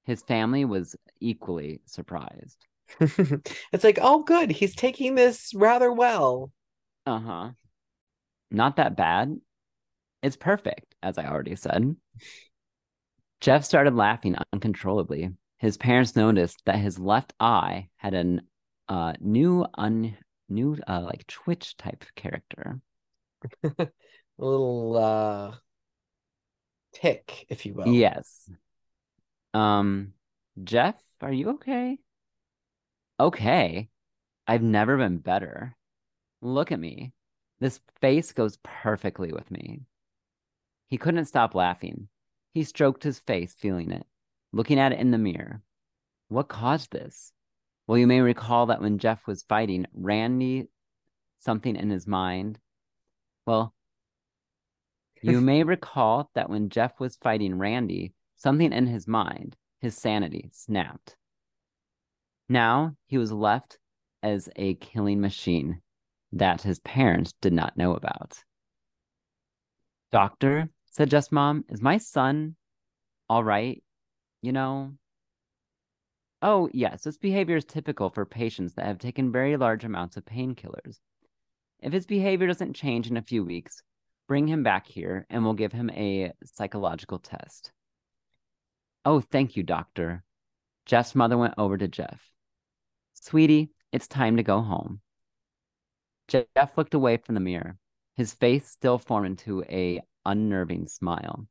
His 0.06 0.22
family 0.24 0.66
was 0.66 0.96
equally 1.20 1.82
surprised. 1.86 2.66
it's 3.00 3.84
like, 3.84 4.00
oh, 4.02 4.24
good. 4.24 4.50
He's 4.50 4.76
taking 4.76 5.16
this 5.16 5.54
rather 5.54 5.92
well. 5.92 6.52
Uh 7.06 7.20
huh. 7.20 7.50
Not 8.50 8.78
that 8.78 8.96
bad. 8.96 9.40
It's 10.24 10.36
perfect, 10.36 10.89
as 11.02 11.18
I 11.18 11.26
already 11.28 11.56
said. 11.56 11.96
Jeff 13.42 13.64
started 13.64 13.96
laughing 13.96 14.36
uncontrollably. 14.54 15.32
His 15.58 15.78
parents 15.78 16.16
noticed 16.16 16.62
that 16.66 16.80
his 16.80 17.00
left 17.00 17.34
eye 17.40 17.90
had 17.98 18.14
a 18.14 18.40
uh, 18.88 19.14
new, 19.20 19.66
un, 19.76 20.18
new, 20.50 20.78
uh, 20.88 21.02
like 21.02 21.28
Twitch 21.28 21.78
type 21.78 22.06
character. 22.16 22.80
a 23.64 23.88
little 24.38 24.98
uh, 24.98 25.56
tic, 26.94 27.46
if 27.50 27.66
you 27.66 27.74
will. 27.74 27.88
Yes. 27.88 28.50
Um, 29.54 30.14
Jeff, 30.64 30.96
are 31.22 31.32
you 31.32 31.50
okay? 31.52 31.98
Okay. 33.20 33.90
I've 34.48 34.64
never 34.64 34.98
been 34.98 35.18
better. 35.18 35.76
Look 36.42 36.72
at 36.72 36.80
me. 36.80 37.14
This 37.60 37.80
face 38.00 38.32
goes 38.32 38.58
perfectly 38.64 39.34
with 39.34 39.52
me. 39.52 39.82
He 40.90 40.98
couldn't 40.98 41.26
stop 41.26 41.54
laughing. 41.54 42.08
He 42.52 42.64
stroked 42.64 43.04
his 43.04 43.20
face, 43.20 43.54
feeling 43.54 43.92
it, 43.92 44.08
looking 44.52 44.80
at 44.80 44.92
it 44.92 45.00
in 45.00 45.12
the 45.12 45.18
mirror. 45.18 45.62
What 46.30 46.48
caused 46.48 46.92
this? 46.92 47.32
Well, 47.86 47.98
you 47.98 48.08
may 48.08 48.22
recall 48.22 48.66
that 48.68 48.82
when 48.82 48.98
Jeff 48.98 49.28
was 49.28 49.44
fighting, 49.44 49.86
Randy, 49.94 50.68
something 51.40 51.76
in 51.76 51.90
his 51.90 52.08
mind. 52.08 52.60
Well, 53.46 53.74
you 55.22 55.42
may 55.42 55.64
recall 55.64 56.30
that 56.34 56.50
when 56.50 56.70
Jeff 56.70 57.00
was 57.00 57.18
fighting 57.18 57.58
Randy, 57.58 58.14
something 58.36 58.72
in 58.72 58.88
his 58.88 59.08
mind, 59.08 59.56
his 59.82 59.98
sanity, 59.98 60.50
snapped. 60.52 61.16
Now 62.48 62.96
he 63.06 63.18
was 63.18 63.32
left 63.32 63.78
as 64.24 64.50
a 64.56 64.74
killing 64.76 65.22
machine 65.22 65.82
that 66.32 66.62
his 66.64 66.80
parents 66.80 67.34
did 67.42 67.54
not 67.54 67.78
know 67.78 67.94
about. 67.96 68.44
Doctor, 70.12 70.70
said 71.00 71.10
Jeff's 71.10 71.32
mom, 71.32 71.64
is 71.70 71.82
my 71.82 71.98
son 71.98 72.58
all 73.30 73.42
right? 73.42 73.82
You 74.42 74.52
know? 74.52 74.96
Oh, 76.42 76.70
yes, 76.74 77.04
this 77.04 77.18
behavior 77.18 77.56
is 77.56 77.64
typical 77.64 78.10
for 78.10 78.26
patients 78.26 78.74
that 78.74 78.86
have 78.86 79.00
taken 79.00 79.32
very 79.32 79.56
large 79.56 79.86
amounts 79.86 80.18
of 80.18 80.26
painkillers. 80.26 81.00
If 81.82 81.94
his 81.94 82.06
behavior 82.06 82.48
doesn't 82.48 82.74
change 82.74 83.10
in 83.10 83.16
a 83.16 83.22
few 83.22 83.46
weeks, 83.46 83.82
bring 84.28 84.46
him 84.46 84.62
back 84.62 84.88
here 84.88 85.26
and 85.30 85.46
we'll 85.46 85.54
give 85.54 85.72
him 85.72 85.90
a 85.92 86.34
psychological 86.44 87.20
test. 87.20 87.72
Oh, 89.06 89.22
thank 89.22 89.56
you, 89.56 89.64
doctor. 89.64 90.22
Jeff's 90.86 91.16
mother 91.16 91.38
went 91.38 91.54
over 91.58 91.78
to 91.78 91.88
Jeff. 91.88 92.22
Sweetie, 93.14 93.72
it's 93.94 94.08
time 94.10 94.36
to 94.36 94.44
go 94.44 94.60
home. 94.60 95.00
Jeff 96.28 96.78
looked 96.78 96.94
away 96.94 97.16
from 97.16 97.36
the 97.36 97.42
mirror, 97.42 97.78
his 98.18 98.34
face 98.34 98.68
still 98.68 98.98
formed 98.98 99.28
into 99.28 99.64
a 99.64 100.02
unnerving 100.26 100.88
smile. 100.88 101.48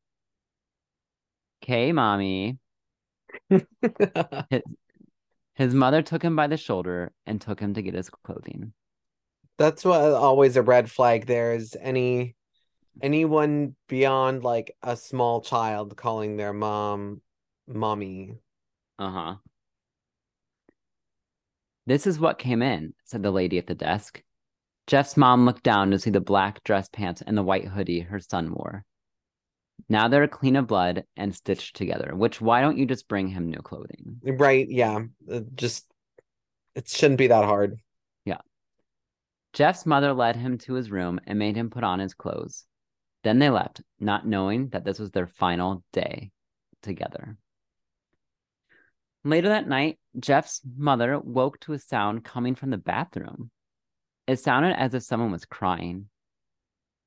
Okay, 1.62 1.92
mommy. 1.92 2.58
his, 3.50 4.62
his 5.54 5.74
mother 5.74 6.02
took 6.02 6.22
him 6.22 6.36
by 6.36 6.46
the 6.46 6.56
shoulder 6.56 7.12
and 7.26 7.40
took 7.40 7.60
him 7.60 7.74
to 7.74 7.82
get 7.82 7.94
his 7.94 8.10
clothing. 8.10 8.72
That's 9.58 9.84
what 9.84 10.00
always 10.00 10.56
a 10.56 10.62
red 10.62 10.90
flag 10.90 11.26
there 11.26 11.54
is 11.54 11.76
any 11.80 12.36
anyone 13.02 13.76
beyond 13.88 14.44
like 14.44 14.74
a 14.82 14.96
small 14.96 15.40
child 15.40 15.96
calling 15.96 16.36
their 16.36 16.52
mom 16.52 17.20
mommy. 17.66 18.38
Uh-huh. 18.98 19.36
This 21.86 22.06
is 22.06 22.18
what 22.18 22.38
came 22.38 22.62
in, 22.62 22.94
said 23.04 23.22
the 23.22 23.30
lady 23.30 23.58
at 23.58 23.66
the 23.66 23.74
desk. 23.74 24.22
Jeff's 24.88 25.18
mom 25.18 25.44
looked 25.44 25.62
down 25.62 25.90
to 25.90 25.98
see 25.98 26.08
the 26.08 26.18
black 26.18 26.64
dress 26.64 26.88
pants 26.88 27.22
and 27.24 27.36
the 27.36 27.42
white 27.42 27.66
hoodie 27.66 28.00
her 28.00 28.18
son 28.18 28.54
wore. 28.54 28.86
Now 29.90 30.08
they're 30.08 30.26
clean 30.26 30.56
of 30.56 30.66
blood 30.66 31.04
and 31.14 31.34
stitched 31.34 31.76
together, 31.76 32.12
which 32.16 32.40
why 32.40 32.62
don't 32.62 32.78
you 32.78 32.86
just 32.86 33.06
bring 33.06 33.28
him 33.28 33.50
new 33.50 33.60
clothing? 33.60 34.18
Right, 34.24 34.66
yeah. 34.66 35.00
Uh, 35.30 35.40
just 35.54 35.86
it 36.74 36.88
shouldn't 36.88 37.18
be 37.18 37.26
that 37.26 37.44
hard. 37.44 37.76
Yeah. 38.24 38.38
Jeff's 39.52 39.84
mother 39.84 40.14
led 40.14 40.36
him 40.36 40.56
to 40.58 40.72
his 40.72 40.90
room 40.90 41.20
and 41.26 41.38
made 41.38 41.54
him 41.54 41.68
put 41.68 41.84
on 41.84 41.98
his 41.98 42.14
clothes. 42.14 42.64
Then 43.24 43.38
they 43.40 43.50
left, 43.50 43.82
not 44.00 44.26
knowing 44.26 44.68
that 44.70 44.86
this 44.86 44.98
was 44.98 45.10
their 45.10 45.26
final 45.26 45.84
day 45.92 46.30
together. 46.82 47.36
Later 49.22 49.50
that 49.50 49.68
night, 49.68 49.98
Jeff's 50.18 50.62
mother 50.76 51.18
woke 51.18 51.60
to 51.60 51.74
a 51.74 51.78
sound 51.78 52.24
coming 52.24 52.54
from 52.54 52.70
the 52.70 52.78
bathroom. 52.78 53.50
It 54.28 54.38
sounded 54.38 54.78
as 54.78 54.92
if 54.92 55.02
someone 55.02 55.32
was 55.32 55.46
crying. 55.46 56.10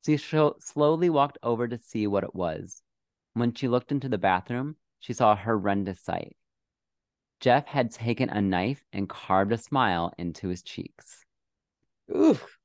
She 0.04 0.18
slowly 0.18 1.08
walked 1.12 1.38
over 1.44 1.68
to 1.68 1.78
see 1.78 2.08
what 2.08 2.24
it 2.24 2.34
was. 2.34 2.82
When 3.36 3.54
she 3.54 3.68
looked 3.68 3.92
into 3.92 4.10
the 4.10 4.18
bathroom, 4.18 4.76
she 5.00 5.14
saw 5.14 5.34
a 5.34 5.36
horrendous 5.36 6.02
sight. 6.02 6.36
Jeff 7.40 7.68
had 7.68 7.92
taken 7.92 8.30
a 8.30 8.42
knife 8.42 8.84
and 8.92 9.08
carved 9.08 9.52
a 9.52 9.60
smile 9.60 10.12
into 10.18 10.48
his 10.48 10.64
cheeks. 10.64 11.24
Oof. 12.14 12.58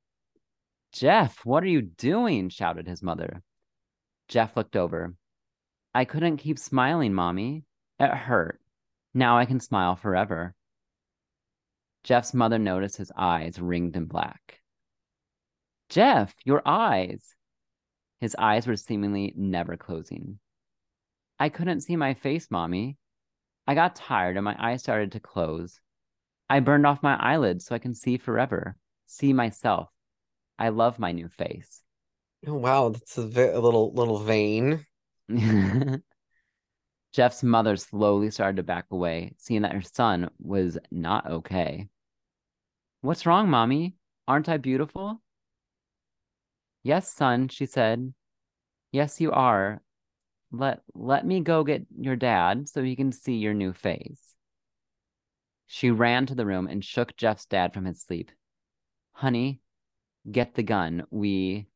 Jeff, 0.90 1.44
what 1.44 1.62
are 1.62 1.68
you 1.68 1.82
doing? 1.82 2.48
shouted 2.48 2.86
his 2.86 3.02
mother. 3.02 3.42
Jeff 4.26 4.56
looked 4.56 4.74
over. 4.74 5.14
I 5.94 6.06
couldn't 6.06 6.38
keep 6.38 6.58
smiling, 6.58 7.12
Mommy. 7.12 7.64
It 8.00 8.10
hurt. 8.10 8.58
Now 9.12 9.36
I 9.36 9.44
can 9.44 9.60
smile 9.60 9.96
forever. 9.96 10.54
Jeff's 12.06 12.32
mother 12.32 12.56
noticed 12.56 12.98
his 12.98 13.10
eyes 13.16 13.58
ringed 13.60 13.96
in 13.96 14.04
black. 14.04 14.60
Jeff, 15.88 16.36
your 16.44 16.62
eyes. 16.64 17.34
His 18.20 18.36
eyes 18.38 18.64
were 18.64 18.76
seemingly 18.76 19.34
never 19.36 19.76
closing. 19.76 20.38
I 21.40 21.48
couldn't 21.48 21.80
see 21.80 21.96
my 21.96 22.14
face, 22.14 22.46
Mommy. 22.48 22.96
I 23.66 23.74
got 23.74 23.96
tired 23.96 24.36
and 24.36 24.44
my 24.44 24.54
eyes 24.56 24.82
started 24.82 25.10
to 25.12 25.20
close. 25.20 25.80
I 26.48 26.60
burned 26.60 26.86
off 26.86 27.02
my 27.02 27.16
eyelids 27.16 27.66
so 27.66 27.74
I 27.74 27.80
can 27.80 27.92
see 27.92 28.18
forever, 28.18 28.76
see 29.06 29.32
myself. 29.32 29.88
I 30.60 30.68
love 30.68 31.00
my 31.00 31.10
new 31.10 31.26
face. 31.26 31.82
Oh 32.46 32.54
wow, 32.54 32.90
that's 32.90 33.18
a, 33.18 33.22
a 33.22 33.58
little 33.58 33.92
little 33.92 34.20
vain. 34.20 34.86
Jeff's 37.12 37.42
mother 37.42 37.76
slowly 37.76 38.30
started 38.30 38.58
to 38.58 38.62
back 38.62 38.84
away, 38.92 39.32
seeing 39.38 39.62
that 39.62 39.74
her 39.74 39.82
son 39.82 40.30
was 40.38 40.78
not 40.92 41.28
okay. 41.28 41.88
What's 43.00 43.24
wrong, 43.24 43.48
Mommy? 43.48 43.94
Aren't 44.28 44.48
I 44.50 44.58
beautiful? 44.58 45.22
Yes, 46.82 47.12
son, 47.12 47.48
she 47.48 47.66
said. 47.66 48.14
Yes, 48.92 49.20
you 49.20 49.32
are. 49.32 49.82
Let 50.52 50.82
let 50.94 51.26
me 51.26 51.40
go 51.40 51.64
get 51.64 51.86
your 51.98 52.16
dad 52.16 52.68
so 52.68 52.82
he 52.82 52.96
can 52.96 53.12
see 53.12 53.36
your 53.36 53.54
new 53.54 53.72
face. 53.72 54.34
She 55.66 55.90
ran 55.90 56.26
to 56.26 56.34
the 56.34 56.46
room 56.46 56.66
and 56.66 56.84
shook 56.84 57.16
Jeff's 57.16 57.46
dad 57.46 57.74
from 57.74 57.84
his 57.84 58.00
sleep. 58.02 58.30
Honey, 59.12 59.60
get 60.30 60.54
the 60.54 60.62
gun. 60.62 61.06
We 61.10 61.68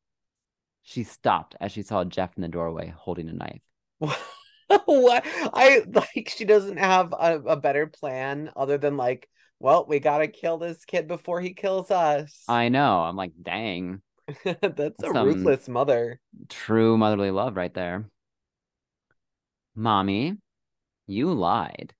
She 0.82 1.04
stopped 1.04 1.56
as 1.60 1.72
she 1.72 1.82
saw 1.82 2.04
Jeff 2.04 2.36
in 2.36 2.42
the 2.42 2.48
doorway 2.48 2.88
holding 2.96 3.28
a 3.28 3.32
knife. 3.32 3.62
what 4.86 5.24
I 5.26 5.82
like 5.86 6.32
she 6.36 6.44
doesn't 6.44 6.78
have 6.78 7.12
a, 7.12 7.40
a 7.46 7.56
better 7.56 7.86
plan 7.86 8.50
other 8.56 8.78
than 8.78 8.96
like, 8.96 9.28
well, 9.60 9.84
we 9.86 10.00
gotta 10.00 10.26
kill 10.26 10.56
this 10.58 10.84
kid 10.86 11.06
before 11.06 11.40
he 11.40 11.52
kills 11.52 11.90
us. 11.90 12.44
I 12.48 12.70
know. 12.70 13.00
I'm 13.00 13.16
like, 13.16 13.32
dang. 13.40 14.00
That's 14.44 15.02
a 15.02 15.12
ruthless 15.12 15.68
mother. 15.68 16.18
True 16.48 16.96
motherly 16.96 17.30
love 17.30 17.56
right 17.56 17.72
there. 17.72 18.06
Mommy, 19.74 20.36
you 21.06 21.32
lied. 21.32 21.92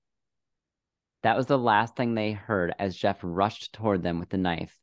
That 1.23 1.37
was 1.37 1.45
the 1.45 1.57
last 1.57 1.95
thing 1.95 2.15
they 2.15 2.31
heard 2.31 2.73
as 2.79 2.95
Jeff 2.95 3.19
rushed 3.21 3.73
toward 3.73 4.01
them 4.01 4.19
with 4.19 4.29
the 4.29 4.37
knife, 4.37 4.75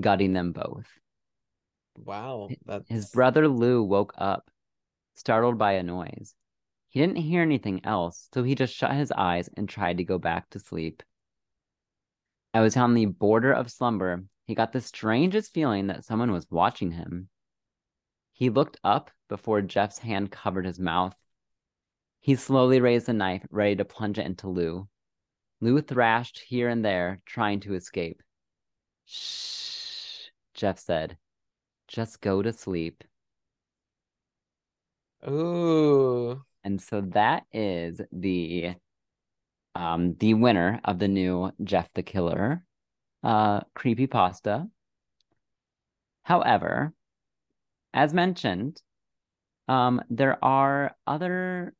gutting 0.00 0.32
them 0.32 0.52
both. 0.52 0.86
Wow. 1.98 2.48
That's... 2.64 2.88
His 2.88 3.10
brother 3.10 3.46
Lou 3.46 3.82
woke 3.82 4.14
up, 4.16 4.50
startled 5.16 5.58
by 5.58 5.72
a 5.72 5.82
noise. 5.82 6.34
He 6.88 7.00
didn't 7.00 7.16
hear 7.16 7.42
anything 7.42 7.82
else, 7.84 8.28
so 8.32 8.42
he 8.42 8.54
just 8.54 8.74
shut 8.74 8.94
his 8.94 9.12
eyes 9.12 9.50
and 9.56 9.68
tried 9.68 9.98
to 9.98 10.04
go 10.04 10.18
back 10.18 10.48
to 10.50 10.58
sleep. 10.58 11.02
I 12.54 12.60
was 12.60 12.76
on 12.76 12.94
the 12.94 13.06
border 13.06 13.52
of 13.52 13.70
slumber. 13.70 14.24
He 14.46 14.54
got 14.54 14.72
the 14.72 14.80
strangest 14.80 15.52
feeling 15.54 15.86
that 15.86 16.04
someone 16.04 16.32
was 16.32 16.46
watching 16.50 16.92
him. 16.92 17.28
He 18.32 18.50
looked 18.50 18.78
up 18.84 19.10
before 19.28 19.62
Jeff's 19.62 19.98
hand 19.98 20.30
covered 20.30 20.66
his 20.66 20.78
mouth. 20.78 21.16
He 22.20 22.34
slowly 22.36 22.80
raised 22.80 23.06
the 23.06 23.12
knife, 23.12 23.46
ready 23.50 23.76
to 23.76 23.84
plunge 23.84 24.18
it 24.18 24.26
into 24.26 24.48
Lou. 24.48 24.88
Lou 25.60 25.80
thrashed 25.80 26.40
here 26.40 26.68
and 26.68 26.84
there, 26.84 27.20
trying 27.24 27.60
to 27.60 27.74
escape. 27.74 28.22
Shh, 29.06 30.28
Jeff 30.54 30.78
said. 30.78 31.16
Just 31.88 32.20
go 32.20 32.42
to 32.42 32.52
sleep. 32.52 33.04
Ooh. 35.28 36.42
And 36.64 36.80
so 36.80 37.00
that 37.12 37.44
is 37.52 38.00
the 38.12 38.74
um 39.74 40.14
the 40.18 40.34
winner 40.34 40.80
of 40.84 40.98
the 40.98 41.08
new 41.08 41.50
Jeff 41.62 41.88
the 41.94 42.02
Killer 42.02 42.64
uh 43.22 43.60
creepy 43.74 44.06
pasta. 44.06 44.68
However, 46.22 46.92
as 47.94 48.12
mentioned, 48.14 48.80
um 49.68 50.02
there 50.10 50.42
are 50.44 50.96
other 51.06 51.74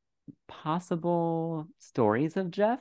possible 0.49 1.66
stories 1.78 2.36
of 2.36 2.51
Jeff 2.51 2.80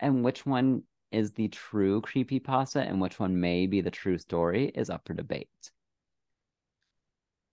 and 0.00 0.24
which 0.24 0.46
one 0.46 0.82
is 1.10 1.32
the 1.32 1.48
true 1.48 2.00
creepy 2.00 2.38
pasta 2.38 2.82
and 2.82 3.00
which 3.00 3.18
one 3.18 3.40
may 3.40 3.66
be 3.66 3.80
the 3.80 3.90
true 3.90 4.18
story 4.18 4.66
is 4.74 4.90
up 4.90 5.06
for 5.06 5.14
debate. 5.14 5.48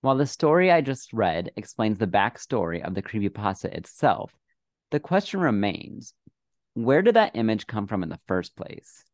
While 0.02 0.18
the 0.18 0.28
story 0.28 0.72
I 0.72 0.82
just 0.82 1.14
read 1.14 1.52
explains 1.56 1.98
the 1.98 2.06
backstory 2.06 2.86
of 2.86 2.94
the 2.94 3.02
creepypasta 3.02 3.74
itself, 3.74 4.32
the 4.92 5.00
question 5.00 5.40
remains 5.40 6.14
where 6.76 7.02
did 7.02 7.16
that 7.16 7.36
image 7.36 7.68
come 7.68 7.88
from 7.88 8.04
in 8.04 8.10
the 8.10 8.20
first 8.28 8.56
place? 8.56 9.06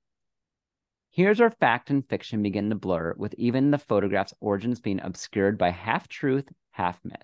Here's 1.12 1.40
where 1.40 1.52
fact 1.52 1.92
and 1.92 2.08
fiction 2.08 2.42
begin 2.42 2.70
to 2.70 2.76
blur, 2.76 3.14
with 3.18 3.36
even 3.36 3.70
the 3.70 3.78
photograph's 3.78 4.34
origins 4.40 4.80
being 4.80 5.00
obscured 5.00 5.58
by 5.58 5.70
half 5.70 6.08
truth, 6.08 6.50
half 6.72 7.00
myth. 7.04 7.18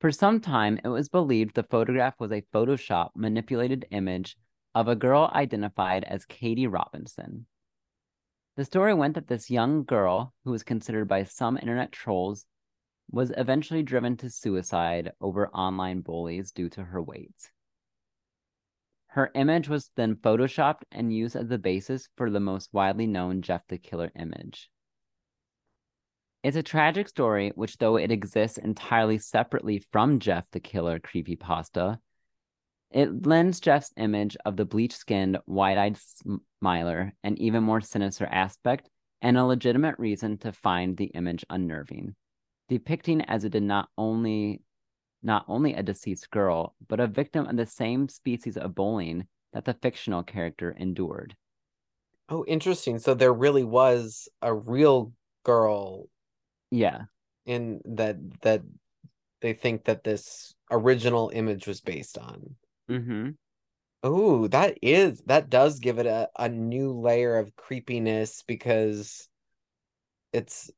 For 0.00 0.12
some 0.12 0.40
time, 0.40 0.78
it 0.84 0.88
was 0.88 1.08
believed 1.08 1.54
the 1.54 1.64
photograph 1.64 2.20
was 2.20 2.30
a 2.30 2.44
Photoshop 2.52 3.10
manipulated 3.16 3.86
image 3.90 4.36
of 4.76 4.86
a 4.86 4.94
girl 4.94 5.30
identified 5.34 6.04
as 6.04 6.24
Katie 6.24 6.66
Robinson. 6.68 7.46
The 8.56 8.64
story 8.64 8.94
went 8.94 9.14
that 9.14 9.26
this 9.26 9.50
young 9.50 9.82
girl, 9.82 10.32
who 10.44 10.52
was 10.52 10.62
considered 10.62 11.08
by 11.08 11.24
some 11.24 11.56
internet 11.56 11.90
trolls, 11.90 12.46
was 13.10 13.32
eventually 13.36 13.82
driven 13.82 14.16
to 14.18 14.30
suicide 14.30 15.12
over 15.20 15.48
online 15.48 16.00
bullies 16.00 16.52
due 16.52 16.68
to 16.68 16.84
her 16.84 17.02
weight. 17.02 17.50
Her 19.14 19.30
image 19.36 19.68
was 19.68 19.92
then 19.94 20.16
photoshopped 20.16 20.82
and 20.90 21.14
used 21.14 21.36
as 21.36 21.46
the 21.46 21.56
basis 21.56 22.08
for 22.16 22.30
the 22.30 22.40
most 22.40 22.74
widely 22.74 23.06
known 23.06 23.42
Jeff 23.42 23.62
the 23.68 23.78
Killer 23.78 24.10
image. 24.18 24.68
It's 26.42 26.56
a 26.56 26.64
tragic 26.64 27.08
story, 27.08 27.52
which, 27.54 27.78
though 27.78 27.96
it 27.96 28.10
exists 28.10 28.58
entirely 28.58 29.18
separately 29.18 29.84
from 29.92 30.18
Jeff 30.18 30.50
the 30.50 30.58
Killer 30.58 30.98
creepypasta, 30.98 32.00
it 32.90 33.24
lends 33.24 33.60
Jeff's 33.60 33.92
image 33.96 34.36
of 34.44 34.56
the 34.56 34.64
bleach 34.64 34.96
skinned, 34.96 35.38
wide 35.46 35.78
eyed 35.78 35.96
smiler 36.60 37.14
an 37.22 37.38
even 37.38 37.62
more 37.62 37.80
sinister 37.80 38.26
aspect 38.26 38.90
and 39.22 39.38
a 39.38 39.44
legitimate 39.44 39.96
reason 39.96 40.38
to 40.38 40.50
find 40.50 40.96
the 40.96 41.12
image 41.14 41.44
unnerving, 41.48 42.16
depicting 42.68 43.20
as 43.22 43.44
it 43.44 43.50
did 43.50 43.62
not 43.62 43.88
only 43.96 44.63
not 45.24 45.44
only 45.48 45.74
a 45.74 45.82
deceased 45.82 46.30
girl, 46.30 46.74
but 46.86 47.00
a 47.00 47.06
victim 47.06 47.46
of 47.46 47.56
the 47.56 47.66
same 47.66 48.08
species 48.08 48.56
of 48.56 48.74
bullying 48.74 49.26
that 49.52 49.64
the 49.64 49.74
fictional 49.74 50.22
character 50.22 50.76
endured. 50.78 51.34
Oh, 52.28 52.44
interesting. 52.46 52.98
So 52.98 53.14
there 53.14 53.32
really 53.32 53.64
was 53.64 54.28
a 54.42 54.52
real 54.52 55.12
girl. 55.44 56.08
Yeah. 56.70 57.02
In 57.46 57.80
that 57.84 58.16
that 58.42 58.62
they 59.40 59.52
think 59.52 59.84
that 59.84 60.04
this 60.04 60.54
original 60.70 61.30
image 61.34 61.66
was 61.66 61.80
based 61.80 62.18
on. 62.18 62.56
Mm-hmm. 62.90 63.30
Oh, 64.02 64.48
that 64.48 64.78
is 64.82 65.22
that 65.26 65.50
does 65.50 65.78
give 65.78 65.98
it 65.98 66.06
a, 66.06 66.28
a 66.38 66.48
new 66.48 66.92
layer 66.92 67.38
of 67.38 67.56
creepiness 67.56 68.42
because 68.46 69.28
it's 70.32 70.70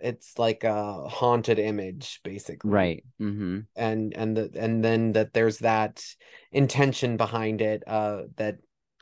it's 0.00 0.38
like 0.38 0.64
a 0.64 1.08
haunted 1.08 1.58
image 1.58 2.20
basically. 2.24 2.70
Right 2.70 3.04
mm-hmm. 3.20 3.60
and 3.76 4.14
and 4.14 4.36
the 4.36 4.50
and 4.54 4.84
then 4.84 5.12
that 5.12 5.32
there's 5.32 5.58
that 5.58 6.04
intention 6.52 7.16
behind 7.16 7.60
it 7.60 7.82
uh 7.86 8.22
that 8.36 8.58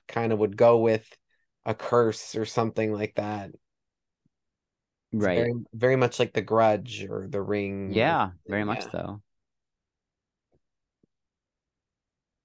kind 0.09 0.33
of 0.33 0.39
would 0.39 0.57
go 0.57 0.79
with 0.79 1.07
a 1.65 1.75
curse 1.75 2.35
or 2.35 2.45
something 2.45 2.93
like 2.93 3.15
that. 3.17 3.51
It's 5.13 5.25
right. 5.25 5.39
very, 5.39 5.55
very 5.73 5.97
much 5.97 6.19
like 6.19 6.33
the 6.33 6.43
grudge 6.43 7.07
or 7.09 7.27
the 7.29 7.43
ring 7.43 7.93
yeah 7.93 8.31
very 8.47 8.65
much 8.65 8.91
so. 8.91 9.21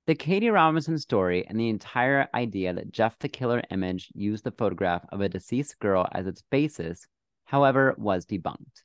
The 0.07 0.15
Katie 0.15 0.49
Robinson 0.49 0.97
story 0.97 1.45
and 1.47 1.59
the 1.59 1.69
entire 1.69 2.27
idea 2.33 2.73
that 2.73 2.91
Jeff 2.91 3.17
the 3.19 3.29
Killer 3.29 3.61
image 3.69 4.09
used 4.13 4.43
the 4.43 4.51
photograph 4.51 5.05
of 5.09 5.21
a 5.21 5.29
deceased 5.29 5.79
girl 5.79 6.07
as 6.11 6.25
its 6.25 6.41
basis, 6.49 7.07
however, 7.51 7.93
was 7.97 8.25
debunked. 8.25 8.83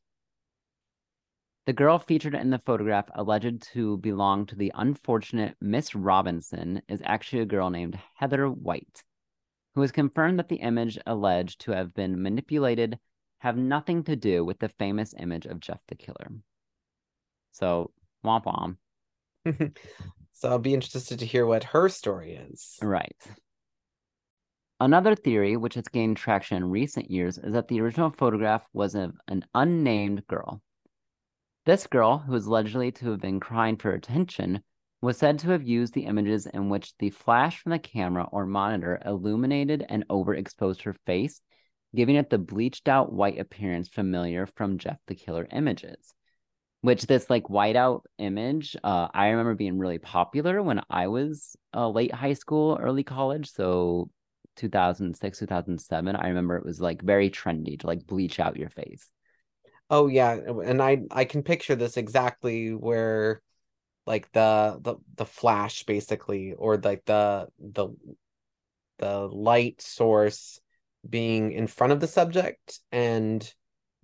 The 1.66 1.72
girl 1.72 2.00
featured 2.00 2.34
in 2.34 2.50
the 2.50 2.58
photograph 2.58 3.08
alleged 3.14 3.62
to 3.74 3.98
belong 3.98 4.46
to 4.46 4.56
the 4.56 4.72
unfortunate 4.74 5.56
Miss 5.60 5.94
Robinson 5.94 6.82
is 6.88 7.00
actually 7.04 7.42
a 7.42 7.46
girl 7.46 7.70
named 7.70 7.96
Heather 8.16 8.50
White, 8.50 9.04
who 9.76 9.82
has 9.82 9.92
confirmed 9.92 10.40
that 10.40 10.48
the 10.48 10.56
image 10.56 10.98
alleged 11.06 11.60
to 11.60 11.70
have 11.70 11.94
been 11.94 12.20
manipulated 12.20 12.98
have 13.38 13.56
nothing 13.56 14.02
to 14.02 14.16
do 14.16 14.44
with 14.44 14.58
the 14.58 14.68
famous 14.68 15.14
image 15.16 15.46
of 15.46 15.60
Jeff 15.60 15.80
the 15.86 15.94
Killer. 15.94 16.32
So, 17.52 17.92
womp 18.24 18.76
womp. 19.44 19.76
So 20.38 20.50
I'll 20.50 20.58
be 20.58 20.74
interested 20.74 21.20
to 21.20 21.24
hear 21.24 21.46
what 21.46 21.64
her 21.64 21.88
story 21.88 22.34
is. 22.34 22.76
Right. 22.82 23.16
Another 24.78 25.14
theory, 25.14 25.56
which 25.56 25.74
has 25.74 25.88
gained 25.88 26.18
traction 26.18 26.58
in 26.58 26.70
recent 26.70 27.10
years, 27.10 27.38
is 27.38 27.54
that 27.54 27.68
the 27.68 27.80
original 27.80 28.10
photograph 28.10 28.62
was 28.74 28.94
of 28.94 29.16
an 29.26 29.44
unnamed 29.54 30.26
girl. 30.26 30.60
This 31.64 31.86
girl, 31.86 32.18
who 32.18 32.34
is 32.34 32.46
allegedly 32.46 32.92
to 32.92 33.12
have 33.12 33.20
been 33.20 33.40
crying 33.40 33.78
for 33.78 33.92
attention, 33.92 34.62
was 35.00 35.16
said 35.16 35.38
to 35.38 35.50
have 35.50 35.62
used 35.62 35.94
the 35.94 36.04
images 36.04 36.46
in 36.46 36.68
which 36.68 36.96
the 36.98 37.10
flash 37.10 37.58
from 37.58 37.70
the 37.70 37.78
camera 37.78 38.28
or 38.30 38.44
monitor 38.44 39.00
illuminated 39.04 39.86
and 39.88 40.06
overexposed 40.08 40.82
her 40.82 40.94
face, 41.06 41.40
giving 41.94 42.16
it 42.16 42.28
the 42.28 42.38
bleached 42.38 42.86
out 42.86 43.12
white 43.12 43.38
appearance 43.38 43.88
familiar 43.88 44.46
from 44.46 44.76
Jeff 44.76 44.98
the 45.06 45.14
Killer 45.14 45.48
images 45.52 46.12
which 46.82 47.06
this 47.06 47.28
like 47.28 47.44
whiteout 47.44 48.02
image 48.18 48.76
uh, 48.84 49.08
i 49.12 49.28
remember 49.28 49.54
being 49.54 49.78
really 49.78 49.98
popular 49.98 50.62
when 50.62 50.80
i 50.88 51.08
was 51.08 51.56
uh, 51.74 51.88
late 51.88 52.14
high 52.14 52.32
school 52.34 52.78
early 52.80 53.02
college 53.02 53.50
so 53.50 54.08
2006 54.56 55.38
2007 55.38 56.16
i 56.16 56.28
remember 56.28 56.56
it 56.56 56.64
was 56.64 56.80
like 56.80 57.02
very 57.02 57.30
trendy 57.30 57.78
to 57.78 57.86
like 57.86 58.06
bleach 58.06 58.40
out 58.40 58.56
your 58.56 58.70
face. 58.70 59.08
Oh 59.88 60.08
yeah 60.08 60.32
and 60.34 60.82
i 60.82 61.02
i 61.10 61.24
can 61.24 61.42
picture 61.42 61.76
this 61.76 61.96
exactly 61.96 62.74
where 62.74 63.40
like 64.06 64.30
the 64.32 64.78
the 64.80 64.96
the 65.16 65.24
flash 65.26 65.84
basically 65.84 66.54
or 66.54 66.76
like 66.76 67.04
the 67.04 67.48
the 67.58 67.88
the 68.98 69.28
light 69.28 69.80
source 69.80 70.60
being 71.08 71.52
in 71.52 71.66
front 71.66 71.92
of 71.92 72.00
the 72.00 72.06
subject 72.06 72.80
and 72.90 73.52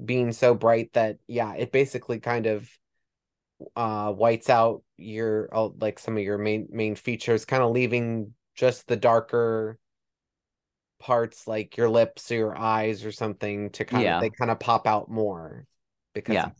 being 0.04 0.32
so 0.32 0.54
bright 0.54 0.92
that 0.92 1.18
yeah 1.26 1.54
it 1.54 1.72
basically 1.72 2.20
kind 2.20 2.46
of 2.46 2.68
uh 3.76 4.12
whites 4.12 4.50
out 4.50 4.82
your 4.96 5.48
like 5.80 5.98
some 5.98 6.16
of 6.16 6.22
your 6.22 6.38
main 6.38 6.68
main 6.70 6.94
features 6.94 7.44
kind 7.44 7.62
of 7.62 7.70
leaving 7.70 8.34
just 8.54 8.86
the 8.88 8.96
darker 8.96 9.78
parts 11.02 11.48
like 11.48 11.76
your 11.76 11.90
lips 11.90 12.30
or 12.30 12.36
your 12.36 12.56
eyes 12.56 13.04
or 13.04 13.10
something 13.10 13.70
to 13.70 13.84
kind 13.84 14.04
yeah. 14.04 14.16
of 14.16 14.20
they 14.22 14.30
kind 14.30 14.50
of 14.50 14.60
pop 14.60 14.86
out 14.86 15.10
more 15.10 15.66
because 16.14 16.34
Yeah. 16.34 16.50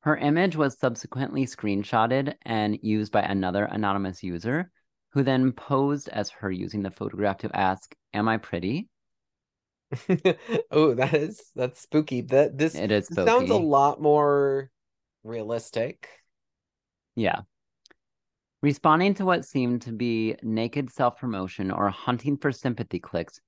Her 0.00 0.16
image 0.16 0.54
was 0.54 0.78
subsequently 0.78 1.46
screenshotted 1.46 2.34
and 2.42 2.78
used 2.80 3.10
by 3.10 3.22
another 3.22 3.64
anonymous 3.64 4.22
user 4.22 4.70
who 5.10 5.24
then 5.24 5.50
posed 5.50 6.08
as 6.08 6.30
her 6.30 6.48
using 6.48 6.82
the 6.82 6.92
photograph 6.92 7.38
to 7.38 7.50
ask, 7.56 7.92
Am 8.14 8.28
I 8.28 8.36
pretty? 8.36 8.88
oh, 10.70 10.94
that 10.94 11.14
is 11.14 11.50
that's 11.56 11.80
spooky. 11.80 12.20
That 12.20 12.56
this, 12.56 12.76
It 12.76 12.92
is 12.92 13.08
this 13.08 13.24
sounds 13.24 13.50
a 13.50 13.56
lot 13.56 14.00
more 14.00 14.70
realistic. 15.24 16.08
Yeah. 17.16 17.40
Responding 18.66 19.14
to 19.14 19.24
what 19.24 19.44
seemed 19.44 19.82
to 19.82 19.92
be 19.92 20.34
naked 20.42 20.90
self 20.90 21.20
promotion 21.20 21.70
or 21.70 21.88
hunting 21.88 22.36
for 22.36 22.50
sympathy 22.50 22.98
clicks, 22.98 23.40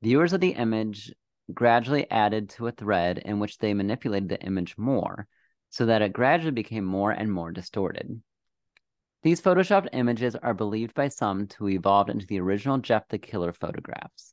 viewers 0.00 0.32
of 0.32 0.40
the 0.40 0.54
image 0.54 1.12
gradually 1.52 2.10
added 2.10 2.48
to 2.48 2.68
a 2.68 2.72
thread 2.72 3.18
in 3.18 3.38
which 3.38 3.58
they 3.58 3.74
manipulated 3.74 4.30
the 4.30 4.40
image 4.40 4.78
more 4.78 5.26
so 5.68 5.84
that 5.84 6.00
it 6.00 6.14
gradually 6.14 6.52
became 6.52 6.86
more 6.86 7.10
and 7.10 7.30
more 7.30 7.50
distorted. 7.50 8.22
These 9.22 9.42
photoshopped 9.42 9.90
images 9.92 10.36
are 10.36 10.54
believed 10.54 10.94
by 10.94 11.08
some 11.08 11.48
to 11.48 11.68
evolve 11.68 12.08
into 12.08 12.24
the 12.24 12.40
original 12.40 12.78
Jeff 12.78 13.06
the 13.08 13.18
Killer 13.18 13.52
photographs. 13.52 14.32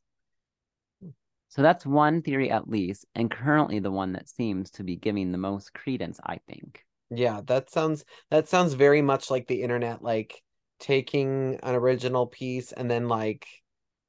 So 1.50 1.62
that's 1.62 1.86
one 1.86 2.22
theory 2.22 2.50
at 2.50 2.70
least, 2.70 3.06
and 3.14 3.30
currently 3.30 3.80
the 3.80 3.92
one 3.92 4.14
that 4.14 4.30
seems 4.30 4.72
to 4.72 4.86
be 4.86 4.96
giving 4.96 5.34
the 5.34 5.38
most 5.38 5.74
credence, 5.74 6.18
I 6.26 6.40
think. 6.48 6.86
Yeah, 7.12 7.42
that 7.48 7.70
sounds 7.70 8.06
that 8.30 8.48
sounds 8.48 8.74
very 8.74 9.02
much 9.02 9.32
like 9.32 9.48
the 9.48 9.64
internet, 9.64 10.04
like 10.04 10.42
taking 10.80 11.60
an 11.64 11.76
original 11.76 12.28
piece 12.28 12.72
and 12.72 12.90
then 12.90 13.08
like 13.08 13.48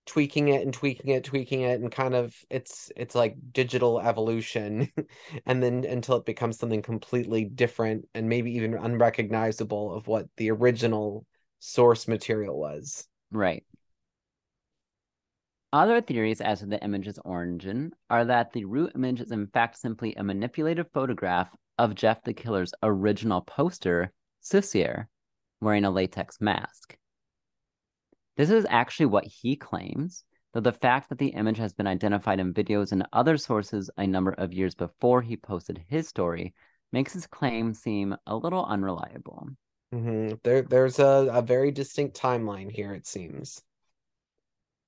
tweaking 0.07 0.49
it 0.49 0.63
and 0.63 0.75
tweaking 0.75 1.11
it, 1.11 1.25
tweaking 1.25 1.63
it, 1.63 1.81
and 1.81 1.91
kind 1.91 2.15
of 2.15 2.35
it's 2.51 2.91
it's 2.97 3.15
like 3.15 3.37
digital 3.53 4.01
evolution, 4.01 4.91
and 5.47 5.63
then 5.63 5.85
until 5.85 6.17
it 6.17 6.27
becomes 6.27 6.59
something 6.59 6.83
completely 6.83 7.45
different 7.45 8.07
and 8.15 8.29
maybe 8.29 8.53
even 8.57 8.75
unrecognizable 8.75 9.95
of 9.95 10.07
what 10.07 10.27
the 10.37 10.51
original 10.51 11.27
source 11.59 12.07
material 12.09 12.59
was. 12.59 13.07
Right. 13.31 13.65
Other 15.73 16.01
theories 16.01 16.41
as 16.41 16.59
to 16.59 16.67
the 16.67 16.83
image's 16.83 17.21
origin 17.25 17.93
are 18.11 18.25
that 18.25 18.53
the 18.53 18.65
root 18.65 18.93
image 18.97 19.21
is 19.21 19.31
in 19.31 19.47
fact 19.47 19.79
simply 19.79 20.15
a 20.17 20.25
manipulated 20.25 20.89
photograph 20.93 21.49
of 21.81 21.95
Jeff 21.95 22.23
the 22.25 22.35
Killer's 22.35 22.75
original 22.83 23.41
poster, 23.41 24.13
Sesseur, 24.41 25.09
wearing 25.63 25.87
a 25.87 25.91
latex 25.91 26.39
mask. 26.39 26.99
This 28.37 28.51
is 28.51 28.67
actually 28.69 29.07
what 29.07 29.25
he 29.25 29.57
claims, 29.57 30.25
though 30.53 30.61
the 30.61 30.73
fact 30.73 31.09
that 31.09 31.17
the 31.17 31.29
image 31.29 31.57
has 31.57 31.73
been 31.73 31.87
identified 31.87 32.39
in 32.39 32.53
videos 32.53 32.93
and 32.93 33.07
other 33.15 33.39
sources 33.39 33.89
a 33.97 34.07
number 34.07 34.33
of 34.33 34.53
years 34.53 34.75
before 34.75 35.23
he 35.23 35.39
posted 35.39 35.83
his 35.89 36.07
story 36.07 36.53
makes 36.93 37.15
his 37.15 37.27
claim 37.27 37.73
seem 37.73 38.15
a 38.27 38.37
little 38.37 38.67
unreliable. 38.67 39.49
Mm-hmm. 39.95 40.35
There, 40.45 40.61
there's 40.61 40.99
a, 40.99 41.31
a 41.33 41.41
very 41.41 41.71
distinct 41.71 42.15
timeline 42.15 42.71
here, 42.71 42.93
it 42.93 43.07
seems. 43.07 43.63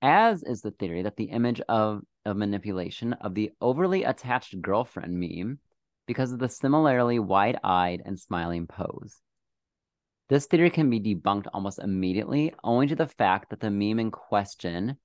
As 0.02 0.42
is 0.42 0.60
the 0.60 0.72
theory 0.72 1.00
that 1.02 1.16
the 1.16 1.30
image 1.30 1.62
of 1.70 2.02
a 2.26 2.34
manipulation 2.34 3.14
of 3.14 3.34
the 3.34 3.50
overly 3.62 4.04
attached 4.04 4.60
girlfriend 4.60 5.18
meme 5.18 5.58
because 6.06 6.32
of 6.32 6.38
the 6.38 6.48
similarly 6.48 7.18
wide 7.18 7.58
eyed 7.62 8.02
and 8.04 8.18
smiling 8.18 8.66
pose. 8.66 9.20
This 10.28 10.46
theory 10.46 10.70
can 10.70 10.88
be 10.88 11.00
debunked 11.00 11.46
almost 11.52 11.78
immediately, 11.78 12.54
owing 12.64 12.88
to 12.88 12.96
the 12.96 13.06
fact 13.06 13.50
that 13.50 13.60
the 13.60 13.70
meme 13.70 13.98
in 13.98 14.10
question 14.10 14.96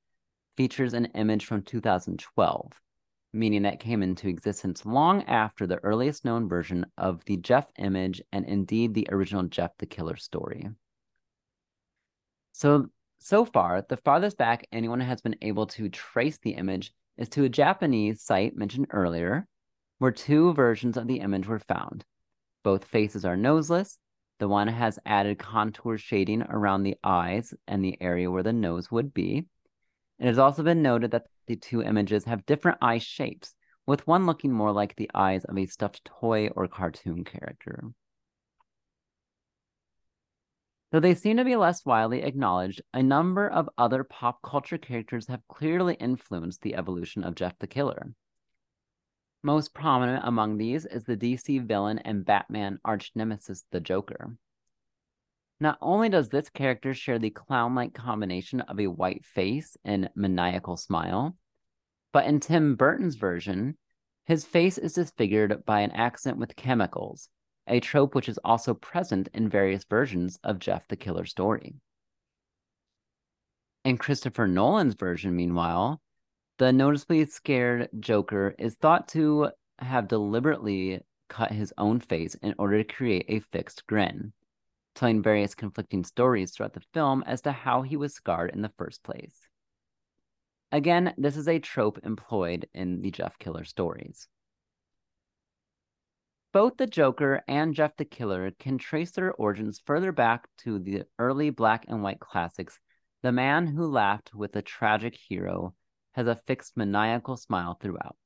features 0.56 0.94
an 0.94 1.06
image 1.16 1.46
from 1.46 1.62
2012, 1.64 2.72
meaning 3.34 3.64
that 3.64 3.80
came 3.80 4.02
into 4.02 4.30
existence 4.30 4.86
long 4.86 5.24
after 5.24 5.68
the 5.68 5.84
earliest 5.84 6.24
known 6.24 6.48
version 6.48 6.86
of 6.98 7.24
the 7.26 7.38
Jeff 7.38 7.68
image 7.78 8.22
and 8.32 8.46
indeed 8.46 8.94
the 8.94 9.08
original 9.12 9.44
Jeff 9.44 9.72
the 9.78 9.86
Killer 9.86 10.16
story. 10.16 10.68
So, 12.54 12.88
so 13.20 13.46
far, 13.46 13.86
the 13.88 13.98
farthest 13.98 14.38
back 14.38 14.66
anyone 14.72 15.02
has 15.02 15.22
been 15.22 15.36
able 15.42 15.68
to 15.68 15.90
trace 15.90 16.38
the 16.38 16.52
image 16.52 16.94
is 17.18 17.30
to 17.30 17.44
a 17.44 17.50
Japanese 17.50 18.22
site 18.22 18.56
mentioned 18.56 18.88
earlier, 18.92 19.48
where 20.00 20.12
two 20.12 20.54
versions 20.54 20.98
of 20.98 21.08
the 21.08 21.20
image 21.20 21.48
were 21.48 21.60
found. 21.60 22.06
Both 22.64 22.86
faces 22.86 23.26
are 23.26 23.38
noseless. 23.38 23.98
The 24.40 24.48
one 24.48 24.68
has 24.68 25.00
added 25.06 25.40
contour 25.40 25.98
shading 25.98 26.44
around 26.44 26.84
the 26.84 26.98
eyes 27.04 27.54
and 27.68 27.84
the 27.84 27.98
area 28.02 28.30
where 28.30 28.44
the 28.44 28.54
nose 28.54 28.92
would 28.92 29.14
be. 29.14 29.46
It 30.20 30.26
has 30.26 30.38
also 30.38 30.64
been 30.64 30.82
noted 30.82 31.12
that 31.12 31.28
the 31.48 31.56
two 31.56 31.82
images 31.82 32.26
have 32.26 32.46
different 32.46 32.80
eye 32.82 32.98
shapes, 33.00 33.56
with 33.86 34.06
one 34.06 34.26
looking 34.26 34.52
more 34.52 34.72
like 34.72 34.96
the 34.96 35.10
eyes 35.16 35.46
of 35.46 35.58
a 35.58 35.66
stuffed 35.66 36.04
toy 36.06 36.50
or 36.50 36.68
cartoon 36.68 37.24
character. 37.24 37.84
Though 40.92 41.00
they 41.00 41.16
seem 41.16 41.38
to 41.38 41.46
be 41.46 41.56
less 41.56 41.86
widely 41.86 42.22
acknowledged, 42.22 42.82
a 42.94 43.04
number 43.04 43.48
of 43.48 43.70
other 43.78 44.04
pop 44.04 44.42
culture 44.42 44.78
characters 44.78 45.28
have 45.28 45.48
clearly 45.48 45.96
influenced 45.96 46.62
the 46.62 46.76
evolution 46.76 47.24
of 47.24 47.36
Jeff 47.36 47.58
the 47.60 47.68
Killer. 47.68 48.14
Most 49.44 49.74
prominent 49.74 50.24
among 50.26 50.58
these 50.58 50.86
is 50.86 51.06
the 51.06 51.16
DC 51.16 51.66
villain 51.66 52.00
and 52.00 52.26
Batman 52.26 52.80
arch 52.84 53.12
nemesis, 53.16 53.66
the 53.72 53.80
Joker. 53.80 54.36
Not 55.60 55.78
only 55.82 56.10
does 56.10 56.30
this 56.30 56.50
character 56.50 56.94
share 56.94 57.20
the 57.20 57.30
clown 57.30 57.74
like 57.74 57.94
combination 57.94 58.62
of 58.62 58.80
a 58.80 58.88
white 58.88 59.26
face 59.26 59.78
and 59.84 60.10
maniacal 60.16 60.78
smile, 60.78 61.36
but 62.12 62.26
in 62.26 62.40
Tim 62.40 62.76
Burton's 62.76 63.16
version, 63.16 63.78
his 64.26 64.46
face 64.46 64.78
is 64.78 64.94
disfigured 64.94 65.66
by 65.66 65.82
an 65.82 65.92
accident 65.92 66.40
with 66.40 66.56
chemicals, 66.56 67.30
a 67.68 67.80
trope 67.80 68.14
which 68.14 68.30
is 68.30 68.40
also 68.44 68.74
present 68.74 69.30
in 69.34 69.50
various 69.50 69.84
versions 69.84 70.40
of 70.44 70.60
Jeff 70.60 70.88
the 70.88 70.96
Killer 70.96 71.26
story. 71.26 71.76
In 73.86 73.98
Christopher 73.98 74.48
Nolan's 74.48 74.96
version, 74.96 75.36
meanwhile, 75.36 76.02
the 76.58 76.74
noticeably 76.74 77.26
scared 77.26 77.90
Joker 78.00 78.56
is 78.58 78.76
thought 78.76 79.08
to 79.10 79.50
have 79.80 80.08
deliberately 80.08 81.02
cut 81.30 81.52
his 81.52 81.74
own 81.78 82.00
face 82.00 82.36
in 82.36 82.56
order 82.58 82.82
to 82.82 82.94
create 82.94 83.26
a 83.28 83.42
fixed 83.52 83.86
grin, 83.86 84.34
telling 84.96 85.22
various 85.22 85.54
conflicting 85.54 86.04
stories 86.04 86.52
throughout 86.52 86.74
the 86.74 86.82
film 86.94 87.24
as 87.28 87.42
to 87.42 87.52
how 87.52 87.84
he 87.84 87.96
was 87.96 88.16
scarred 88.16 88.52
in 88.52 88.64
the 88.64 88.72
first 88.78 89.04
place. 89.04 89.48
Again, 90.72 91.14
this 91.18 91.38
is 91.38 91.48
a 91.48 91.60
trope 91.60 92.00
employed 92.04 92.68
in 92.74 93.02
the 93.02 93.12
Jeff 93.12 93.38
Killer 93.38 93.64
stories. 93.64 94.28
Both 96.54 96.78
the 96.78 96.88
Joker 96.88 97.44
and 97.48 97.76
Jeff 97.76 97.96
the 97.98 98.06
Killer 98.06 98.50
can 98.52 98.80
trace 98.80 99.12
their 99.12 99.32
origins 99.34 99.82
further 99.86 100.12
back 100.12 100.48
to 100.60 100.80
the 100.80 101.04
early 101.20 101.52
black 101.52 101.86
and 101.88 102.02
white 102.02 102.20
classics 102.20 102.80
The 103.22 103.32
Man 103.32 103.68
Who 103.68 103.86
Laughed 103.86 104.34
with 104.34 104.56
a 104.56 104.64
Tragic 104.64 105.16
Hero 105.16 105.76
has 106.18 106.28
a 106.28 106.42
fixed 106.48 106.76
maniacal 106.76 107.38
smile 107.38 107.78
throughout. 107.80 108.18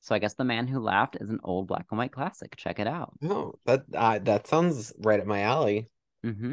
So 0.00 0.14
I 0.14 0.18
guess 0.18 0.34
The 0.34 0.44
Man 0.44 0.68
Who 0.68 0.78
Laughed 0.78 1.16
is 1.18 1.30
an 1.30 1.40
old 1.42 1.66
black 1.66 1.86
and 1.90 1.96
white 1.96 2.12
classic. 2.12 2.54
Check 2.56 2.78
it 2.78 2.86
out. 2.86 3.14
Oh, 3.24 3.54
that 3.64 3.84
uh, 3.94 4.18
that 4.20 4.46
sounds 4.46 4.92
right 4.98 5.18
up 5.18 5.26
my 5.26 5.40
alley. 5.40 5.88
Mm-hmm. 6.24 6.52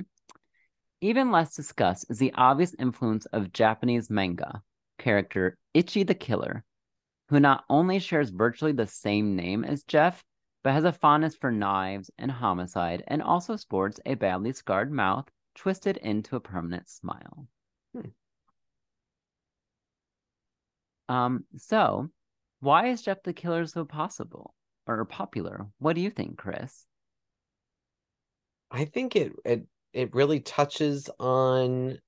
Even 1.01 1.31
less 1.31 1.55
discussed 1.55 2.05
is 2.09 2.19
the 2.19 2.31
obvious 2.35 2.73
influence 2.79 3.25
of 3.27 3.51
Japanese 3.51 4.09
manga 4.09 4.61
character 4.97 5.57
Ichi 5.73 6.03
the 6.03 6.15
Killer, 6.15 6.63
who 7.27 7.41
not 7.41 7.65
only 7.69 7.99
shares 7.99 8.29
virtually 8.29 8.71
the 8.71 8.87
same 8.87 9.35
name 9.35 9.65
as 9.65 9.83
Jeff, 9.83 10.23
but 10.63 10.71
has 10.71 10.85
a 10.85 10.93
fondness 10.93 11.35
for 11.35 11.51
knives 11.51 12.09
and 12.17 12.31
homicide, 12.31 13.03
and 13.07 13.21
also 13.21 13.57
sports 13.57 13.99
a 14.05 14.13
badly 14.13 14.53
scarred 14.53 14.91
mouth 14.91 15.25
twisted 15.55 15.97
into 15.97 16.37
a 16.37 16.39
permanent 16.39 16.87
smile. 16.87 17.47
Hmm. 17.93 18.11
Um, 21.11 21.43
so 21.57 22.07
why 22.61 22.87
is 22.87 23.01
Jeff 23.01 23.21
the 23.23 23.33
Killer 23.33 23.65
so 23.65 23.83
possible 23.83 24.53
or 24.87 25.03
popular? 25.03 25.67
What 25.79 25.95
do 25.95 26.01
you 26.01 26.09
think, 26.09 26.37
Chris? 26.37 26.85
I 28.71 28.85
think 28.85 29.17
it 29.17 29.33
it 29.43 29.65
it 29.91 30.15
really 30.15 30.39
touches 30.39 31.09
on 31.19 31.99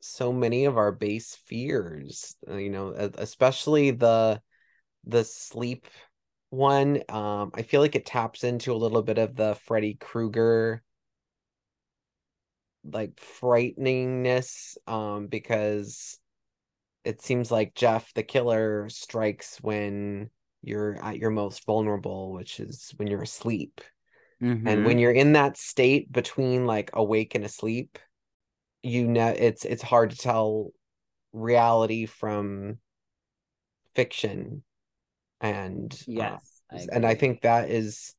so 0.00 0.32
many 0.32 0.64
of 0.64 0.76
our 0.76 0.90
base 0.90 1.36
fears, 1.36 2.34
uh, 2.50 2.56
you 2.56 2.70
know, 2.70 2.88
especially 3.18 3.92
the 3.92 4.42
the 5.04 5.22
sleep 5.22 5.86
one. 6.50 7.02
Um, 7.08 7.52
I 7.54 7.62
feel 7.62 7.80
like 7.80 7.94
it 7.94 8.04
taps 8.04 8.42
into 8.42 8.72
a 8.72 8.74
little 8.74 9.02
bit 9.02 9.18
of 9.18 9.36
the 9.36 9.54
Freddy 9.54 9.94
Krueger 9.94 10.82
like 12.84 13.16
frighteningness 13.16 14.76
um 14.86 15.26
because 15.26 16.18
it 17.04 17.22
seems 17.22 17.50
like 17.50 17.74
Jeff 17.74 18.12
the 18.14 18.22
killer 18.22 18.88
strikes 18.88 19.58
when 19.60 20.30
you're 20.62 21.02
at 21.02 21.18
your 21.18 21.30
most 21.30 21.64
vulnerable, 21.64 22.32
which 22.32 22.60
is 22.60 22.92
when 22.96 23.08
you're 23.08 23.22
asleep. 23.22 23.80
Mm-hmm. 24.42 24.68
And 24.68 24.84
when 24.84 24.98
you're 24.98 25.12
in 25.12 25.32
that 25.32 25.56
state 25.56 26.10
between 26.12 26.66
like 26.66 26.90
awake 26.92 27.34
and 27.34 27.44
asleep, 27.44 27.98
you 28.82 29.06
know 29.06 29.28
it's 29.28 29.64
it's 29.64 29.82
hard 29.82 30.10
to 30.10 30.16
tell 30.16 30.70
reality 31.32 32.06
from 32.06 32.78
fiction. 33.94 34.62
and 35.40 35.92
uh, 35.92 36.04
Yes, 36.06 36.62
I 36.70 36.86
and 36.92 37.06
I 37.06 37.14
think 37.14 37.42
that 37.42 37.70
is 37.70 38.14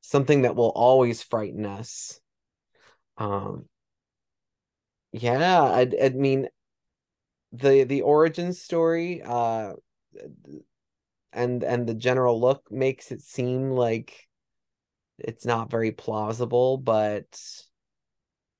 something 0.00 0.42
that 0.42 0.56
will 0.56 0.72
always 0.74 1.22
frighten 1.22 1.66
us. 1.66 2.20
Um, 3.18 3.66
yeah, 5.12 5.62
I, 5.62 5.90
I 6.02 6.08
mean, 6.10 6.48
the 7.52 7.84
the 7.84 8.02
origin 8.02 8.52
story, 8.52 9.22
uh, 9.22 9.74
and 11.32 11.62
and 11.62 11.86
the 11.86 11.94
general 11.94 12.40
look 12.40 12.70
makes 12.70 13.12
it 13.12 13.22
seem 13.22 13.70
like 13.70 14.28
it's 15.18 15.44
not 15.44 15.70
very 15.70 15.92
plausible, 15.92 16.78
but 16.78 17.40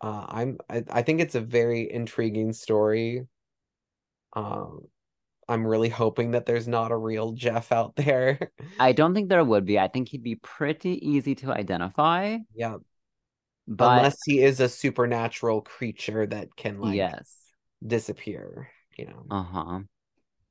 uh, 0.00 0.26
I'm 0.28 0.58
I, 0.68 0.84
I 0.90 1.02
think 1.02 1.20
it's 1.20 1.34
a 1.34 1.40
very 1.40 1.90
intriguing 1.90 2.52
story. 2.52 3.26
Um, 4.34 4.86
I'm 5.48 5.66
really 5.66 5.88
hoping 5.88 6.32
that 6.32 6.44
there's 6.46 6.68
not 6.68 6.92
a 6.92 6.96
real 6.96 7.32
Jeff 7.32 7.72
out 7.72 7.96
there. 7.96 8.52
I 8.78 8.92
don't 8.92 9.14
think 9.14 9.28
there 9.28 9.42
would 9.42 9.64
be. 9.64 9.78
I 9.78 9.88
think 9.88 10.08
he'd 10.08 10.22
be 10.22 10.36
pretty 10.36 11.08
easy 11.08 11.34
to 11.36 11.52
identify, 11.52 12.38
Yeah, 12.54 12.76
but 13.66 13.98
unless 13.98 14.22
he 14.24 14.42
is 14.42 14.60
a 14.60 14.68
supernatural 14.68 15.62
creature 15.62 16.26
that 16.26 16.54
can 16.56 16.80
like 16.80 16.96
yes. 16.96 17.34
disappear, 17.86 18.68
you 18.98 19.06
know. 19.06 19.24
Uh-huh. 19.30 19.80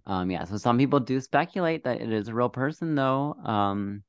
Um, 0.06 0.32
yeah, 0.32 0.46
so 0.46 0.58
some 0.58 0.78
people 0.78 1.00
do 1.00 1.20
speculate 1.20 1.84
that 1.84 2.02
it 2.02 2.12
is 2.12 2.30
a 2.30 2.34
real 2.34 2.50
person 2.50 2.96
though. 2.96 3.34
Um, 3.44 4.04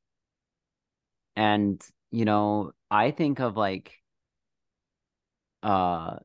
and 1.37 1.83
you 2.11 2.25
know, 2.25 2.73
I 2.91 3.11
think 3.11 3.41
of 3.41 3.57
like 3.57 3.93
uh 5.63 6.19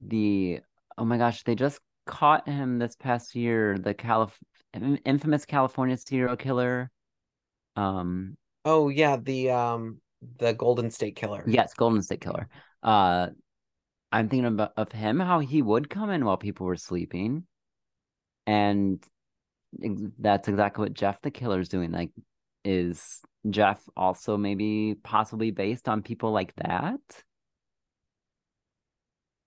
the 0.00 0.60
oh 0.98 1.04
my 1.04 1.18
gosh, 1.18 1.42
they 1.42 1.54
just 1.54 1.80
caught 2.06 2.48
him 2.48 2.78
this 2.78 2.96
past 2.96 3.34
year, 3.34 3.76
the 3.78 3.94
Calif 3.94 4.36
infamous 5.04 5.44
California 5.44 5.96
serial 5.96 6.36
killer. 6.36 6.90
Um, 7.76 8.36
Oh 8.64 8.88
yeah, 8.88 9.16
the 9.16 9.50
um 9.50 10.00
the 10.38 10.52
Golden 10.52 10.90
State 10.90 11.16
Killer. 11.16 11.44
yes, 11.46 11.74
Golden 11.74 12.02
State 12.02 12.20
Killer. 12.20 12.48
Uh, 12.82 13.28
I'm 14.12 14.28
thinking 14.28 14.46
about 14.46 14.72
of 14.76 14.92
him 14.92 15.20
how 15.20 15.38
he 15.40 15.62
would 15.62 15.88
come 15.90 16.10
in 16.10 16.24
while 16.24 16.36
people 16.36 16.66
were 16.66 16.76
sleeping, 16.76 17.44
and 18.46 19.02
that's 20.18 20.48
exactly 20.48 20.84
what 20.84 20.94
Jeff 20.94 21.20
the 21.22 21.30
Killer's 21.30 21.68
doing. 21.68 21.92
Like, 21.92 22.10
is 22.64 23.20
Jeff 23.48 23.82
also 23.96 24.36
maybe 24.36 24.96
possibly 25.02 25.50
based 25.50 25.88
on 25.88 26.02
people 26.02 26.32
like 26.32 26.54
that? 26.56 27.00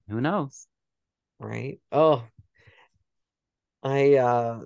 Who 0.08 0.22
knows? 0.22 0.68
right? 1.40 1.80
Oh, 1.92 2.24
I 3.84 4.16
uh 4.16 4.62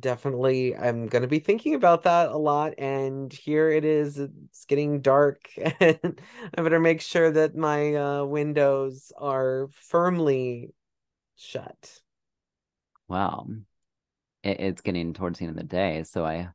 definitely 0.00 0.76
I'm 0.76 1.06
gonna 1.06 1.26
be 1.26 1.38
thinking 1.38 1.74
about 1.74 2.02
that 2.04 2.30
a 2.30 2.36
lot, 2.36 2.74
and 2.78 3.32
here 3.32 3.70
it 3.70 3.84
is. 3.84 4.18
It's 4.18 4.64
getting 4.66 5.00
dark, 5.00 5.48
and 5.80 6.20
I 6.56 6.62
better 6.62 6.80
make 6.80 7.00
sure 7.00 7.30
that 7.30 7.56
my 7.56 7.94
uh 7.94 8.24
windows 8.24 9.12
are 9.18 9.68
firmly 9.72 10.74
shut. 11.36 12.00
Well, 13.08 13.48
it, 14.42 14.60
it's 14.60 14.82
getting 14.82 15.14
towards 15.14 15.38
the 15.38 15.46
end 15.46 15.52
of 15.52 15.56
the 15.56 15.64
day, 15.68 16.04
so 16.04 16.24
I 16.26 16.50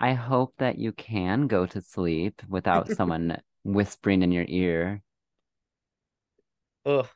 I 0.00 0.14
hope 0.14 0.54
that 0.58 0.78
you 0.78 0.92
can 0.92 1.48
go 1.48 1.66
to 1.66 1.82
sleep 1.82 2.42
without 2.48 2.90
someone 2.92 3.40
whispering 3.64 4.22
in 4.22 4.32
your 4.32 4.46
ear. 4.48 5.02
Ugh. 6.86 7.08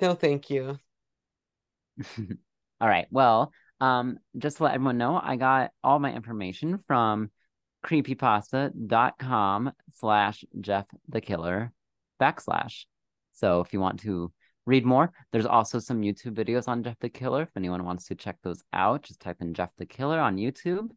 No, 0.00 0.14
thank 0.14 0.50
you. 0.50 0.78
All 2.80 2.88
right. 2.88 3.06
Well, 3.10 3.52
um, 3.84 4.18
just 4.38 4.56
to 4.56 4.64
let 4.64 4.74
everyone 4.74 4.96
know, 4.96 5.20
I 5.22 5.36
got 5.36 5.70
all 5.82 5.98
my 5.98 6.12
information 6.12 6.78
from 6.86 7.30
creepypasta.com 7.84 9.72
slash 9.92 10.44
Jeff 10.58 10.86
the 11.08 11.20
Killer 11.20 11.70
backslash. 12.18 12.86
So 13.32 13.60
if 13.60 13.74
you 13.74 13.80
want 13.80 14.00
to 14.00 14.32
read 14.64 14.86
more, 14.86 15.12
there's 15.32 15.44
also 15.44 15.78
some 15.78 16.00
YouTube 16.00 16.34
videos 16.34 16.66
on 16.66 16.82
Jeff 16.82 16.98
the 17.00 17.10
Killer. 17.10 17.42
If 17.42 17.50
anyone 17.56 17.84
wants 17.84 18.06
to 18.06 18.14
check 18.14 18.38
those 18.42 18.62
out, 18.72 19.02
just 19.02 19.20
type 19.20 19.36
in 19.42 19.52
Jeff 19.52 19.68
the 19.76 19.84
Killer 19.84 20.18
on 20.18 20.36
YouTube. 20.36 20.88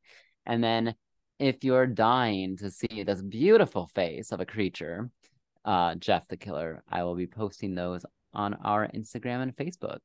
And 0.46 0.64
then 0.64 0.96
if 1.40 1.66
you're 1.66 1.88
dying 1.88 2.56
to 2.58 2.72
see 2.72 3.04
this 3.04 3.22
beautiful 3.22 3.90
face 3.96 4.32
of 4.32 4.40
a 4.40 4.46
creature, 4.46 5.10
uh, 5.66 5.96
Jeff 5.96 6.26
the 6.30 6.38
Killer, 6.38 6.84
I 6.90 7.04
will 7.04 7.16
be 7.16 7.28
posting 7.28 7.76
those 7.76 8.06
on 8.34 8.54
our 8.54 8.88
Instagram 8.88 9.42
and 9.42 9.54
Facebook. 9.54 10.00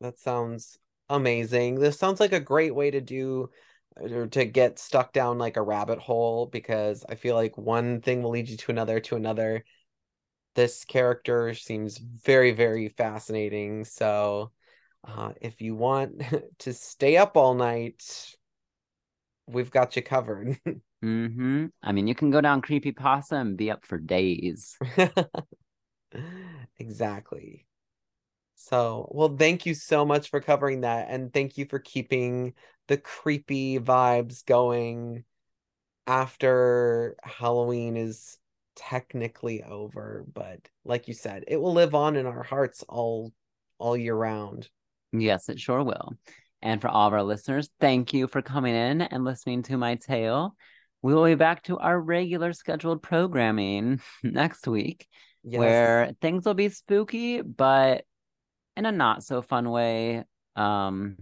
That 0.00 0.18
sounds 0.18 0.78
amazing. 1.12 1.76
This 1.76 1.98
sounds 1.98 2.20
like 2.20 2.32
a 2.32 2.40
great 2.40 2.74
way 2.74 2.90
to 2.90 3.00
do 3.00 3.50
or 3.96 4.26
to 4.26 4.44
get 4.44 4.78
stuck 4.78 5.12
down 5.12 5.38
like 5.38 5.56
a 5.56 5.62
rabbit 5.62 5.98
hole 5.98 6.46
because 6.46 7.04
I 7.08 7.14
feel 7.14 7.34
like 7.34 7.56
one 7.58 8.00
thing 8.00 8.22
will 8.22 8.30
lead 8.30 8.48
you 8.48 8.56
to 8.56 8.70
another 8.72 9.00
to 9.00 9.16
another. 9.16 9.64
This 10.54 10.84
character 10.84 11.54
seems 11.54 11.98
very, 11.98 12.52
very 12.52 12.88
fascinating. 12.88 13.84
So, 13.84 14.52
uh, 15.06 15.32
if 15.40 15.60
you 15.60 15.74
want 15.74 16.22
to 16.60 16.72
stay 16.72 17.16
up 17.16 17.36
all 17.36 17.54
night, 17.54 18.02
we've 19.46 19.70
got 19.70 19.96
you 19.96 20.02
covered. 20.02 20.58
Mm-hmm. 21.04 21.66
I 21.82 21.90
mean, 21.90 22.06
you 22.06 22.14
can 22.14 22.30
go 22.30 22.40
down 22.40 22.62
creepy 22.62 22.92
pasta 22.92 23.34
and 23.34 23.56
be 23.56 23.72
up 23.72 23.84
for 23.84 23.98
days. 23.98 24.78
Exactly. 26.78 27.66
So, 28.64 29.08
well, 29.10 29.34
thank 29.36 29.66
you 29.66 29.74
so 29.74 30.06
much 30.06 30.30
for 30.30 30.40
covering 30.40 30.82
that, 30.82 31.08
and 31.10 31.32
thank 31.32 31.58
you 31.58 31.66
for 31.68 31.80
keeping 31.80 32.54
the 32.86 32.96
creepy 32.96 33.80
vibes 33.80 34.46
going 34.46 35.24
after 36.06 37.16
Halloween 37.24 37.96
is 37.96 38.38
technically 38.76 39.64
over, 39.64 40.24
but 40.32 40.60
like 40.84 41.08
you 41.08 41.14
said, 41.14 41.42
it 41.48 41.56
will 41.56 41.72
live 41.72 41.96
on 41.96 42.14
in 42.14 42.24
our 42.24 42.44
hearts 42.44 42.84
all 42.88 43.32
all 43.78 43.96
year 43.96 44.14
round. 44.14 44.68
Yes, 45.12 45.48
it 45.48 45.58
sure 45.58 45.82
will. 45.82 46.12
And 46.62 46.80
for 46.80 46.86
all 46.86 47.08
of 47.08 47.14
our 47.14 47.24
listeners, 47.24 47.68
thank 47.80 48.14
you 48.14 48.28
for 48.28 48.42
coming 48.42 48.76
in 48.76 49.02
and 49.02 49.24
listening 49.24 49.64
to 49.64 49.76
my 49.76 49.96
tale. 49.96 50.54
We 51.02 51.14
will 51.14 51.24
be 51.24 51.34
back 51.34 51.64
to 51.64 51.78
our 51.78 52.00
regular 52.00 52.52
scheduled 52.52 53.02
programming 53.02 54.00
next 54.22 54.68
week, 54.68 55.08
Yes. 55.42 55.58
where 55.58 56.12
things 56.20 56.46
will 56.46 56.54
be 56.54 56.68
spooky, 56.68 57.42
but 57.42 58.04
in 58.76 58.86
a 58.86 58.92
not 58.92 59.24
so 59.24 59.42
fun 59.42 59.70
way. 59.70 60.24
Um, 60.56 61.16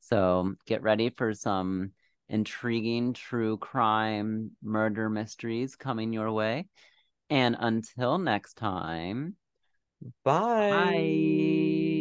so 0.00 0.54
get 0.66 0.82
ready 0.82 1.10
for 1.10 1.34
some 1.34 1.92
intriguing 2.28 3.12
true 3.12 3.56
crime 3.56 4.52
murder 4.62 5.10
mysteries 5.10 5.76
coming 5.76 6.12
your 6.12 6.30
way. 6.32 6.66
And 7.28 7.56
until 7.58 8.18
next 8.18 8.54
time, 8.54 9.36
Bye. 10.24 10.70
bye. 10.70 11.99